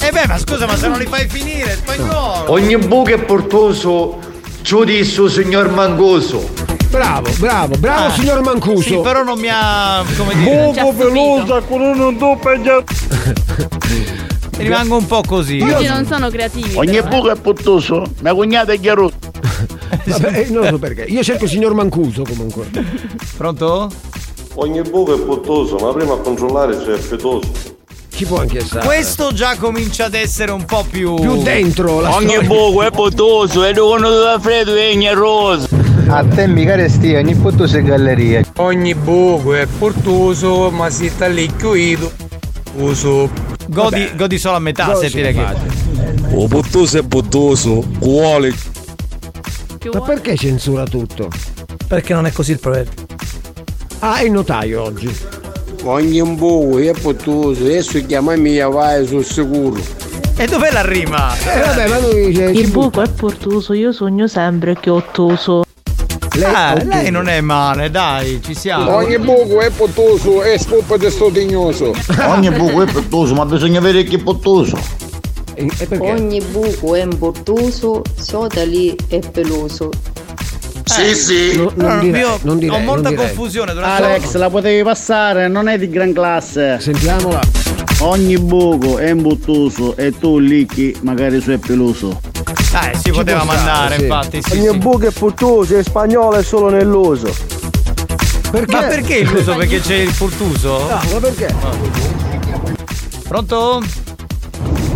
[0.00, 2.50] Eh beh, ma scusa, ma se non li fai finire, spagnolo.
[2.50, 4.18] Ogni buco è portoso,
[4.62, 6.50] giudisso signor Mangoso.
[6.90, 8.82] Bravo, bravo, bravo Ah, signor Mancuso.
[8.82, 10.04] Sì, però non mi ha.
[10.16, 10.72] come dire.
[10.72, 12.84] Buco pelosa con un doppio
[14.56, 15.60] Rimango un po' così.
[15.60, 16.74] Oggi non sono creativi.
[16.74, 17.08] Ogni però, eh.
[17.08, 19.10] buco è portoso, mia cognata è chiaro.
[20.04, 21.02] Vabbè, eh, non lo so perché.
[21.02, 22.68] Io cerco il signor Mancuso comunque.
[23.36, 23.90] Pronto?
[24.54, 27.50] Ogni buco è pottoso, ma prima a controllare se è fetoso.
[28.14, 28.84] Ci può anche stare.
[28.84, 31.14] Questo già comincia ad essere un po' più.
[31.14, 32.48] Più dentro la Ogni storia.
[32.48, 35.68] buco è portoso e quando da freddo è ignaroso.
[36.08, 38.42] A te mica resti ogni portoso è galleria.
[38.56, 42.12] Ogni buco è portoso, ma si sta lì chiuso.
[42.76, 43.51] Uso.
[43.72, 45.44] Godi, godi solo a metà, se dire che.
[46.32, 48.54] O pottoso è pottoso, vuole.
[49.92, 51.30] Ma perché censura tutto?
[51.88, 53.06] Perché non è così il proverbio.
[54.00, 55.10] Ah, è il notaio oggi.
[55.84, 59.80] Ogni buco è portoso, adesso chiama mia vai sul sicuro.
[60.36, 61.34] E dov'è la rima?
[61.38, 62.44] Eh vabbè, ma lui dice.
[62.50, 65.64] Il buco è portoso, io sogno sempre che ottoso.
[66.40, 66.88] Ah, oddio.
[66.88, 68.94] lei non è male, dai, ci siamo.
[68.96, 71.94] Ogni buco è portoso e spoppa di sto tignoso.
[72.26, 74.78] Ogni buco è portoso, ma bisogna vedere che è portoso.
[75.54, 75.98] E, e?
[75.98, 79.90] Ogni buco è portoso, sota lì è peloso.
[80.84, 81.56] Sì, sì.
[81.56, 83.26] No, non No, direi, io non direi, ho molta non direi.
[83.34, 86.78] confusione Alex, la potevi passare, non è di gran classe.
[86.80, 87.40] Sentiamola.
[88.00, 92.20] Ogni buco è imbuttoso e tu licchi magari su è peloso.
[92.74, 94.02] Eh, si poteva può stare, mandare, sì.
[94.02, 94.42] infatti.
[94.42, 94.78] Sì, Ogni sì.
[94.78, 97.34] buco è portoso e spagnolo è solo nell'uso.
[98.50, 98.72] Perché?
[98.74, 99.54] Ma perché illuso?
[99.54, 100.78] Perché c'è il furtuso?
[100.78, 101.54] No, ma perché?
[103.28, 103.82] Pronto?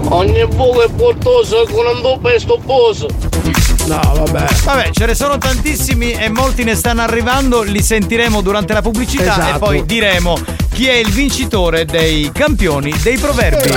[0.09, 3.09] Ogni buco è portoso con un doppio è stopposo.
[3.87, 4.47] No, vabbè.
[4.65, 9.33] Vabbè, ce ne sono tantissimi e molti ne stanno arrivando, li sentiremo durante la pubblicità
[9.39, 9.55] Esatto.
[9.55, 10.37] e poi diremo
[10.73, 13.71] chi è il vincitore dei campioni dei proverbi.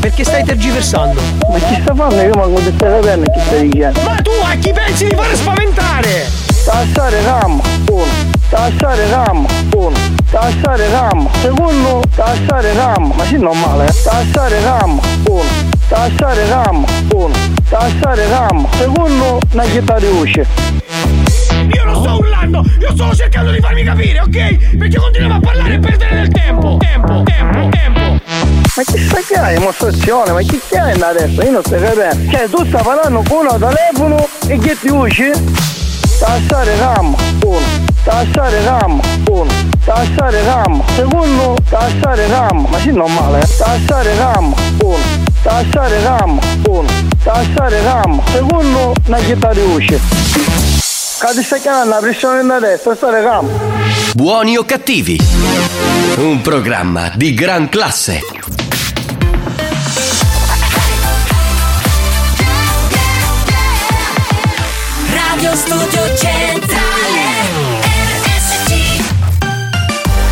[0.00, 1.20] Perché stai tergiversando?
[1.48, 2.20] Ma chi sta fanno?
[2.20, 4.00] Io ma con te sapendo chi stai dicendo?
[4.02, 6.26] Ma tu a chi pensi di fare spaventare?
[6.64, 8.04] Tassare RAM, uno.
[8.48, 9.96] Tassare RAM, uno.
[10.30, 12.02] Tassare RAM, secondo.
[12.14, 14.02] Tassare RAM, ma sì normale, eh.
[14.02, 15.44] Tassare RAM, uno.
[15.88, 16.84] Tassare RAM,
[17.14, 17.34] uno.
[17.68, 19.38] Tassare RAM, secondo.
[19.52, 20.81] Una chitarra di voce.
[21.74, 24.76] Io non sto urlando, io sto cercando di farmi capire, ok?
[24.76, 26.76] Perché continuiamo a parlare e perdere del tempo.
[26.78, 28.00] Tempo, tempo, tempo.
[28.74, 30.32] Ma chi sta che hai dimostrazione?
[30.32, 31.42] Ma chi che hai adesso?
[31.42, 32.30] Io non sto capendo.
[32.30, 35.30] Cioè tu stai parlando con un telefono e che ti usci?
[36.18, 37.90] Tassare RAM, uno.
[38.04, 39.50] Tassare RAM, uno.
[39.84, 41.56] Tassare RAM, secondo.
[41.68, 43.56] Tassare RAM, ma sì normale, eh.
[43.56, 44.96] Tassare RAM, uno.
[45.42, 46.88] Tassare RAM, uno.
[47.22, 48.92] Tassare RAM, secondo.
[49.06, 50.61] Una chitarra di voce.
[51.24, 53.48] Stai chiamando la pressione da destra, tassare RAM.
[54.14, 55.18] Buoni o cattivi?
[56.16, 58.20] Un programma di gran classe.
[65.10, 67.20] Radio Studio Centrale
[68.24, 68.74] RSC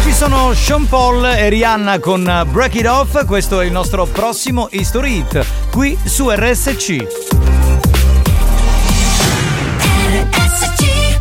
[0.03, 4.69] Ci sono Sean Paul e Rihanna con Break It Off, questo è il nostro prossimo
[4.71, 7.30] History Hit, qui su RSC.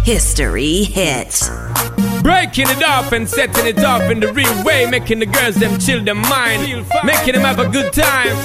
[0.09, 1.51] History Hits
[2.23, 5.77] Breaking it up and setting it up in the real way, making the girls them
[5.77, 8.35] chill their mind, making them have a good time.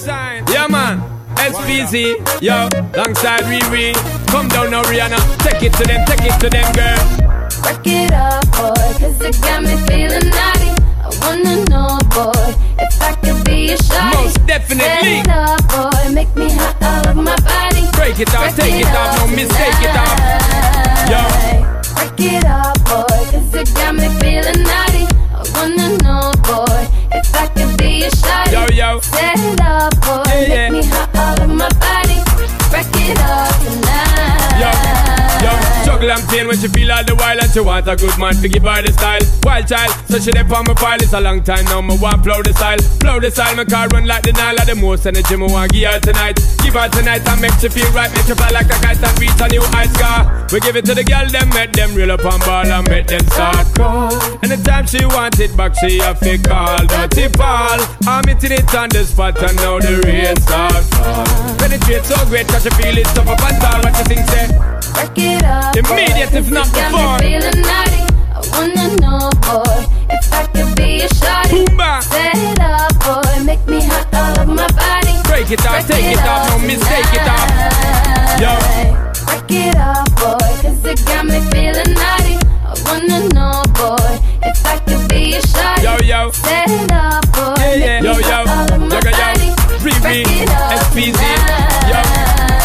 [0.53, 1.01] Yeah, man.
[1.36, 3.95] SPZ, yo, alongside Riri.
[4.28, 5.16] Come down now, Rihanna.
[5.39, 7.01] Take it to them, take it to them, girl.
[7.62, 10.69] Break it up, boy, cause it got me feeling naughty.
[11.01, 14.23] I wanna know, boy, if I could be a shawty.
[14.23, 15.24] Most definitely.
[15.24, 17.73] Set it up, boy, make me hot all over my body.
[17.96, 20.18] Break it off, take it off, no mistake it off.
[21.10, 21.20] Yo.
[21.94, 25.04] Break it up, boy, cause it got me feeling naughty.
[25.34, 28.52] I wanna know, boy, if I could be a shawty.
[28.52, 29.00] Yo, yo.
[29.00, 30.70] Set it up, boy, Yeah, yeah.
[30.70, 32.18] make me hot all over my body.
[32.70, 34.14] Break it up tonight.
[35.94, 38.34] Juggle and pain when she feel all the while and she want a good man
[38.42, 39.22] to give her the style.
[39.46, 40.98] Wild child, so she dey on my file.
[40.98, 41.86] It's a long time now.
[41.86, 43.54] Me want blow the style, blow the style.
[43.54, 44.58] My car run like the Nile.
[44.58, 46.42] of The most energy me want give her tonight.
[46.66, 48.10] Give her tonight and make she feel right.
[48.10, 50.26] Make she fly like a kite and reach a new high scar.
[50.50, 53.06] We give it to the girl, them make them reel up on ball and make
[53.06, 54.10] them start crawl.
[54.42, 56.82] Anytime she want it back, she have to call.
[56.90, 57.78] Dirty Paul,
[58.10, 61.22] I'm hitting it on the spot and now the rain start fall.
[61.62, 63.78] Penetrate so great that she feel it tough up and tall.
[63.78, 64.73] What you think, say?
[64.96, 65.76] Work it up.
[65.76, 67.64] Immediate, if not 'cause it got me before.
[68.34, 71.66] I wanna know, boy, if I could be a shawty.
[72.02, 75.14] Set it up, boy, make me hot all over my body.
[75.24, 77.48] Break it off, take it off, no mistake it off.
[78.42, 78.52] Yo.
[79.28, 82.38] Work it up, boy, cause it got me feeling naughty.
[82.70, 84.12] I wanna know, boy,
[84.42, 85.82] if I could be a shawty.
[85.82, 86.30] Yo, yo.
[86.32, 88.00] Set it up, boy, Yeah, make yeah.
[88.00, 88.52] me Yo, hot yo.
[88.52, 89.46] all over my Yo, yo, body.
[89.46, 89.54] yo.
[89.82, 91.20] Break Riri, it up SPZ.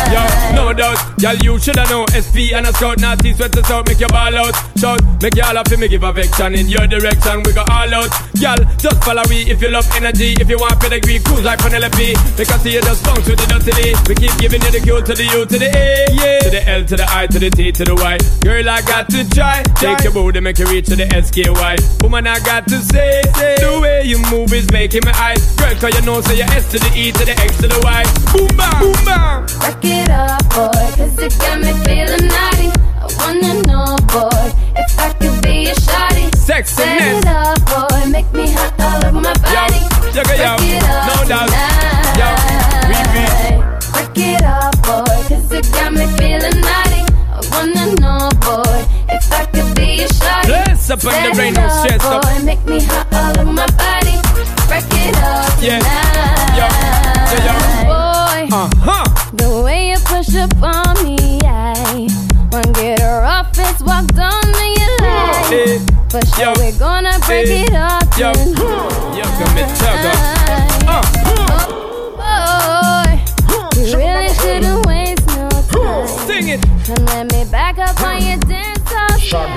[0.09, 0.25] Yo,
[0.55, 0.97] no doubt.
[1.21, 2.05] Y'all, you shoulda know.
[2.15, 4.55] SP and a scout, naughty sweat out, make your ball out.
[4.77, 7.43] Shout, make y'all happy, me give affection in your direction.
[7.43, 8.09] We go all out.
[8.39, 10.33] Y'all, just follow me if you love energy.
[10.39, 12.15] If you want pedigree, cruise like Penelope.
[12.37, 13.95] Because see you just bounce with the dirty D.
[14.07, 16.39] We keep giving you the Q to the U to the A, yeah.
[16.39, 18.17] To the L to the I to the T to the Y.
[18.41, 19.61] Girl, I got to try.
[19.75, 22.01] Take your booty, make you reach to the SKY.
[22.01, 23.57] Woman, I got to say, say.
[23.59, 25.43] The way you move is making me eyes.
[25.55, 27.79] Girl, cause you know, say your S to the E to the X to the
[27.83, 28.01] Y.
[28.31, 29.45] Boom, bam, boom, bam.
[29.99, 32.69] It up, boy, cause it got me feeling naughty.
[33.01, 34.45] I wanna know, boy,
[34.75, 36.25] if I could be a shawty.
[36.47, 36.67] Sexiness.
[36.67, 39.81] Set it up, boy, make me hot all over my body.
[40.15, 40.51] yo, yo, yo.
[40.51, 41.49] Work it up No doubt.
[42.19, 42.27] Yo,
[42.89, 42.97] we
[43.95, 47.01] Work it up, boy, cause it got me feeling naughty.
[47.35, 50.47] I wanna know, boy, if I could be a shawty.
[50.47, 52.23] Bless up on the rain, no stress up.
[52.23, 54.15] boy, make me hot all over my body.
[54.69, 55.79] Work it up Yeah.
[55.79, 56.57] tonight.
[56.59, 56.67] Yo,
[57.31, 57.55] yo, yo.
[57.85, 59.05] Boy, Uh-huh.
[59.33, 62.07] The way you push up on me, I
[62.51, 65.51] won't get rough, it's walked on me, you like.
[65.51, 65.79] Eh,
[66.09, 69.17] For sure, yo, we're gonna break eh, it up Yo, tonight.
[69.17, 70.13] yo, come and chugga.
[70.87, 71.03] Uh,
[72.19, 73.11] Boy,
[73.79, 76.07] you really shouldn't waste no time.
[76.27, 76.61] Sing it.
[76.85, 79.47] Come let me back up on your dance floor.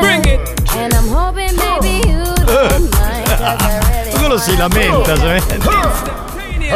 [0.00, 0.40] Bring it.
[0.76, 2.92] And I'm hoping, baby, you don't mind.
[2.92, 3.26] mind.
[3.28, 5.40] 'cause I really Quello si lamenta, se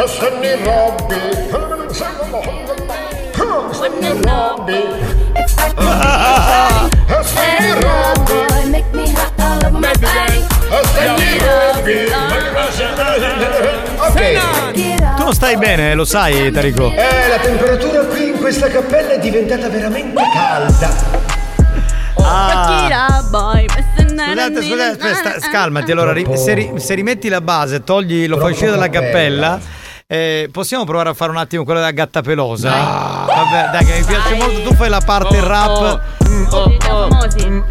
[0.07, 0.33] Set
[15.15, 16.91] Tu non stai bene, lo sai, Tarico?
[16.91, 20.89] Eh, la temperatura qui in questa cappella è diventata veramente calda.
[22.19, 22.63] Ah.
[24.31, 25.91] Scusate, scusate, aspetta, scalmati.
[25.91, 29.59] Allora, ri- se, ri- se rimetti la base, togli, lo fai uscire dalla cappella.
[30.07, 33.25] eh, possiamo provare a fare un attimo quella della gatta pelosa?
[33.37, 34.61] Vabbè, dai, che mi piace molto.
[34.61, 35.99] Tu fai la parte rap.
[36.79, 37.63] famosi.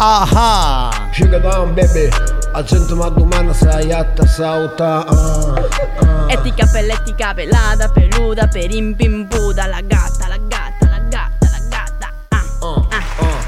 [0.00, 2.08] Ah Sugar down baby
[2.52, 6.26] Accento madumana sai atta sauta ah, ah.
[6.28, 12.12] Etica pelletica pelata, peluda, perimpimpuda, la gatta, la gatta, la gatta, la gatta.
[12.58, 12.86] Ah,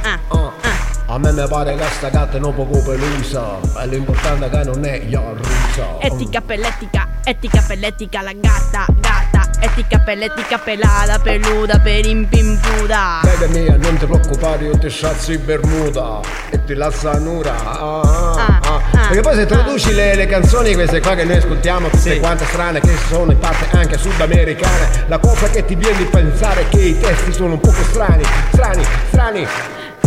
[0.02, 1.14] ah, ah.
[1.14, 4.84] A me mi pare che sta gatta un poco pelusa E l'importante è che non
[4.84, 9.39] è io russa Etica pelletica, etica pelletica, la gatta, gatta.
[9.62, 13.20] Etica pelletica pelata, peluda, perimpimpuda.
[13.22, 16.20] Baby mia non ti preoccupare io ti sciazzo in bermuda
[16.50, 18.80] E ti lascio a nura ah, ah, ah.
[19.08, 22.80] Perché poi se traduci le, le canzoni queste qua che noi ascoltiamo Tutte quante strane
[22.80, 26.80] che sono in parte anche sudamericane La cosa che ti viene di pensare è che
[26.80, 29.46] i testi sono un poco strani Strani, strani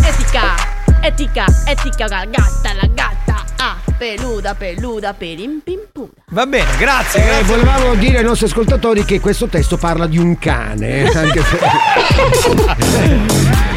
[0.06, 0.54] Etica,
[1.00, 3.33] etica, etica, la gatta, la gatta.
[3.56, 6.10] Ah, peluda, peluda, perimpimpuda.
[6.30, 7.44] Va bene, grazie, Eh, grazie.
[7.44, 11.58] volevamo dire ai nostri ascoltatori che questo testo parla di un cane Anche se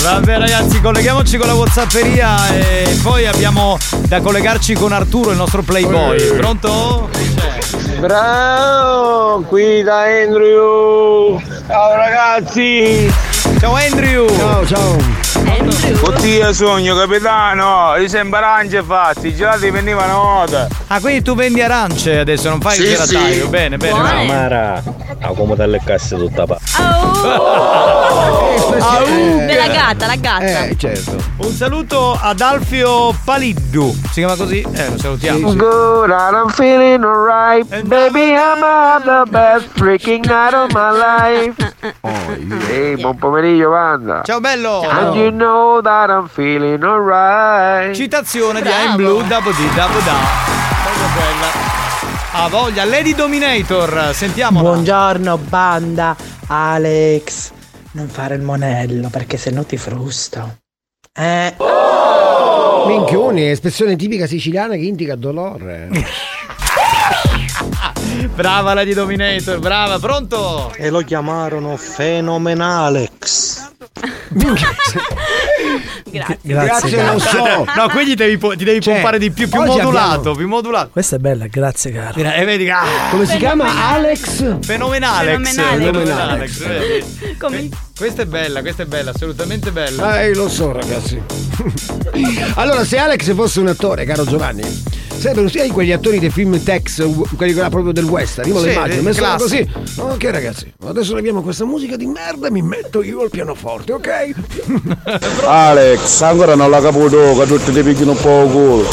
[0.01, 3.77] Vabbè ragazzi, colleghiamoci con la Whatsapperia e poi abbiamo
[4.07, 6.35] da collegarci con Arturo, il nostro playboy.
[6.37, 7.09] Pronto?
[7.99, 11.39] Bravo, qui da Andrew.
[11.67, 13.11] Ciao ragazzi.
[13.59, 14.27] Ciao Andrew.
[14.37, 14.97] Ciao, ciao.
[16.01, 20.67] Oddio sogno capitano, io sembra arance fatti, i gelati venivano nota.
[20.87, 23.43] Ah, quindi tu vendi arance adesso, non fai il Sì, gelataio.
[23.43, 23.47] sì.
[23.49, 23.91] Bene, bene.
[23.93, 24.25] Buone.
[24.25, 24.83] Mara,
[25.21, 26.57] a come dalle casse tutta pa.
[29.45, 30.65] Della gatta, la gatta.
[30.65, 31.15] Eh, certo.
[31.37, 33.91] Un saluto ad Alfio Paliddu.
[34.11, 34.61] Si chiama così?
[34.61, 35.53] Eh, lo salutiamo.
[35.55, 37.65] Good, I'm feeling alright.
[37.83, 38.61] Baby, I'm
[39.03, 41.75] the best freaking night of my life.
[42.71, 44.21] Ehi, buon pomeriggio, banda.
[44.23, 44.81] Ciao bello.
[44.81, 47.95] And you know that I'm feeling alright.
[47.95, 48.85] Citazione di Bravo.
[48.89, 50.15] I'm Blue, Dabo di Dabo Da.
[50.83, 51.75] Proprio quella.
[52.33, 54.61] Ha voglia, Lady Dominator, sentiamo.
[54.61, 56.15] Buongiorno banda,
[56.47, 57.51] Alex.
[57.91, 60.57] Non fare il monello perché se no ti frusto.
[61.13, 61.55] Eh.
[62.87, 65.89] Minchioni, espressione tipica siciliana che indica dolore.
[68.37, 70.71] Brava la di Dominator, brava, pronto?
[70.75, 73.65] E lo chiamarono Fenomenalex.
[76.09, 76.37] Grazie.
[76.43, 77.65] Grazie, lo so.
[77.75, 80.89] No, qui ti devi, ti devi Cioè, pompare di più, più modulato, abbiamo- più modulato.
[80.91, 82.19] Questa è bella, grazie caro.
[82.19, 83.89] E vedi, ah, Come si chiama?
[83.89, 84.59] Alex?
[84.61, 85.53] fenomenalex.
[85.55, 86.59] Fenomenalex.
[86.59, 87.37] Fenomenalex?
[87.39, 90.21] Come- Questa è bella, questa è bella, assolutamente bella.
[90.21, 91.19] Eh, lo so, ragazzi.
[92.53, 94.61] allora, se Alex fosse un attore, caro Giovanni,
[95.17, 98.47] sarebbero sia quegli attori dei film Tex, quelli là proprio del western.
[98.47, 99.69] Io me lo Sì, immagino, messo così.
[99.97, 104.33] Ok, ragazzi, adesso abbiamo questa musica di merda e mi metto io al pianoforte, ok?
[105.45, 108.87] Alex, ancora non l'ha caputo che tutti ti picchiano un po' il culo.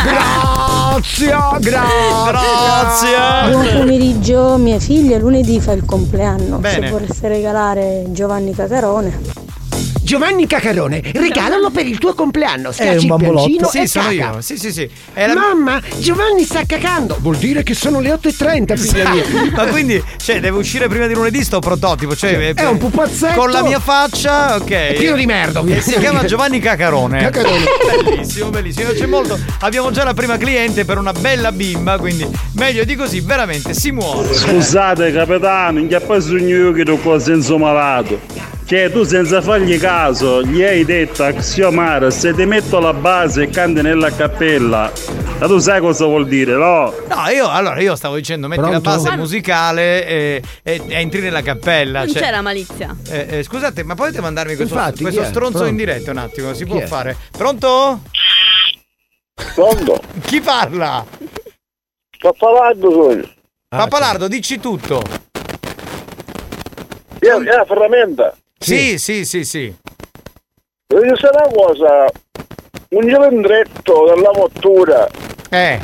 [0.00, 2.28] Grazie, grazie.
[2.30, 3.50] Grazie.
[3.50, 6.58] Buon pomeriggio, mia figlia lunedì fa il compleanno.
[6.58, 6.86] Bene.
[6.86, 9.48] Se vorreste regalare Giovanni Cacarone.
[10.10, 12.70] Giovanni Cacarone, regalalo per il tuo compleanno.
[12.70, 13.68] È Schiacci un il bambolotto.
[13.68, 14.12] Sì, sono caca.
[14.14, 14.40] io.
[14.40, 14.90] Sì, sì, sì.
[15.12, 17.16] È la- Mamma, Giovanni sta cacando.
[17.20, 19.22] Vuol dire che sono le 8.30, figlia mia.
[19.54, 22.16] Ma quindi, cioè, deve uscire prima di lunedì sto prototipo.
[22.16, 23.38] Cioè, È un pupazzetto.
[23.38, 24.68] Con la mia faccia, ok.
[24.68, 25.92] È pieno di merda, ovviamente.
[25.92, 27.30] si chiama Giovanni Cacarone.
[27.30, 27.64] Cacarone.
[28.02, 28.90] Bellissimo, bellissimo.
[28.90, 29.38] C'è molto.
[29.60, 33.92] Abbiamo già la prima cliente per una bella bimba, quindi meglio di così, veramente si
[33.92, 34.34] muore.
[34.34, 38.58] Scusate capitano, che poi sogno io che tu qua senso malato.
[38.70, 43.42] Che tu senza fargli caso gli hai detto a Xiomara se ti metto la base
[43.42, 44.92] e canti nella cappella.
[45.40, 46.94] Ma tu sai cosa vuol dire, no?
[47.08, 48.88] No, io allora io stavo dicendo metti Pronto?
[48.88, 52.04] la base musicale e, e- e entri nella cappella.
[52.04, 52.94] Non cioè- c'era malizia.
[53.10, 55.24] Eh, eh, scusate, ma potete mandarmi questo, Infatti, questo è?
[55.24, 55.68] stronzo Pronto?
[55.70, 56.54] in diretta un attimo?
[56.54, 56.86] Si Chi può è?
[56.86, 57.16] fare?
[57.36, 58.02] Pronto?
[59.52, 60.00] Pronto?
[60.26, 61.04] Chi parla?
[62.38, 63.28] Solo.
[63.70, 65.02] Ah, Papalardo, dici tutto.
[67.22, 68.32] Io, io la ferramenta.
[68.62, 69.74] Sì, sì, sì, sì.
[70.88, 72.04] Voglio sapere una cosa.
[72.90, 75.06] Un cilindretto della mottura
[75.48, 75.80] Eh,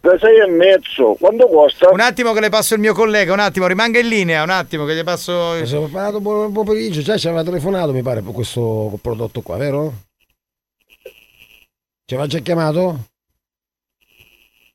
[0.00, 1.90] da 6 e mezzo, quanto costa?
[1.90, 4.84] un attimo che le passo il mio collega, un attimo, rimanga in linea, un attimo
[4.84, 5.58] che gli passo.
[5.58, 9.56] Ci siamo parlato buon pomeriggio, già ci aveva telefonato mi pare per questo prodotto qua,
[9.56, 9.92] vero?
[12.06, 13.06] Ci aveva già chiamato?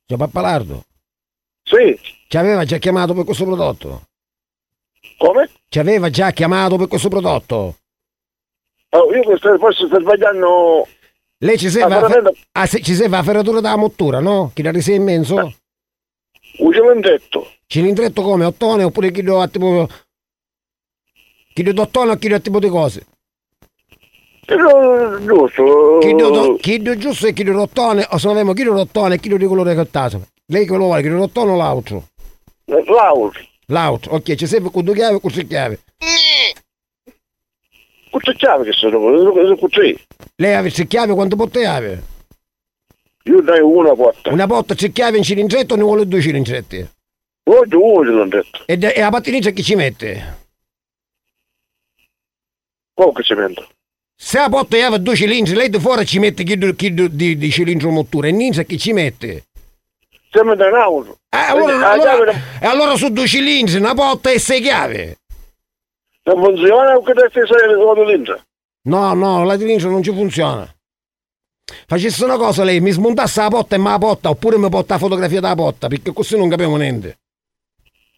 [0.06, 0.84] Già Pappalardo?
[1.64, 1.98] Sì.
[2.28, 4.02] Ci aveva già chiamato per questo prodotto?
[5.20, 5.50] Come?
[5.68, 7.76] Ci aveva già chiamato per questo prodotto?
[8.92, 10.88] Oh, io questo forse sto sbagliando.
[11.40, 12.40] Lei ci Ah, serve, la, veramente?
[12.54, 14.52] ah, se- ci serve la ferratura della mottura, no?
[14.54, 15.36] Chi la risa immenso?
[16.60, 17.48] Un cilindretto.
[17.68, 18.46] Cilindretto come?
[18.46, 19.88] Ottone oppure chi do a tipo...
[21.54, 23.06] Chi do d'ottone o chi do a tipo di cose?
[24.46, 24.56] Eh,
[25.26, 25.98] Giusto.
[26.60, 29.20] Chi do, giusto e chi do d'ottone o se non abbiamo chi do d'ottone e
[29.20, 30.28] chi do di colore cattato?
[30.48, 32.04] Lei che lo vuole, chi do d'ottone o l'altro?
[32.66, 33.40] L'auto.
[33.70, 35.80] L'auto, ok, ci serve con due chiavi o con tre chiavi?
[38.10, 39.00] Quante chiavi che sono?
[39.00, 39.98] Sono così.
[40.36, 42.00] Lei ha tre chiavi, quante porte chiavi?
[43.24, 44.32] Io dai una porta.
[44.32, 46.90] Una porta, tre chiavi in cilindretto o ne vuole due cilindretti?
[47.44, 48.64] Voglio uno cilindretto.
[48.66, 50.38] E, e la pattiniccia chi ci mette?
[52.96, 53.68] Come che cemento?
[54.16, 57.38] Se la porta chiave ha due cilindri, lei di fuori ci mette chi, chi di,
[57.38, 59.46] di cilindro mottura e ninja chi ci mette?
[60.32, 61.18] Cemento in auto.
[61.30, 62.32] Eh, allora, La allora-
[62.62, 65.18] e allora su due cilindri, una porta e sei chiavi?
[66.24, 68.40] non funziona che deve essere solo l'intra.
[68.84, 70.72] No, no, la cilindro non ci funziona.
[71.88, 74.94] Facesse una cosa lei, mi smontasse la porta e me la porta, oppure mi porta
[74.94, 77.18] la fotografia della porta, perché così non capiamo niente.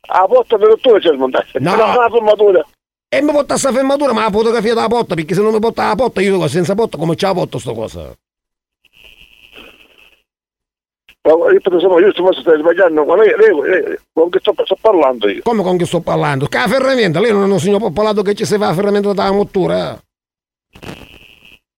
[0.07, 1.45] La porta per tu c'è smontata.
[1.59, 1.75] No.
[1.77, 2.65] La fermatura.
[3.07, 5.87] E mi porta sta fermatura, ma la fotografia della porta, perché se non mi porta
[5.87, 8.13] la porta, io senza porta come ce la porto sto cosa?
[11.23, 15.29] ripeto, se io sto stai sbagliando, ma lei, lei, lei con che sto, sto, parlando
[15.29, 15.41] io?
[15.43, 16.47] Come con che sto parlando?
[16.47, 19.13] Che la ferramenta, lei non è un signor popolato che ci si fa la ferramenta
[19.13, 19.99] dalla mottura?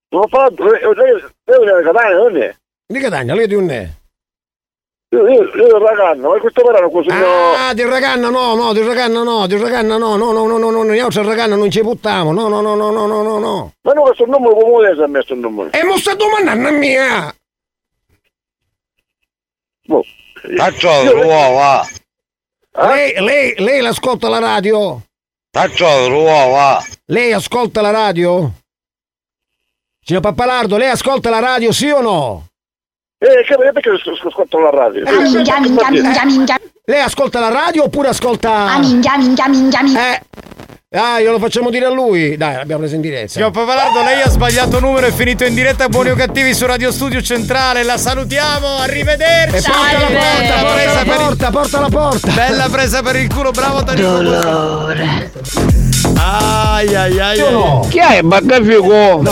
[0.09, 1.13] Non ho parlato, lei, lei,
[1.43, 2.55] lei è di Catania, non è?
[2.85, 3.89] Di Catania, lei di un è?
[5.13, 7.73] Io, io, io del Raganna, ma questo verano così Ah, no...
[7.75, 10.83] di Raganna no, no, di Raganna no, di Raganna no, no, no, no, no, no,
[10.83, 13.71] noi al Raganna non ci buttiamo, no, no, no, no, no, no, no.
[13.81, 15.69] Ma no, questo numero comune si è messo il numero.
[15.71, 17.35] E mo sta domandando a mia!
[19.85, 20.03] Boh.
[20.55, 21.87] Taccio, Io- uova.
[22.75, 25.01] Lei, lei, lei l'ascolta la radio?
[25.51, 26.83] Taccio, uova.
[27.05, 28.51] Lei ascolta la radio?
[30.03, 32.47] Signor Pappalardo, lei ascolta la radio, sì o no?
[33.19, 35.07] Eh, che perché ascolto la radio?
[35.07, 36.57] Ah, minchia, minchia, minchia, minchia.
[36.85, 38.73] Lei ascolta la radio oppure ascolta...
[38.73, 40.15] Ah, minchia, minchia, minchia, minchia.
[40.15, 40.21] Eh,
[40.93, 42.37] ah, glielo facciamo dire a lui.
[42.37, 43.27] Dai, l'abbiamo preso in diretta.
[43.27, 46.65] Signor Pavalardo, lei ha sbagliato numero, è finito in diretta a Buoni o Cattivi su
[46.65, 47.83] Radio Studio Centrale.
[47.83, 49.55] La salutiamo, arrivederci.
[49.55, 52.31] E porta la porta, porta presa la per il- porta, porta la porta.
[52.31, 54.21] Bella presa per il culo, bravo Tanino.
[54.21, 55.31] Dolore.
[56.15, 57.37] Ah, Ai ai ai.
[57.37, 57.87] Io no.
[57.89, 59.23] Chi è Baggafico?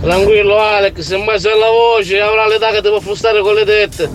[0.00, 4.10] Tranquillo Alex, se mai sei la voce avrà l'età che devo fustare con le tette.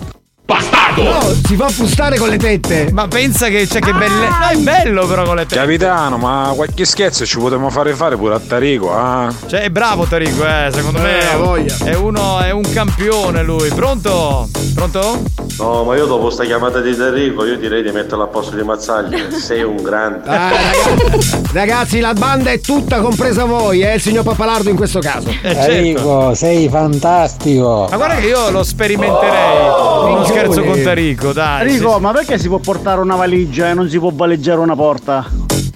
[0.46, 2.88] No, si fa fustare con le tette.
[2.92, 4.28] Ma pensa che, cioè, che belle.
[4.28, 5.60] No, è bello però con le tette.
[5.60, 9.32] Capitano, ma qualche scherzo ci potremmo fare fare pure a Tarico, ah?
[9.46, 10.68] Cioè, è bravo Tarico, eh.
[10.72, 11.74] Secondo me Eh, è, voglia.
[11.84, 13.68] è uno, è un campione lui.
[13.70, 14.48] Pronto?
[14.74, 15.22] Pronto?
[15.58, 18.62] No, ma io dopo sta chiamata di Enrico io direi di metterla a posto di
[18.62, 19.30] Mazzaglia.
[19.32, 20.28] Sei un grande.
[20.28, 24.98] Ah, ragazzi, ragazzi, la banda è tutta compresa voi, eh, il signor Papalardo in questo
[25.00, 25.28] caso.
[25.28, 25.70] Eh, certo.
[25.70, 27.86] Enrico, sei fantastico.
[27.90, 29.68] Ma guarda che io lo sperimenterei.
[30.12, 31.68] Uno scherzo con Tarico, dai.
[31.68, 34.74] Enrico, sì, ma perché si può portare una valigia e non si può valeggiare una
[34.74, 35.26] porta?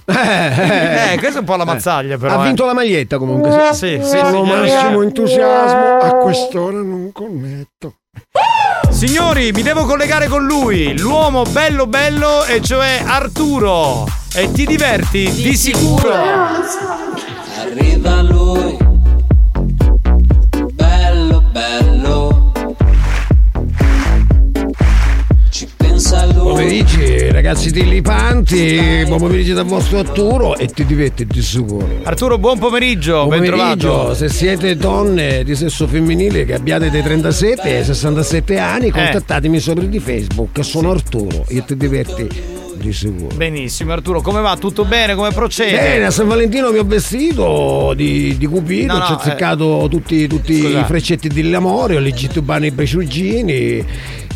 [0.09, 2.39] Eh, questa è un po' la mazzaglia, però.
[2.39, 2.47] ha eh.
[2.47, 3.71] vinto la maglietta comunque.
[3.73, 4.71] Sì, sì, Con signori.
[4.71, 5.99] massimo entusiasmo.
[5.99, 7.95] A quest'ora non connetto.
[8.91, 14.07] Signori, mi devo collegare con lui, l'uomo bello bello, e cioè Arturo.
[14.35, 15.31] E ti diverti?
[15.31, 16.13] Di, sicuro.
[17.61, 18.77] Arriva lui,
[27.49, 31.89] Ragazzi dillipanti, buon pomeriggio dal vostro Arturo e ti diverti di sicuro.
[32.03, 37.75] Arturo, buon pomeriggio, Buon pomeriggio, se siete donne di sesso femminile che abbiate dai 37
[37.79, 38.59] ai 67 Eh.
[38.59, 42.29] anni, contattatemi sopra di Facebook, sono Arturo e ti diverti
[42.75, 43.35] di sicuro.
[43.35, 44.55] Benissimo, Arturo, come va?
[44.61, 45.15] Tutto bene?
[45.15, 45.71] Come procede?
[45.79, 49.87] Bene, a San Valentino mi ho vestito di, di Cupido, No, no, ci ho azzeccato
[49.91, 50.81] tutti, tutti scusa.
[50.81, 53.85] i freccetti dell'amore, ho legitto bene i beciugini.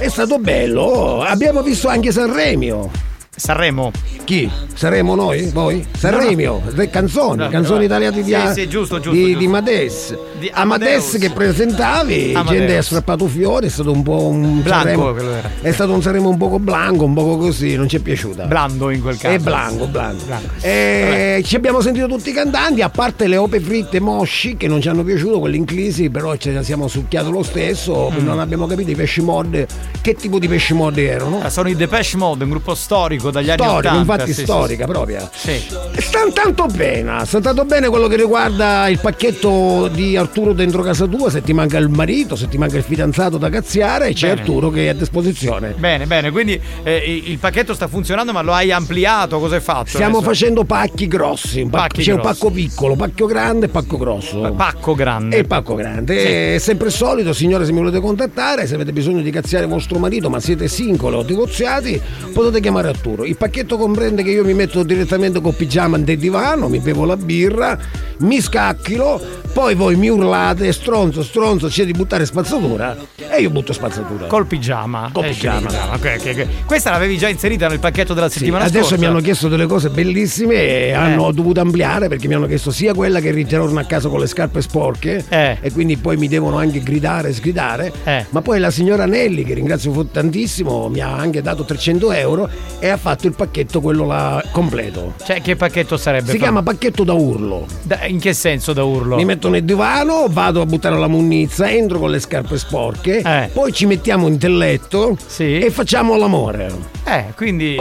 [0.03, 1.23] È stato bello.
[1.23, 3.12] Abbiamo visto anche Sanremo.
[3.47, 3.91] Sanremo?
[4.23, 4.49] Chi?
[4.73, 5.51] Saremo noi?
[5.53, 5.85] Voi?
[5.99, 9.39] Sanremo, le canzoni, canzoni italiane di, Sì, sì, giusto, giusto, di, giusto.
[9.41, 10.19] di Mades.
[10.39, 11.17] Di Amadeus.
[11.19, 12.57] che presentavi, Amadeus.
[12.57, 15.41] gente ha strappato fiori, è stato un po' un Blanco Sanremo-.
[15.61, 18.45] È stato un Sanremo un poco blanco, un poco così, non ci è piaciuta.
[18.45, 19.35] Blando in quel caso.
[19.35, 20.23] È blanco, blanco.
[20.61, 24.81] Eh, ci abbiamo sentito tutti i cantanti, a parte le ope fritte mosci che non
[24.81, 28.25] ci hanno piaciuto, quelle inclisi, però ce ne siamo succhiati lo stesso, Mm.
[28.25, 29.67] non abbiamo capito i pesci mod,
[30.01, 31.41] che tipo di pesci mod erano.
[31.43, 33.99] Ah, Sono i Depeche Mode, un gruppo storico dagli anni Storico, 80.
[33.99, 35.31] infatti sì, storica sì, proprio.
[35.35, 35.61] Sì.
[35.99, 41.07] Sta tanto bene, sta tanto bene quello che riguarda il pacchetto di Arturo dentro casa
[41.07, 44.41] tua, se ti manca il marito, se ti manca il fidanzato da cazziare, c'è Bene.
[44.41, 45.75] Arturo che è a disposizione.
[45.77, 49.39] Bene, bene, quindi eh, il pacchetto sta funzionando, ma lo hai ampliato?
[49.39, 49.89] Cosa hai fatto?
[49.89, 50.31] Stiamo adesso?
[50.31, 52.39] facendo pacchi grossi, un pacco- Pacchi c'è un grossi.
[52.39, 54.53] pacco piccolo, pacco grande e pacco grosso.
[54.57, 55.37] Pacco grande.
[55.39, 56.55] E pacco grande.
[56.55, 59.99] È sempre il solito, signore, se mi volete contattare, se avete bisogno di cazziare vostro
[59.99, 62.01] marito, ma siete singoli o divorziati,
[62.33, 63.12] potete chiamare Arturo.
[63.25, 67.17] Il pacchetto comprende che io mi metto direttamente col pigiama nel divano, mi bevo la
[67.17, 67.79] birra,
[68.19, 69.21] mi scacchilo,
[69.53, 74.27] poi voi mi urlate, stronzo, stronzo, c'è di buttare spazzatura e io butto spazzatura.
[74.27, 75.11] Col pigiama.
[75.13, 75.69] Col Eh, pigiama.
[75.93, 76.47] ok, ok, ok.
[76.65, 78.99] Questa l'avevi già inserita nel pacchetto della Sì, settimana adesso scorsa.
[78.99, 82.95] mi hanno chiesto delle cose bellissime e hanno dovuto ampliare perché mi hanno chiesto sia
[82.95, 86.81] quella che ritorno a casa con le scarpe sporche e quindi poi mi devono anche
[86.83, 87.93] gridare e sgridare,
[88.31, 92.49] ma poi la signora Nelli che ringrazio tantissimo mi ha anche dato 300 euro
[92.79, 95.13] e ha fatto il pacchetto quello là completo.
[95.25, 96.31] Cioè, che pacchetto sarebbe?
[96.31, 97.67] Si chiama pacchetto da urlo.
[97.83, 99.17] Da- in che senso da urlo?
[99.17, 103.49] Mi metto nel divano, vado a buttare la munnizza, entro con le scarpe sporche, Eh.
[103.53, 106.71] poi ci mettiamo in letto e facciamo l'amore.
[107.05, 107.77] Eh, quindi.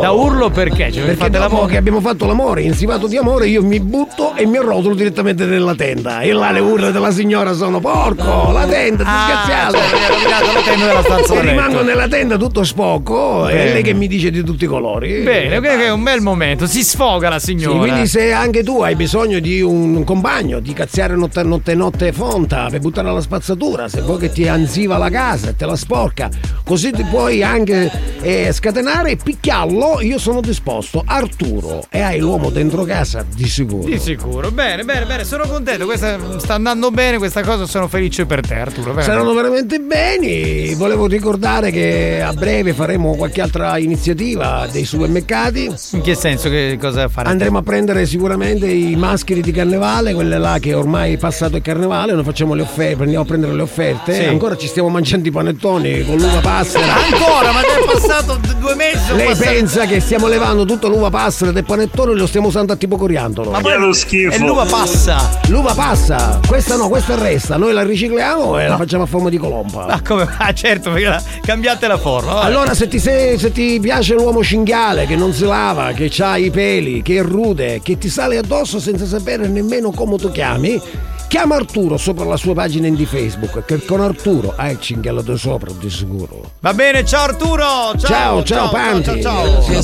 [0.00, 0.90] Da urlo perché?
[0.90, 4.56] Cioè, Perché dopo che abbiamo fatto l'amore, insivato di amore, io mi butto e mi
[4.56, 6.20] arrotolo direttamente nella tenda.
[6.20, 9.76] E là le urla della signora sono porco, la tenda, disgraziato.
[9.76, 11.50] cioè, stanza da E letto.
[11.50, 15.20] rimango nella tenda tutto sporco e lei che mi dice di tutti i colori.
[15.20, 16.66] Bene, ok, è un bel momento.
[16.66, 17.78] Si sfoga la Sì, signora.
[17.78, 22.66] quindi se anche tu hai bisogno di un compagno, di cazziare notte notte, notte fonta
[22.68, 26.28] per buttare alla spazzatura, se vuoi che ti anziva la casa e te la sporca,
[26.64, 31.02] così ti puoi anche eh, scatenare e picchiarlo, io sono disposto.
[31.06, 33.84] Arturo, e hai l'uomo dentro casa di sicuro.
[33.84, 34.50] Di sicuro.
[34.50, 35.24] Bene, bene, bene.
[35.24, 35.84] Sono contento.
[35.84, 37.18] Questa sta andando bene.
[37.18, 38.92] Questa cosa sono felice per te, Arturo.
[38.92, 39.10] veramente.
[39.12, 40.74] Saranno veramente beni.
[40.74, 45.70] Volevo ricordare che a breve faremo qualche altra iniziativa dei supermercati.
[45.92, 46.48] In che senso?
[46.48, 47.28] Che cosa fare?
[47.28, 51.62] Andremo a prendere sicuramente i mascheri di carnevale, quelle là che ormai è passato il
[51.62, 54.14] carnevale, noi facciamo le offerte, prendiamo a prendere le offerte.
[54.14, 54.24] Sì.
[54.24, 56.94] Ancora ci stiamo mangiando i panettoni con l'uva passera.
[57.04, 59.14] Ancora, ma è passato due mesi.
[59.14, 62.72] Lei passati- pensa che stiamo levando tutta l'uva passera del panettone e lo stiamo usando
[62.72, 63.50] a tipo coriandolo.
[63.50, 65.38] Ma poi è l'uva passa.
[65.48, 69.36] L'uva passa, questa no, questa resta, noi la ricicliamo e la facciamo a forma di
[69.38, 69.86] colomba.
[69.86, 70.28] Ah, come?
[70.40, 72.32] Ah, certo, perché la- cambiate la forma.
[72.32, 72.46] vabbè.
[72.46, 76.36] Allora se ti, se, se ti piace l'uomo cinghiale che non si lava, che ha
[76.38, 80.80] i peli, che è rude, che ti sale addosso senza sapere nemmeno come tu chiami,
[81.28, 85.36] chiama Arturo sopra la sua pagina di Facebook, che con Arturo hai il cinghiale da
[85.36, 86.50] sopra di sicuro.
[86.60, 87.64] Va bene, ciao Arturo.
[87.96, 89.20] Ciao, Ciao, ciao, Panti.
[89.22, 89.82] ciao, ciao.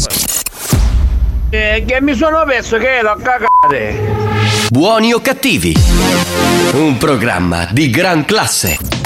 [1.50, 4.14] Eh, che mi sono perso che l'ho cagate.
[4.70, 5.74] Buoni o cattivi?
[6.72, 9.05] Un programma di gran classe.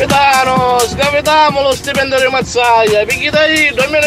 [0.00, 4.06] Capitano, scapitiamo lo stipendio di Mazzaglia, perché dai, non me lo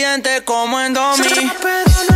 [0.00, 2.09] Presidente como en Domi.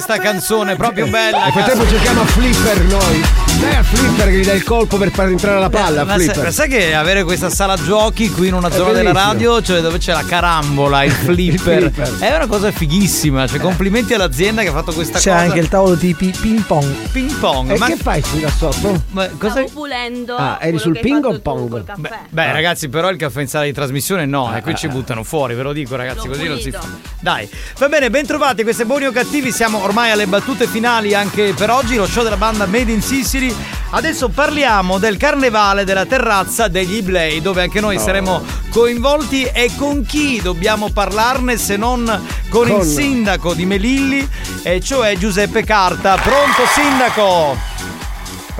[0.00, 1.44] Questa canzone, proprio bella.
[1.44, 3.49] Nel frattempo cerchiamo Flipper noi.
[3.60, 6.00] Dai a Flipper che gli dà il colpo per far entrare la palla.
[6.02, 6.44] a Ma sai, Flipper.
[6.44, 9.80] ma sai che avere questa sala giochi qui in una È zona della radio, cioè
[9.80, 12.18] dove c'è la carambola, il flipper, flipper.
[12.20, 13.46] è una cosa fighissima.
[13.46, 15.42] Cioè, complimenti all'azienda che ha fatto questa C'è cosa.
[15.42, 16.90] anche il tavolo di pi- ping pong.
[17.12, 17.70] ping pong.
[17.72, 19.02] E ma che fai qui da sotto?
[19.10, 20.36] Ma cosa Stavo pulendo.
[20.36, 21.68] Ah, eri sul ping o pong?
[21.68, 22.18] col caffè.
[22.30, 24.76] Beh, ragazzi, però il caffè in sala di trasmissione no, e qui Ah.
[24.76, 26.78] ci buttano fuori, ve lo dico, ragazzi, così non si fa.
[26.78, 26.98] pulito.
[27.20, 27.46] Dai,
[27.78, 31.68] va bene, ben trovati, queste buoni o cattivi, siamo ormai alle battute finali anche per
[31.70, 33.49] oggi, lo show della banda Made in Sicily.
[33.90, 38.00] Adesso parliamo del carnevale della terrazza degli Iblei, dove anche noi Oh.
[38.00, 42.04] saremo coinvolti e con chi dobbiamo parlarne se non
[42.48, 44.28] con, il Con- sindaco di Melilli,
[44.62, 46.14] e cioè Giuseppe Carta.
[46.16, 47.56] Pronto sindaco?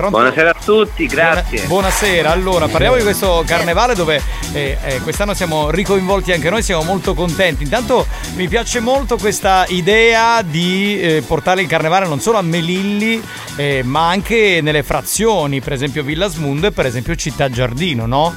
[0.01, 0.17] Pronto?
[0.17, 1.67] Buonasera a tutti, grazie.
[1.67, 4.19] Buona- buonasera, allora parliamo di questo carnevale dove
[4.51, 7.61] eh, eh, quest'anno siamo ricoinvolti anche noi, siamo molto contenti.
[7.61, 13.21] Intanto mi piace molto questa idea di eh, portare il carnevale non solo a Melilli,
[13.57, 18.33] eh, ma anche nelle frazioni, per esempio Villasmundo e per esempio Città Giardino, no?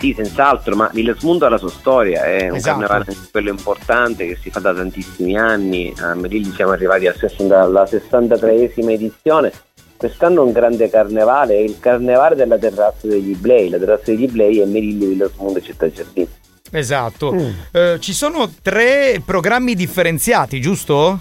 [0.00, 2.80] Sì, senz'altro, ma Villasmundo ha la sua storia, è un Esatto.
[2.80, 5.94] carnevale quello importante che si fa da tantissimi anni.
[6.00, 9.52] A Melilli siamo arrivati al 60 alla 63esima edizione.
[9.98, 13.68] Quest'anno è un grande carnevale, è il carnevale della terrazza degli Iblei.
[13.68, 16.28] La terrazza degli Iblei è Melilli, Villasmundo e Città Giardino.
[16.70, 17.32] Esatto.
[17.32, 17.50] Mm.
[17.72, 21.18] Eh, ci sono tre programmi differenziati, giusto?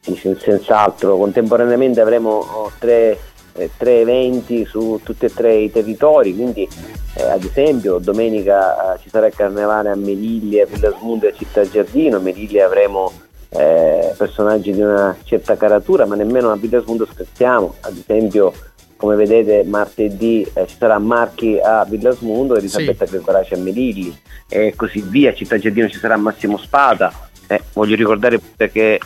[0.00, 3.18] Sì, senz'altro, contemporaneamente avremo oh, tre,
[3.52, 6.68] eh, tre eventi su tutti e tre i territori, quindi
[7.14, 11.68] eh, ad esempio domenica eh, ci sarà il carnevale a Melilli, a Villasmundo e Città
[11.68, 13.12] Giardino, a Melilli avremo
[13.50, 18.52] eh, personaggi di una certa caratura, ma nemmeno a Villasmundo scherziamo, ad esempio
[18.96, 24.16] come vedete martedì eh, ci sarà Marchi a Villasmundo, Elisabetta Gregoraci a Melilli
[24.48, 27.12] e così via, a Città Giardino ci sarà Massimo Spada.
[27.46, 29.00] Eh, voglio ricordare pure che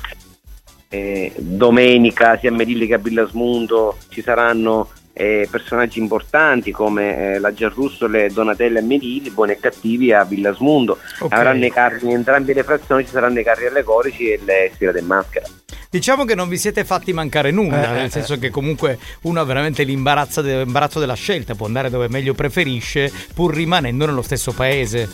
[0.89, 7.39] eh, domenica sia a Melilli che a Villasmundo ci saranno eh, personaggi importanti come eh,
[7.39, 10.99] la Giarrussole, Donatella e Melilli, buoni e cattivi a Villasmundo.
[11.21, 11.33] Ok.
[11.33, 14.99] Avranno i carri in entrambe le frazioni, ci saranno i carri allegorici e le sfilate
[14.99, 15.47] in maschera.
[15.91, 19.41] Diciamo che non vi siete fatti mancare nulla, Eh, nel eh, senso che comunque uno
[19.41, 24.23] ha veramente l'imbarazzo, de- l'imbarazzo della scelta, può andare dove meglio preferisce pur rimanendo nello
[24.23, 25.09] stesso paese.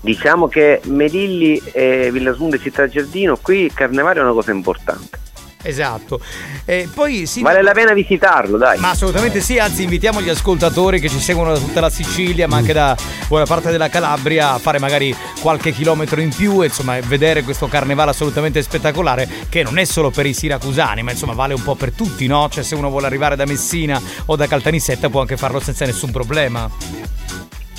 [0.00, 5.18] Diciamo che Melilli, e Villasmundo e Città Giardino, qui il carnevale è una cosa importante.
[5.62, 6.20] Esatto.
[6.64, 8.78] E poi sì, Vale la pena visitarlo, dai.
[8.78, 12.56] Ma assolutamente sì, anzi invitiamo gli ascoltatori che ci seguono da tutta la Sicilia, ma
[12.56, 12.96] anche da
[13.28, 17.66] buona parte della Calabria, a fare magari qualche chilometro in più e insomma vedere questo
[17.66, 21.74] carnevale assolutamente spettacolare che non è solo per i siracusani, ma insomma vale un po'
[21.74, 22.48] per tutti, no?
[22.50, 26.10] Cioè se uno vuole arrivare da Messina o da Caltanissetta può anche farlo senza nessun
[26.10, 26.70] problema.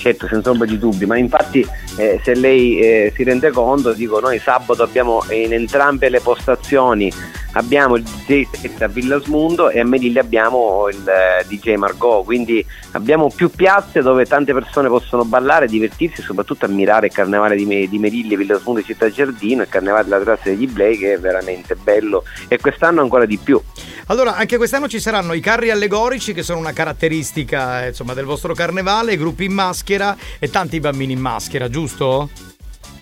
[0.02, 1.64] Certo, senza ombra di dubbi, ma infatti
[1.98, 7.14] eh, se lei eh, si rende conto, dico noi sabato abbiamo in entrambe le postazioni
[7.54, 12.66] abbiamo il DJ set a Villasmundo e a Melilli abbiamo il eh, DJ Margot, quindi
[12.94, 17.66] abbiamo più piazze dove tante persone possono ballare, divertirsi e soprattutto ammirare il carnevale di,
[17.66, 21.20] Me- di Melilli, Villasmundo e Città Giardino, il carnevale della terrazza degli Blei che è
[21.20, 23.62] veramente bello e quest'anno ancora di più.
[24.08, 28.26] Allora, anche quest'anno ci saranno i carri allegorici che sono una caratteristica eh, insomma, del
[28.26, 29.91] vostro carnevale, i gruppi in maschera
[30.40, 32.30] e tanti bambini in maschera, giusto?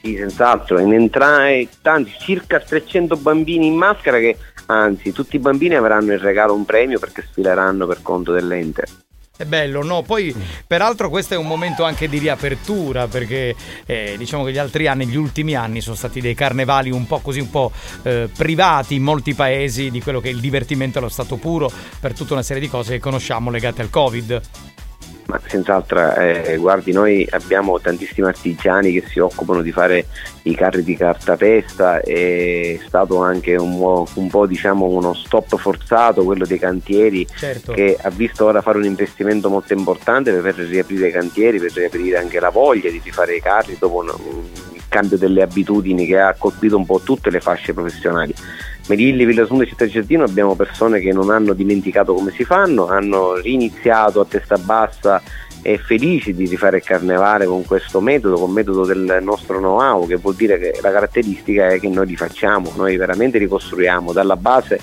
[0.01, 4.37] Sì, senz'altro, in entrare tanti, circa 300 bambini in maschera che
[4.67, 8.85] anzi tutti i bambini avranno in regalo un premio perché sfileranno per conto dell'ente.
[9.39, 10.01] È bello, no?
[10.01, 10.35] Poi,
[10.67, 13.55] peraltro, questo è un momento anche di riapertura perché
[13.85, 17.19] eh, diciamo che gli altri anni, gli ultimi anni, sono stati dei carnevali un po'
[17.19, 17.71] così, un po'
[18.03, 21.71] eh, privati in molti paesi di quello che è il divertimento allo stato puro
[22.01, 24.41] per tutta una serie di cose che conosciamo legate al Covid.
[25.29, 30.07] Ma senz'altro, eh, guardi, noi abbiamo tantissimi artigiani che si occupano di fare
[30.43, 36.47] i carri di cartapesta, è stato anche un, un po' diciamo uno stop forzato quello
[36.47, 37.73] dei cantieri Certo.
[37.73, 42.17] che ha visto ora fare un investimento molto importante per riaprire i cantieri, per riaprire
[42.17, 46.33] anche la voglia di rifare i carri dopo un, un cambio delle abitudini che ha
[46.35, 48.33] colpito un po' tutte le fasce professionali.
[48.89, 53.35] Melilli, Villasmundo e Città Giardino abbiamo persone che non hanno dimenticato come si fanno, hanno
[53.35, 55.21] riniziato a testa bassa
[55.61, 60.07] e felici di rifare il carnevale con questo metodo, con il metodo del nostro know-how,
[60.07, 64.35] che vuol dire che la caratteristica è che noi li facciamo, noi veramente ricostruiamo dalla
[64.35, 64.79] base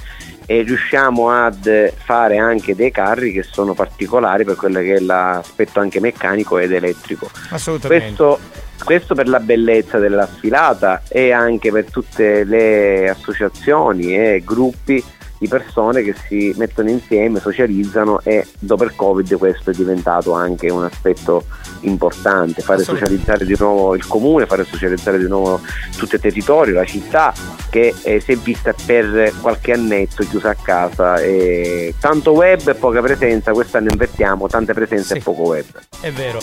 [0.47, 5.81] e riusciamo ad fare anche dei carri che sono particolari per quello che è l'aspetto
[5.81, 7.29] anche meccanico ed elettrico.
[7.51, 8.05] Assolutamente.
[8.05, 8.39] Questo,
[8.85, 15.03] questo per la bellezza della sfilata e anche per tutte le associazioni e gruppi
[15.39, 20.71] di persone che si mettono insieme, socializzano e dopo il Covid questo è diventato anche
[20.71, 21.45] un aspetto
[21.81, 25.61] importante, fare socializzare di nuovo il comune, fare socializzare di nuovo
[25.97, 27.33] tutto il territorio, la città
[27.71, 32.75] che eh, si è vista per qualche annetto chiusa a casa e tanto web e
[32.75, 35.67] poca presenza, quest'anno invertiamo, tanta presenza e poco web.
[36.01, 36.39] È vero.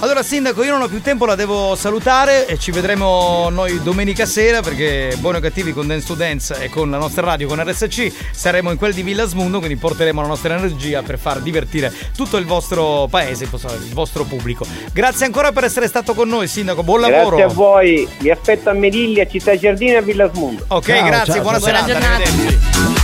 [0.00, 4.26] Allora, Sindaco, io non ho più tempo, la devo salutare e ci vedremo noi domenica
[4.26, 7.62] sera perché Buoni o Cattivi con Dance to Dance e con la nostra radio, con
[7.62, 12.36] RSC, saremo in quel di Villasmundo, quindi porteremo la nostra energia per far divertire tutto
[12.36, 14.66] il vostro paese, il vostro pubblico.
[14.92, 17.36] Grazie ancora per essere stato con noi, Sindaco, buon lavoro.
[17.36, 20.64] Grazie a voi, vi aspetto a Melilli, a Città Giardino e a Villasmundo.
[20.68, 23.03] Ok, grazie, buona serata, arrivederci.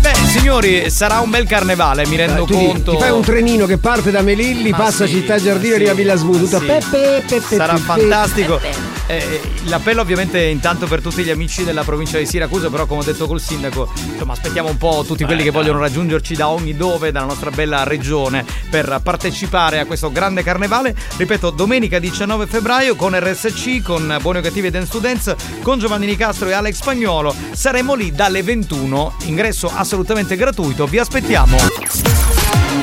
[0.00, 2.92] Beh, signori, sarà un bel carnevale, mi rendo Tu ti- conto.
[2.92, 5.90] Ti fai un trenino che parte da Melilli, Ma passa sì, Città Giardino e arriva
[5.90, 6.44] a Villasmundo.
[6.46, 6.66] Tutta Sì.
[6.66, 7.84] pepe, pepe, Sarà pepe.
[7.84, 8.60] fantastico.
[9.06, 13.04] Eh, l'appello ovviamente intanto per tutti gli amici della provincia di Siracusa, però come ho
[13.04, 17.10] detto col sindaco, insomma aspettiamo un po' tutti quelli che vogliono raggiungerci da ogni dove,
[17.10, 20.94] dalla nostra bella regione, per partecipare a questo grande carnevale.
[21.16, 26.06] Ripeto, domenica 19 febbraio con RSC, con Buoni o Cattivi e Dance Dance, con Giovanni
[26.06, 27.34] Nicastro e Alex Spagnolo.
[27.52, 29.88] Saremo lì dalle 21, ingresso assolutamente
[30.36, 31.56] gratuito, vi aspettiamo.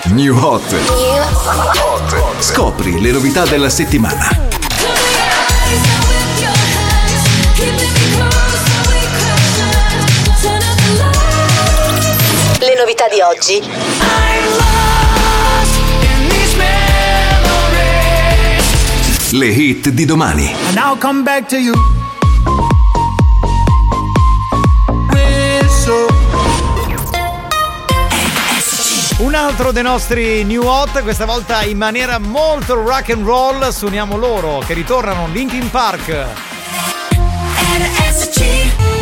[0.08, 0.76] New Hot.
[2.40, 4.30] Scopri le novità della settimana.
[12.60, 13.62] Le novità di oggi.
[19.32, 20.56] Le hit di domani.
[29.38, 34.58] Altro dei nostri new hot, questa volta in maniera molto rock and roll, suoniamo loro
[34.60, 36.08] che ritornano Linkin Park.
[36.10, 38.97] I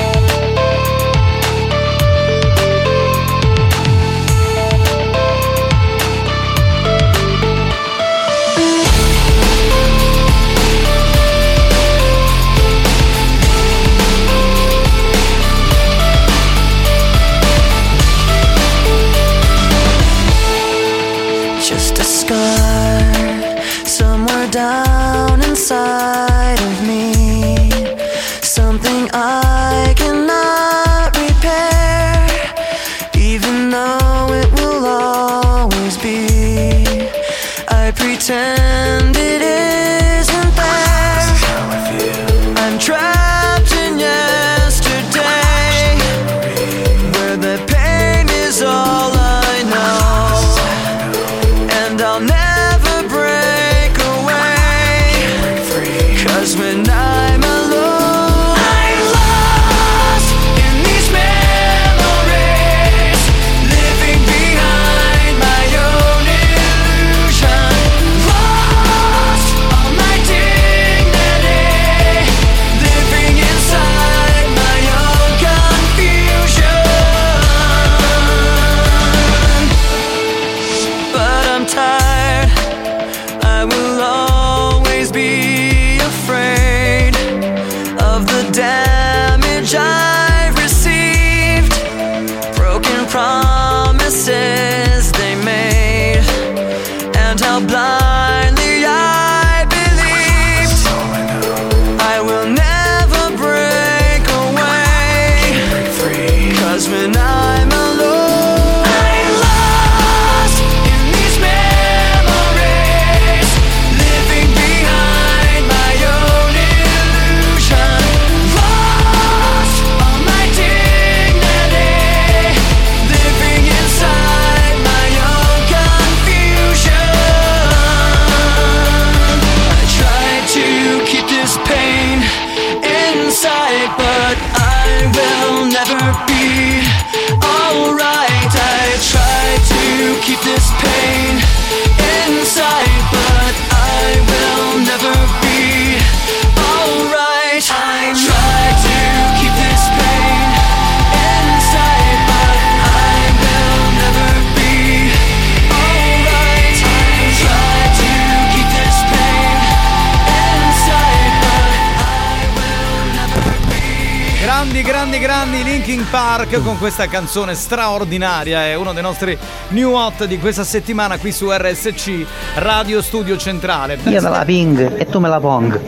[166.05, 168.65] Linkin Park con questa canzone straordinaria.
[168.65, 169.37] È uno dei nostri
[169.69, 172.25] new hot di questa settimana qui su RSC
[172.55, 173.97] Radio Studio Centrale.
[174.03, 175.79] Io me la ping e tu me la pong.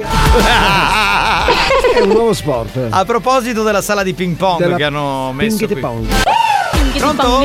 [1.95, 2.88] È un nuovo sport.
[2.89, 5.81] A proposito della sala di ping pong Della che hanno messo ping qui.
[5.81, 6.07] pong.
[6.98, 7.44] Pronto?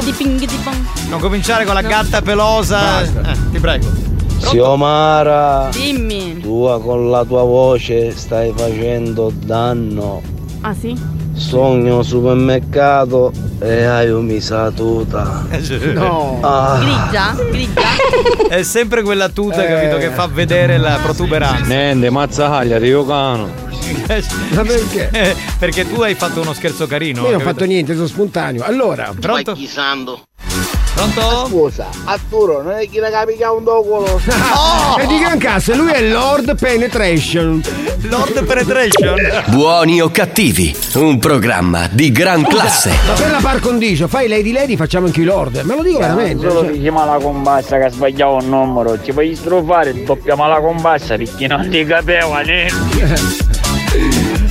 [1.09, 3.03] Non cominciare con la gatta pelosa.
[3.03, 3.09] Eh,
[3.53, 3.87] ti prego.
[4.41, 6.41] Xiomara, Dimmi.
[6.41, 10.21] tu con la tua voce stai facendo danno.
[10.63, 11.22] Ah sì?
[11.43, 15.45] Sogno supermercato e hai umisa tuta.
[15.93, 16.39] No.
[16.41, 16.79] Ah.
[16.79, 17.35] Grigia?
[17.51, 18.49] Grigia?
[18.49, 19.69] È sempre quella tuta, Eh.
[19.69, 21.67] capito, che fa vedere la protuberanza.
[21.67, 23.51] Nende, mazzaglia, Rio Cano.
[24.55, 25.37] Ma perché?
[25.59, 27.19] Perché tu hai fatto uno scherzo carino.
[27.23, 27.53] Io non ho capito?
[27.53, 28.63] fatto niente, sono spontaneo.
[28.63, 29.57] Allora, Pronto?
[30.95, 31.47] Pronto?
[31.49, 34.21] Scusa, Arturo, non è chi la capica un docolo.
[34.99, 37.63] E di gran cazzo, lui è Lord Penetration.
[38.03, 39.43] Lord Penetration?
[39.47, 42.91] Buoni o cattivi, un programma di gran classe.
[43.07, 45.63] Ma per la par condicio, fai Lady Lady, facciamo anche i Lord.
[45.65, 46.47] Me lo dico veramente.
[46.47, 46.73] Solo cioè.
[46.73, 51.47] diciamo la combassa che ha sbagliato un numero, ci puoi strofare, doppiamo la combassa perché
[51.47, 53.41] non li capiva niente.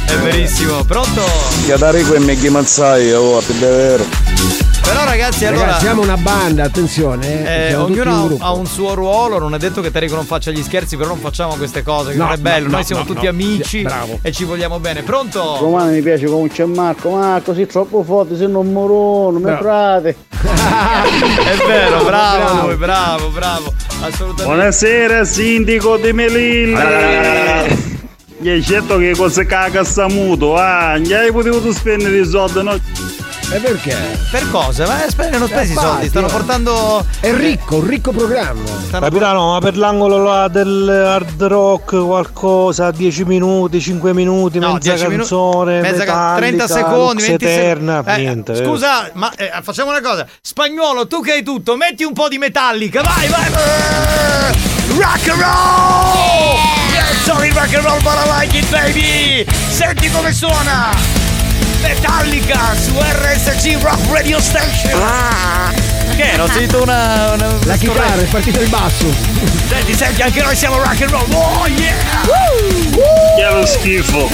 [0.06, 0.84] È verissimo.
[0.86, 1.22] Pronto?
[1.66, 4.61] Chiadarico e Meghi Mazzai, oh, è vero.
[4.92, 5.66] Però ragazzi, allora...
[5.68, 7.46] Ragazzi, siamo una banda, attenzione.
[7.46, 8.44] Eh, eh, un ognuno gruppo.
[8.44, 11.20] ha, un suo ruolo, non è detto che Tarico non faccia gli scherzi, però non
[11.20, 13.30] facciamo queste cose, che No, non è bello, no, noi no, siamo no, tutti no.
[13.30, 14.20] amici Sì, bravo.
[14.22, 15.04] e ci vogliamo bene.
[15.04, 15.60] Pronto?
[15.62, 19.62] Romano mi piace come c'è Marco, Marco sei troppo forte, sei un morono, mi Bravo.
[19.62, 20.16] frate.
[20.42, 23.74] È vero, bravo lui, bravo, bravo.
[24.02, 24.44] Assolutamente.
[24.44, 27.64] Buonasera sindaco di Melilla
[28.40, 32.64] Gli hai detto che cosa caga sta muto ah gli hai potuto spendere i soldi
[32.64, 32.76] no?
[33.54, 33.98] E perché?
[34.32, 34.88] Per cosa?
[34.88, 36.32] Ma spende, non spesi i soldi, stanno eh.
[36.32, 37.06] portando.
[37.20, 38.62] È ricco, un ricco programma.
[38.90, 44.94] Capitano ma per l'angolo là del hard rock qualcosa 10 minuti 5 minuti No, mezza
[44.94, 48.22] 10 minuti, canzone mezza can- Metallica, 30 secondi, Lux 20 Eterna secondi.
[48.22, 48.66] niente vero?
[48.66, 50.26] scusa, ma eh, facciamo una cosa.
[50.42, 53.48] Spagnolo, tu che hai tutto, metti un po' di metallica, vai, vai.
[53.48, 56.58] Eh, Rock and roll!
[56.94, 59.46] Yes, sorry, rock and roll, but I like it, baby!
[59.70, 61.21] Senti come suona!
[61.82, 65.00] Metallica su RSC Rock Radio Station!
[66.16, 66.38] Che?
[66.38, 67.34] Non sento una.
[67.34, 69.12] una La chitarra, è partito il basso.
[69.68, 71.34] Senti, senti, anche noi siamo rock and roll!
[71.34, 72.22] Oh yeah!
[73.36, 74.30] Che lo schifo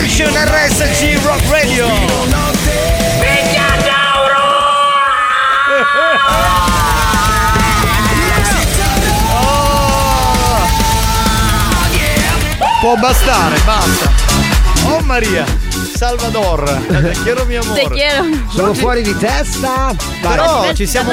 [0.00, 1.86] Station RSC Rock Radio.
[12.80, 14.10] Può bastare, basta.
[14.86, 15.44] Oh Maria,
[16.00, 17.82] Salvador, te quiero mi amore.
[17.82, 18.24] Te quiero.
[18.48, 19.94] Sono fuori di testa.
[20.22, 21.12] Però ci siamo,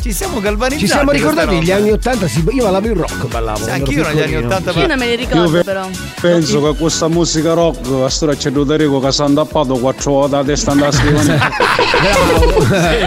[0.00, 0.86] ci siamo galvanizzati.
[0.86, 3.64] Ci siamo ricordati gli anni 80, sì, io ballavo il rock, ballavo.
[3.64, 4.56] Sì, anch'io negli anni piccolino.
[4.56, 5.86] 80 Io non me li ricordo pe- però.
[6.18, 10.36] Penso che questa musica rock a storia c'è Rodrigo che si è andappato quattro volte
[10.36, 11.40] a testa andare a scrivere.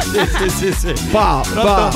[0.02, 0.94] sì, sì, sì, sì.
[1.10, 1.92] Pa, pa.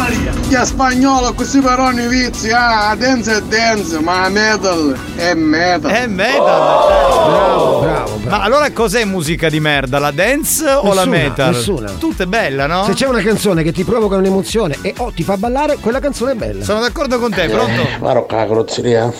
[0.49, 5.91] Che spagnolo questi paroni vizi, ah, dance è dance, ma metal è metal.
[5.91, 7.29] È metal, certo.
[7.29, 9.17] Bravo, bravo, Ma allora cos'è musica
[9.49, 9.99] di merda?
[9.99, 11.53] La dance o la Nessuna, metal?
[11.53, 11.91] nessuna.
[11.99, 12.83] Tutta è bella, no?
[12.85, 16.31] Se c'è una canzone che ti provoca un'emozione e o ti fa ballare, quella canzone
[16.31, 16.63] è bella.
[16.63, 17.81] Sono d'accordo con te, pronto?
[17.99, 19.13] Ma rocca la carrozzeria.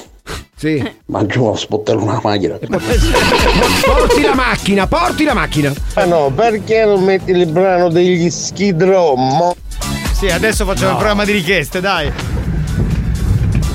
[0.56, 0.84] Sì.
[1.06, 2.58] Ma giù a spottare una macchina.
[2.58, 5.74] Porti la macchina, porti la macchina.
[5.94, 9.16] Ah no, perché non metti il brano degli Skid Row?
[9.16, 9.56] Mo-
[10.14, 10.92] Sì, adesso facciamo No.
[10.92, 12.12] il programma di richieste, dai.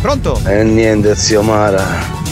[0.00, 0.38] Pronto?
[0.44, 1.82] E niente zio Mara,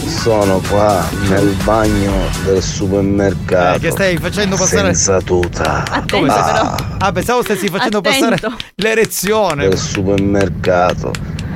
[0.09, 2.13] sono qua nel bagno
[2.45, 3.77] del supermercato.
[3.77, 5.85] Eh, che stai facendo passare- Senza tuta.
[6.11, 8.29] Come Ah, stai- Ah, pensavo stessi facendo Attento.
[8.39, 9.69] passare l'erezione.
[9.69, 11.11] Del supermercato.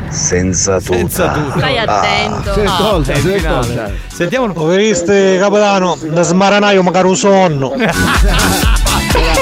[0.08, 0.96] Senza tuta.
[0.96, 1.58] Senza tuta.
[1.58, 1.82] Stai Ah.
[1.82, 2.50] attento.
[2.62, 3.58] Ascolta, è il si finale.
[3.58, 3.90] ascolta.
[4.12, 5.98] Sentiamo Lo viste capitano?
[6.00, 7.72] Da smaranaio magari un sonno.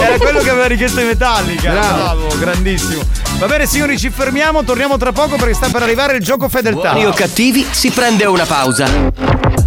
[0.01, 1.70] Era quello che aveva richiesto in Metallica.
[1.70, 1.96] Bravo.
[1.96, 3.02] Bravo, grandissimo.
[3.38, 4.62] Va bene, signori, ci fermiamo.
[4.64, 6.92] Torniamo tra poco perché sta per arrivare il gioco fedeltà.
[6.92, 8.86] Buoni o cattivi, si prende una pausa.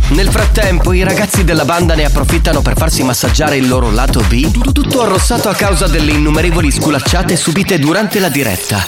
[0.09, 4.71] Nel frattempo, i ragazzi della banda ne approfittano per farsi massaggiare il loro lato B,
[4.71, 8.85] tutto arrossato a causa delle innumerevoli sculacciate subite durante la diretta.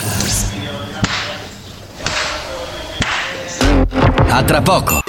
[4.30, 5.02] A tra poco.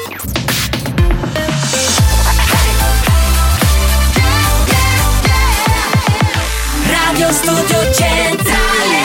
[7.31, 8.97] Radio Studio Centrale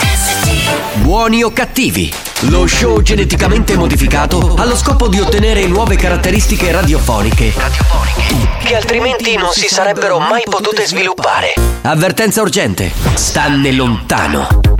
[0.00, 2.12] RSC Buoni o cattivi?
[2.48, 7.52] Lo show geneticamente modificato ha lo scopo di ottenere nuove caratteristiche radiofoniche
[8.64, 11.54] che altrimenti non si sarebbero mai potute sviluppare.
[11.82, 12.90] Avvertenza urgente.
[13.14, 14.79] Stanne lontano.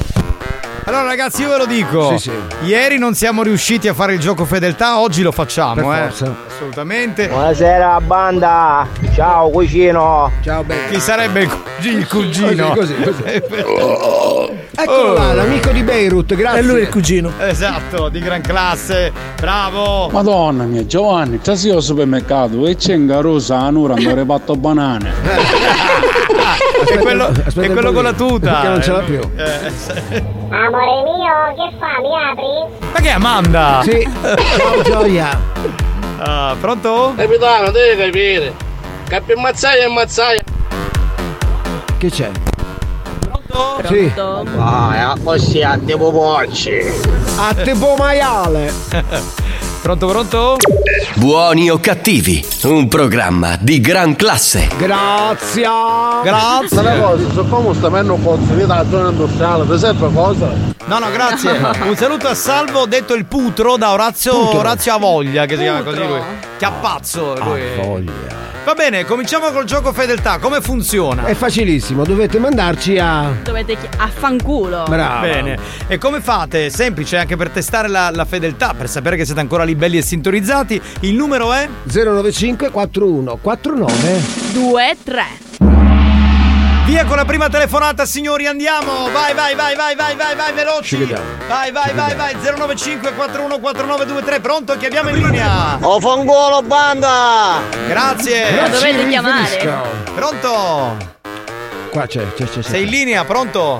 [0.83, 2.17] Allora ragazzi io ve lo dico.
[2.17, 2.65] Sì, sì.
[2.65, 5.85] Ieri non siamo riusciti a fare il gioco fedeltà, oggi lo facciamo, Per eh.
[6.07, 6.35] forza.
[6.47, 7.27] Assolutamente.
[7.27, 10.31] Buonasera banda, ciao cugino.
[10.43, 10.89] Ciao bello.
[10.91, 12.73] Chi sarebbe il, cugi- il cugino?
[12.73, 13.41] Così, così,
[13.79, 14.49] Oh.
[14.75, 16.59] Eccolo là, l'amico di Beirut, grazie.
[16.59, 17.31] E lui è il cugino.
[17.39, 19.11] Esatto, di gran classe.
[19.39, 20.09] Bravo.
[20.09, 25.13] Madonna mia, Giovanni, stassi al supermercato e c'è un garosa a Nura hanno reparto banane.
[26.89, 28.51] è quello, aspetta è un quello con la tuta.
[28.51, 29.19] perché non ce l'ha Eh, più.
[29.35, 30.40] eh, sì.
[30.53, 32.01] Amore mio, che fa?
[32.01, 32.89] Mi apri?
[32.91, 33.79] Ma che è Amanda?
[33.83, 34.05] Sì.
[34.57, 35.39] Ciao Gioia.
[36.17, 37.13] Ah, pronto?
[37.15, 38.53] Capitano, devi capire.
[39.07, 40.41] Capi mazzaia e mazzaia.
[41.97, 42.31] Che c'è?
[43.47, 43.87] Pronto?
[43.87, 44.11] Sì.
[44.57, 46.81] Ah, così andiamo porci.
[47.37, 48.73] A te boh maiale.
[49.81, 50.57] Pronto, pronto?
[51.15, 54.69] Buoni o cattivi, un programma di gran classe.
[54.77, 55.67] Grazie.
[56.23, 56.79] Grazie.
[56.79, 60.53] Una cosa, se come sta meno pozzo, vedi la zona industriale, ti serve cosa?
[60.85, 61.57] No, no, grazie.
[61.83, 66.05] Un saluto a salvo, detto il putro da Orazio, Orazio Avoglia, che si chiama così
[66.05, 66.19] lui.
[66.57, 67.61] Chiappazzo lui.
[67.75, 68.50] Voglia.
[68.63, 70.37] Va bene, cominciamo col gioco fedeltà.
[70.37, 71.25] Come funziona?
[71.25, 73.31] È facilissimo, dovete mandarci a.
[73.41, 74.85] Dovete chi- affanculo.
[74.87, 75.21] Bravo.
[75.21, 75.57] Bene.
[75.87, 76.69] E come fate?
[76.69, 80.03] Semplice anche per testare la, la fedeltà, per sapere che siete ancora lì belli e
[80.03, 80.79] sintonizzati.
[81.01, 84.21] Il numero è 095 41 49
[84.53, 86.00] 2, 3.
[86.91, 89.09] Via con la prima telefonata, signori, andiamo!
[89.13, 90.89] Vai, vai, vai, vai, vai, vai, vai, veloci!
[90.89, 91.23] Ci vediamo.
[91.47, 94.75] Vai, vai, vai, vai, 095 41 4923, pronto?
[94.75, 95.77] Chiamiamo in linea!
[95.81, 97.61] Oh fangolo banda!
[97.87, 98.59] Grazie!
[98.59, 99.83] Ma dovete chiamare?
[100.13, 100.97] Pronto?
[101.91, 102.61] Qua c'è, c'è, c'è.
[102.61, 103.79] Sei in linea, pronto?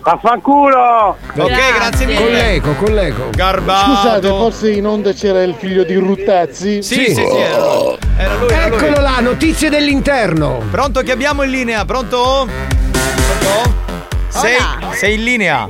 [0.00, 1.16] Vaffanculo!
[1.36, 2.20] Ok, grazie mille!
[2.20, 3.30] Collego, collego.
[3.30, 3.94] Garbato!
[3.96, 6.84] Scusate, forse in onda c'era il figlio di Ruttazzi?
[6.84, 8.03] Sì, sì, sì, era lui.
[8.16, 8.76] Era lui, era lui.
[8.76, 10.62] Eccolo là, notizie dell'interno.
[10.70, 12.46] Pronto, che abbiamo in linea, pronto?
[12.90, 13.82] Pronto?
[14.28, 14.56] Sei,
[14.94, 15.68] sei in linea?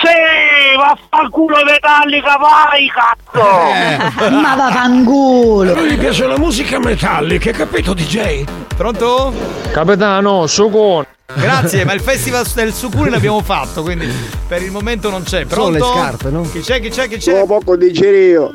[0.00, 4.30] Sì, vaffanculo metallica, vai cazzo!
[4.40, 5.72] Ma vaffanculo.
[5.72, 8.44] A lui gli piace la musica metallica, capito DJ?
[8.76, 9.32] Pronto?
[9.72, 11.04] Capitano, Socon.
[11.34, 14.06] Grazie, ma il festival del Sucuri l'abbiamo fatto, quindi
[14.46, 15.44] per il momento non c'è.
[15.48, 15.70] Solo Pronto?
[15.94, 16.42] le scarpe, no?
[16.42, 16.80] Chi c'è?
[16.80, 17.08] Chi c'è?
[17.08, 17.44] Chi c'è?
[17.44, 18.52] poco dice io.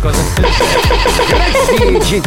[0.00, 0.20] Cosa?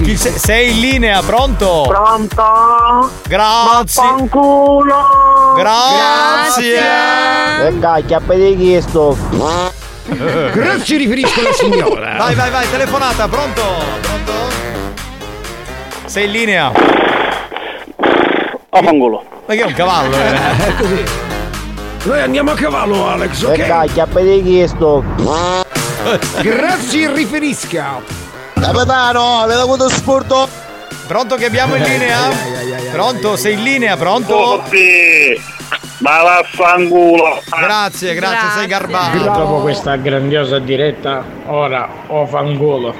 [0.02, 1.86] Chi se- sei in linea, pronto?
[1.88, 3.10] Pronto?
[3.28, 4.02] Grazie.
[4.02, 5.54] Vaffanculo!
[5.56, 6.80] Grazie.
[7.68, 9.16] E cacchia, per chiesto.
[10.54, 12.16] Grazie riferisco alla signora.
[12.18, 13.62] Vai, vai, vai, telefonata, pronto?
[14.02, 14.32] Pronto?
[16.06, 16.72] Sei in linea?
[18.70, 19.24] Vaffanculo.
[19.46, 20.16] Ma che è un cavallo?
[20.16, 21.28] eh?
[22.04, 23.66] Noi andiamo a cavallo, Alex, E ok?
[23.68, 25.04] cacchia, per chiesto.
[26.42, 28.02] Grazie riferisca.
[28.54, 30.48] Capitano, avete avuto spurto?
[31.08, 32.30] Pronto che abbiamo in linea?
[32.92, 33.36] Pronto?
[33.36, 33.98] Sei in linea?
[33.98, 34.64] Pronto?
[36.00, 37.42] Ma vaffanculo!
[37.60, 39.18] Grazie, grazie, sei garbato.
[39.18, 42.96] Dopo questa grandiosa diretta, ora ho fangolo.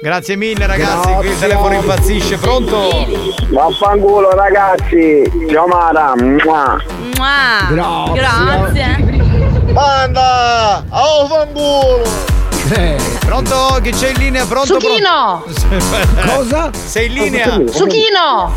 [0.00, 2.36] Grazie mille ragazzi, qui il telefono impazzisce.
[2.36, 3.06] Pronto?
[3.50, 5.22] Vaffanculo ragazzi!
[5.48, 6.14] Giamara!
[6.16, 6.76] Mua.
[7.16, 8.10] Mua.
[8.12, 8.96] Grazie.
[8.96, 9.72] Grazie.
[9.72, 10.84] Banda!
[10.90, 12.40] Oh fanculo!
[12.74, 13.78] Eh, Pronto?
[13.82, 14.46] Chi c'è in linea?
[14.46, 14.80] Pronto?
[14.80, 15.44] Succhino!
[16.26, 16.70] cosa?
[16.72, 17.60] Sei in linea?
[17.70, 18.52] Succhino!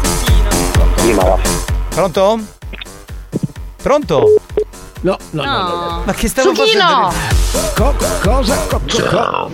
[1.90, 2.40] Pronto?
[3.82, 4.34] Pronto?
[5.02, 5.52] No, no, no.
[5.52, 5.68] no.
[5.68, 6.02] No.
[6.06, 7.12] Ma che stiamo Succhino!
[7.12, 7.74] facendo?
[7.76, 8.56] Co- co- cosa?
[8.68, 9.52] Co- co- co-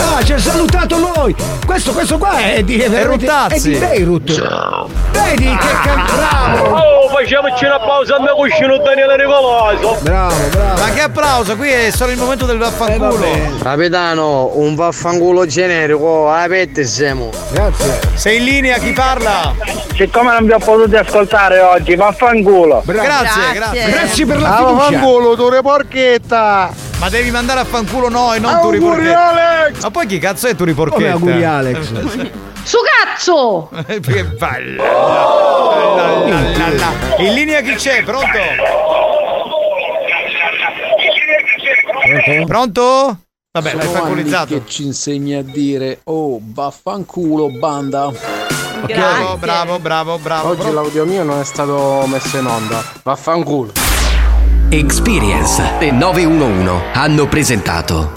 [0.00, 1.34] Ah, ci ha salutato noi!
[1.66, 3.46] Questo, questo qua è di è.
[3.46, 4.24] È di Beirut!
[5.12, 6.76] Vedi che can- bravo!
[6.76, 9.96] Oh, facciamoci un applauso al mio cuscino Daniele Rivoloso!
[10.00, 10.80] Bravo, bravo!
[10.80, 13.26] Ma che applauso, qui è solo il momento del vaffanculo.
[13.62, 17.30] Capitano, un vaffanculo generico, aperti siamo.
[17.50, 18.00] Grazie!
[18.14, 19.52] Sei in linea, chi parla?
[19.96, 22.82] Siccome non vi ho potuto ascoltare oggi, vaffanculo!
[22.84, 23.52] Grazie, Grazie.
[23.52, 23.90] grazie.
[23.90, 24.74] Grazie per la Ah, fiducia!
[24.74, 26.86] vaffanculo, tu re porchetta!
[26.98, 28.68] Ma devi mandare a fanculo noi, non tu.
[28.86, 29.82] Alex!
[29.82, 31.12] Ma poi chi cazzo è tu riporchetta?
[31.12, 31.92] Come auguri Alex?
[32.64, 33.70] Su cazzo!
[33.86, 34.74] Perché vai.
[34.74, 34.84] La,
[36.26, 36.92] la, la, la.
[37.18, 38.02] In linea chi c'è?
[38.02, 38.26] Pronto?
[42.04, 42.44] Pronto?
[42.46, 43.18] Pronto?
[43.52, 44.54] Vabbè, l'hai Sono anni fanculizzato.
[44.54, 48.10] che ci insegna a dire oh vaffanculo banda.
[48.10, 49.36] Bravo, Grazie.
[49.38, 50.48] bravo, bravo, bravo.
[50.50, 52.82] Oggi l'audio mio non è stato messo in onda.
[53.02, 53.72] Vaffanculo.
[54.70, 58.12] Experience e 911 hanno presentato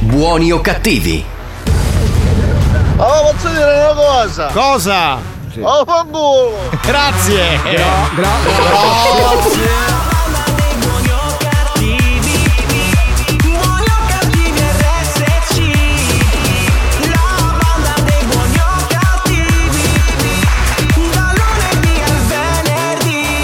[0.00, 1.24] Buoni o cattivi?
[2.96, 4.46] Oh, posso dire una cosa?
[4.46, 5.18] Cosa?
[5.60, 6.58] Oh, fanculo!
[6.82, 7.60] Grazie.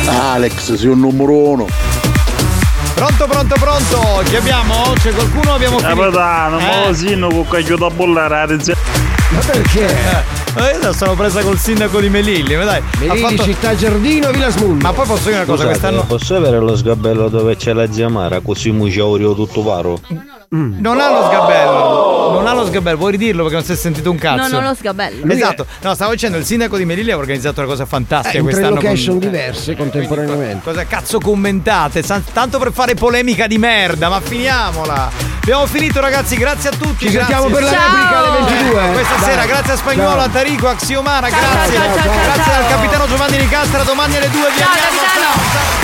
[0.08, 1.83] Alex, sei un numero uno.
[2.94, 4.23] Pronto, pronto, pronto?
[4.24, 4.92] Chi abbiamo?
[5.00, 5.55] C'è qualcuno?
[5.55, 6.00] Abbiamo finito.
[6.00, 6.86] Capitano, ma Eh?
[6.89, 8.74] lo sindaco che aiuta a bollare la regia.
[9.31, 9.86] Ma perché?
[10.56, 12.82] Eh, io sono presa col sindaco di Melilli, ma dai.
[13.00, 14.84] Melilli, Città Giardino, Villa Smundo.
[14.86, 17.90] Ma poi posso dire una cosa, Scusate, quest'anno posso avere lo sgabello dove c'è la
[17.90, 19.98] zia Mara così mi ci aureo tutto varo?
[20.50, 22.03] non ha lo sgabello.
[22.44, 24.42] Non ha lo sgabello, vuoi ridirlo perché non si è sentito un cazzo?
[24.42, 25.32] No, non lo sgabello.
[25.32, 28.44] Esatto, no, stavo dicendo, il sindaco di Melilli ha organizzato una cosa fantastica Eh, in
[28.47, 28.81] tre quest'anno.
[28.81, 30.60] location con- diverse contemporaneamente.
[30.64, 32.02] Cosa cazzo commentate?
[32.32, 35.10] Tanto per fare polemica di merda, ma finiamola.
[35.42, 37.06] Abbiamo finito ragazzi, grazie a tutti.
[37.06, 37.34] Ci grazie.
[37.34, 37.86] sentiamo per la Ciao.
[37.86, 38.89] replica alle 22.
[38.89, 39.24] Eh, Questa Dai.
[39.31, 40.20] sera, grazie a Spagnolo, Ciao.
[40.20, 41.74] a Tarico, a Xiomara, Ciao, grazie.
[41.76, 42.62] ciao, ciao, ciao, grazie ciao.
[42.62, 45.02] al capitano Giovanni Nicastra, domani alle 2 vi Ciao, capitano.
[45.23, 45.83] Ciao.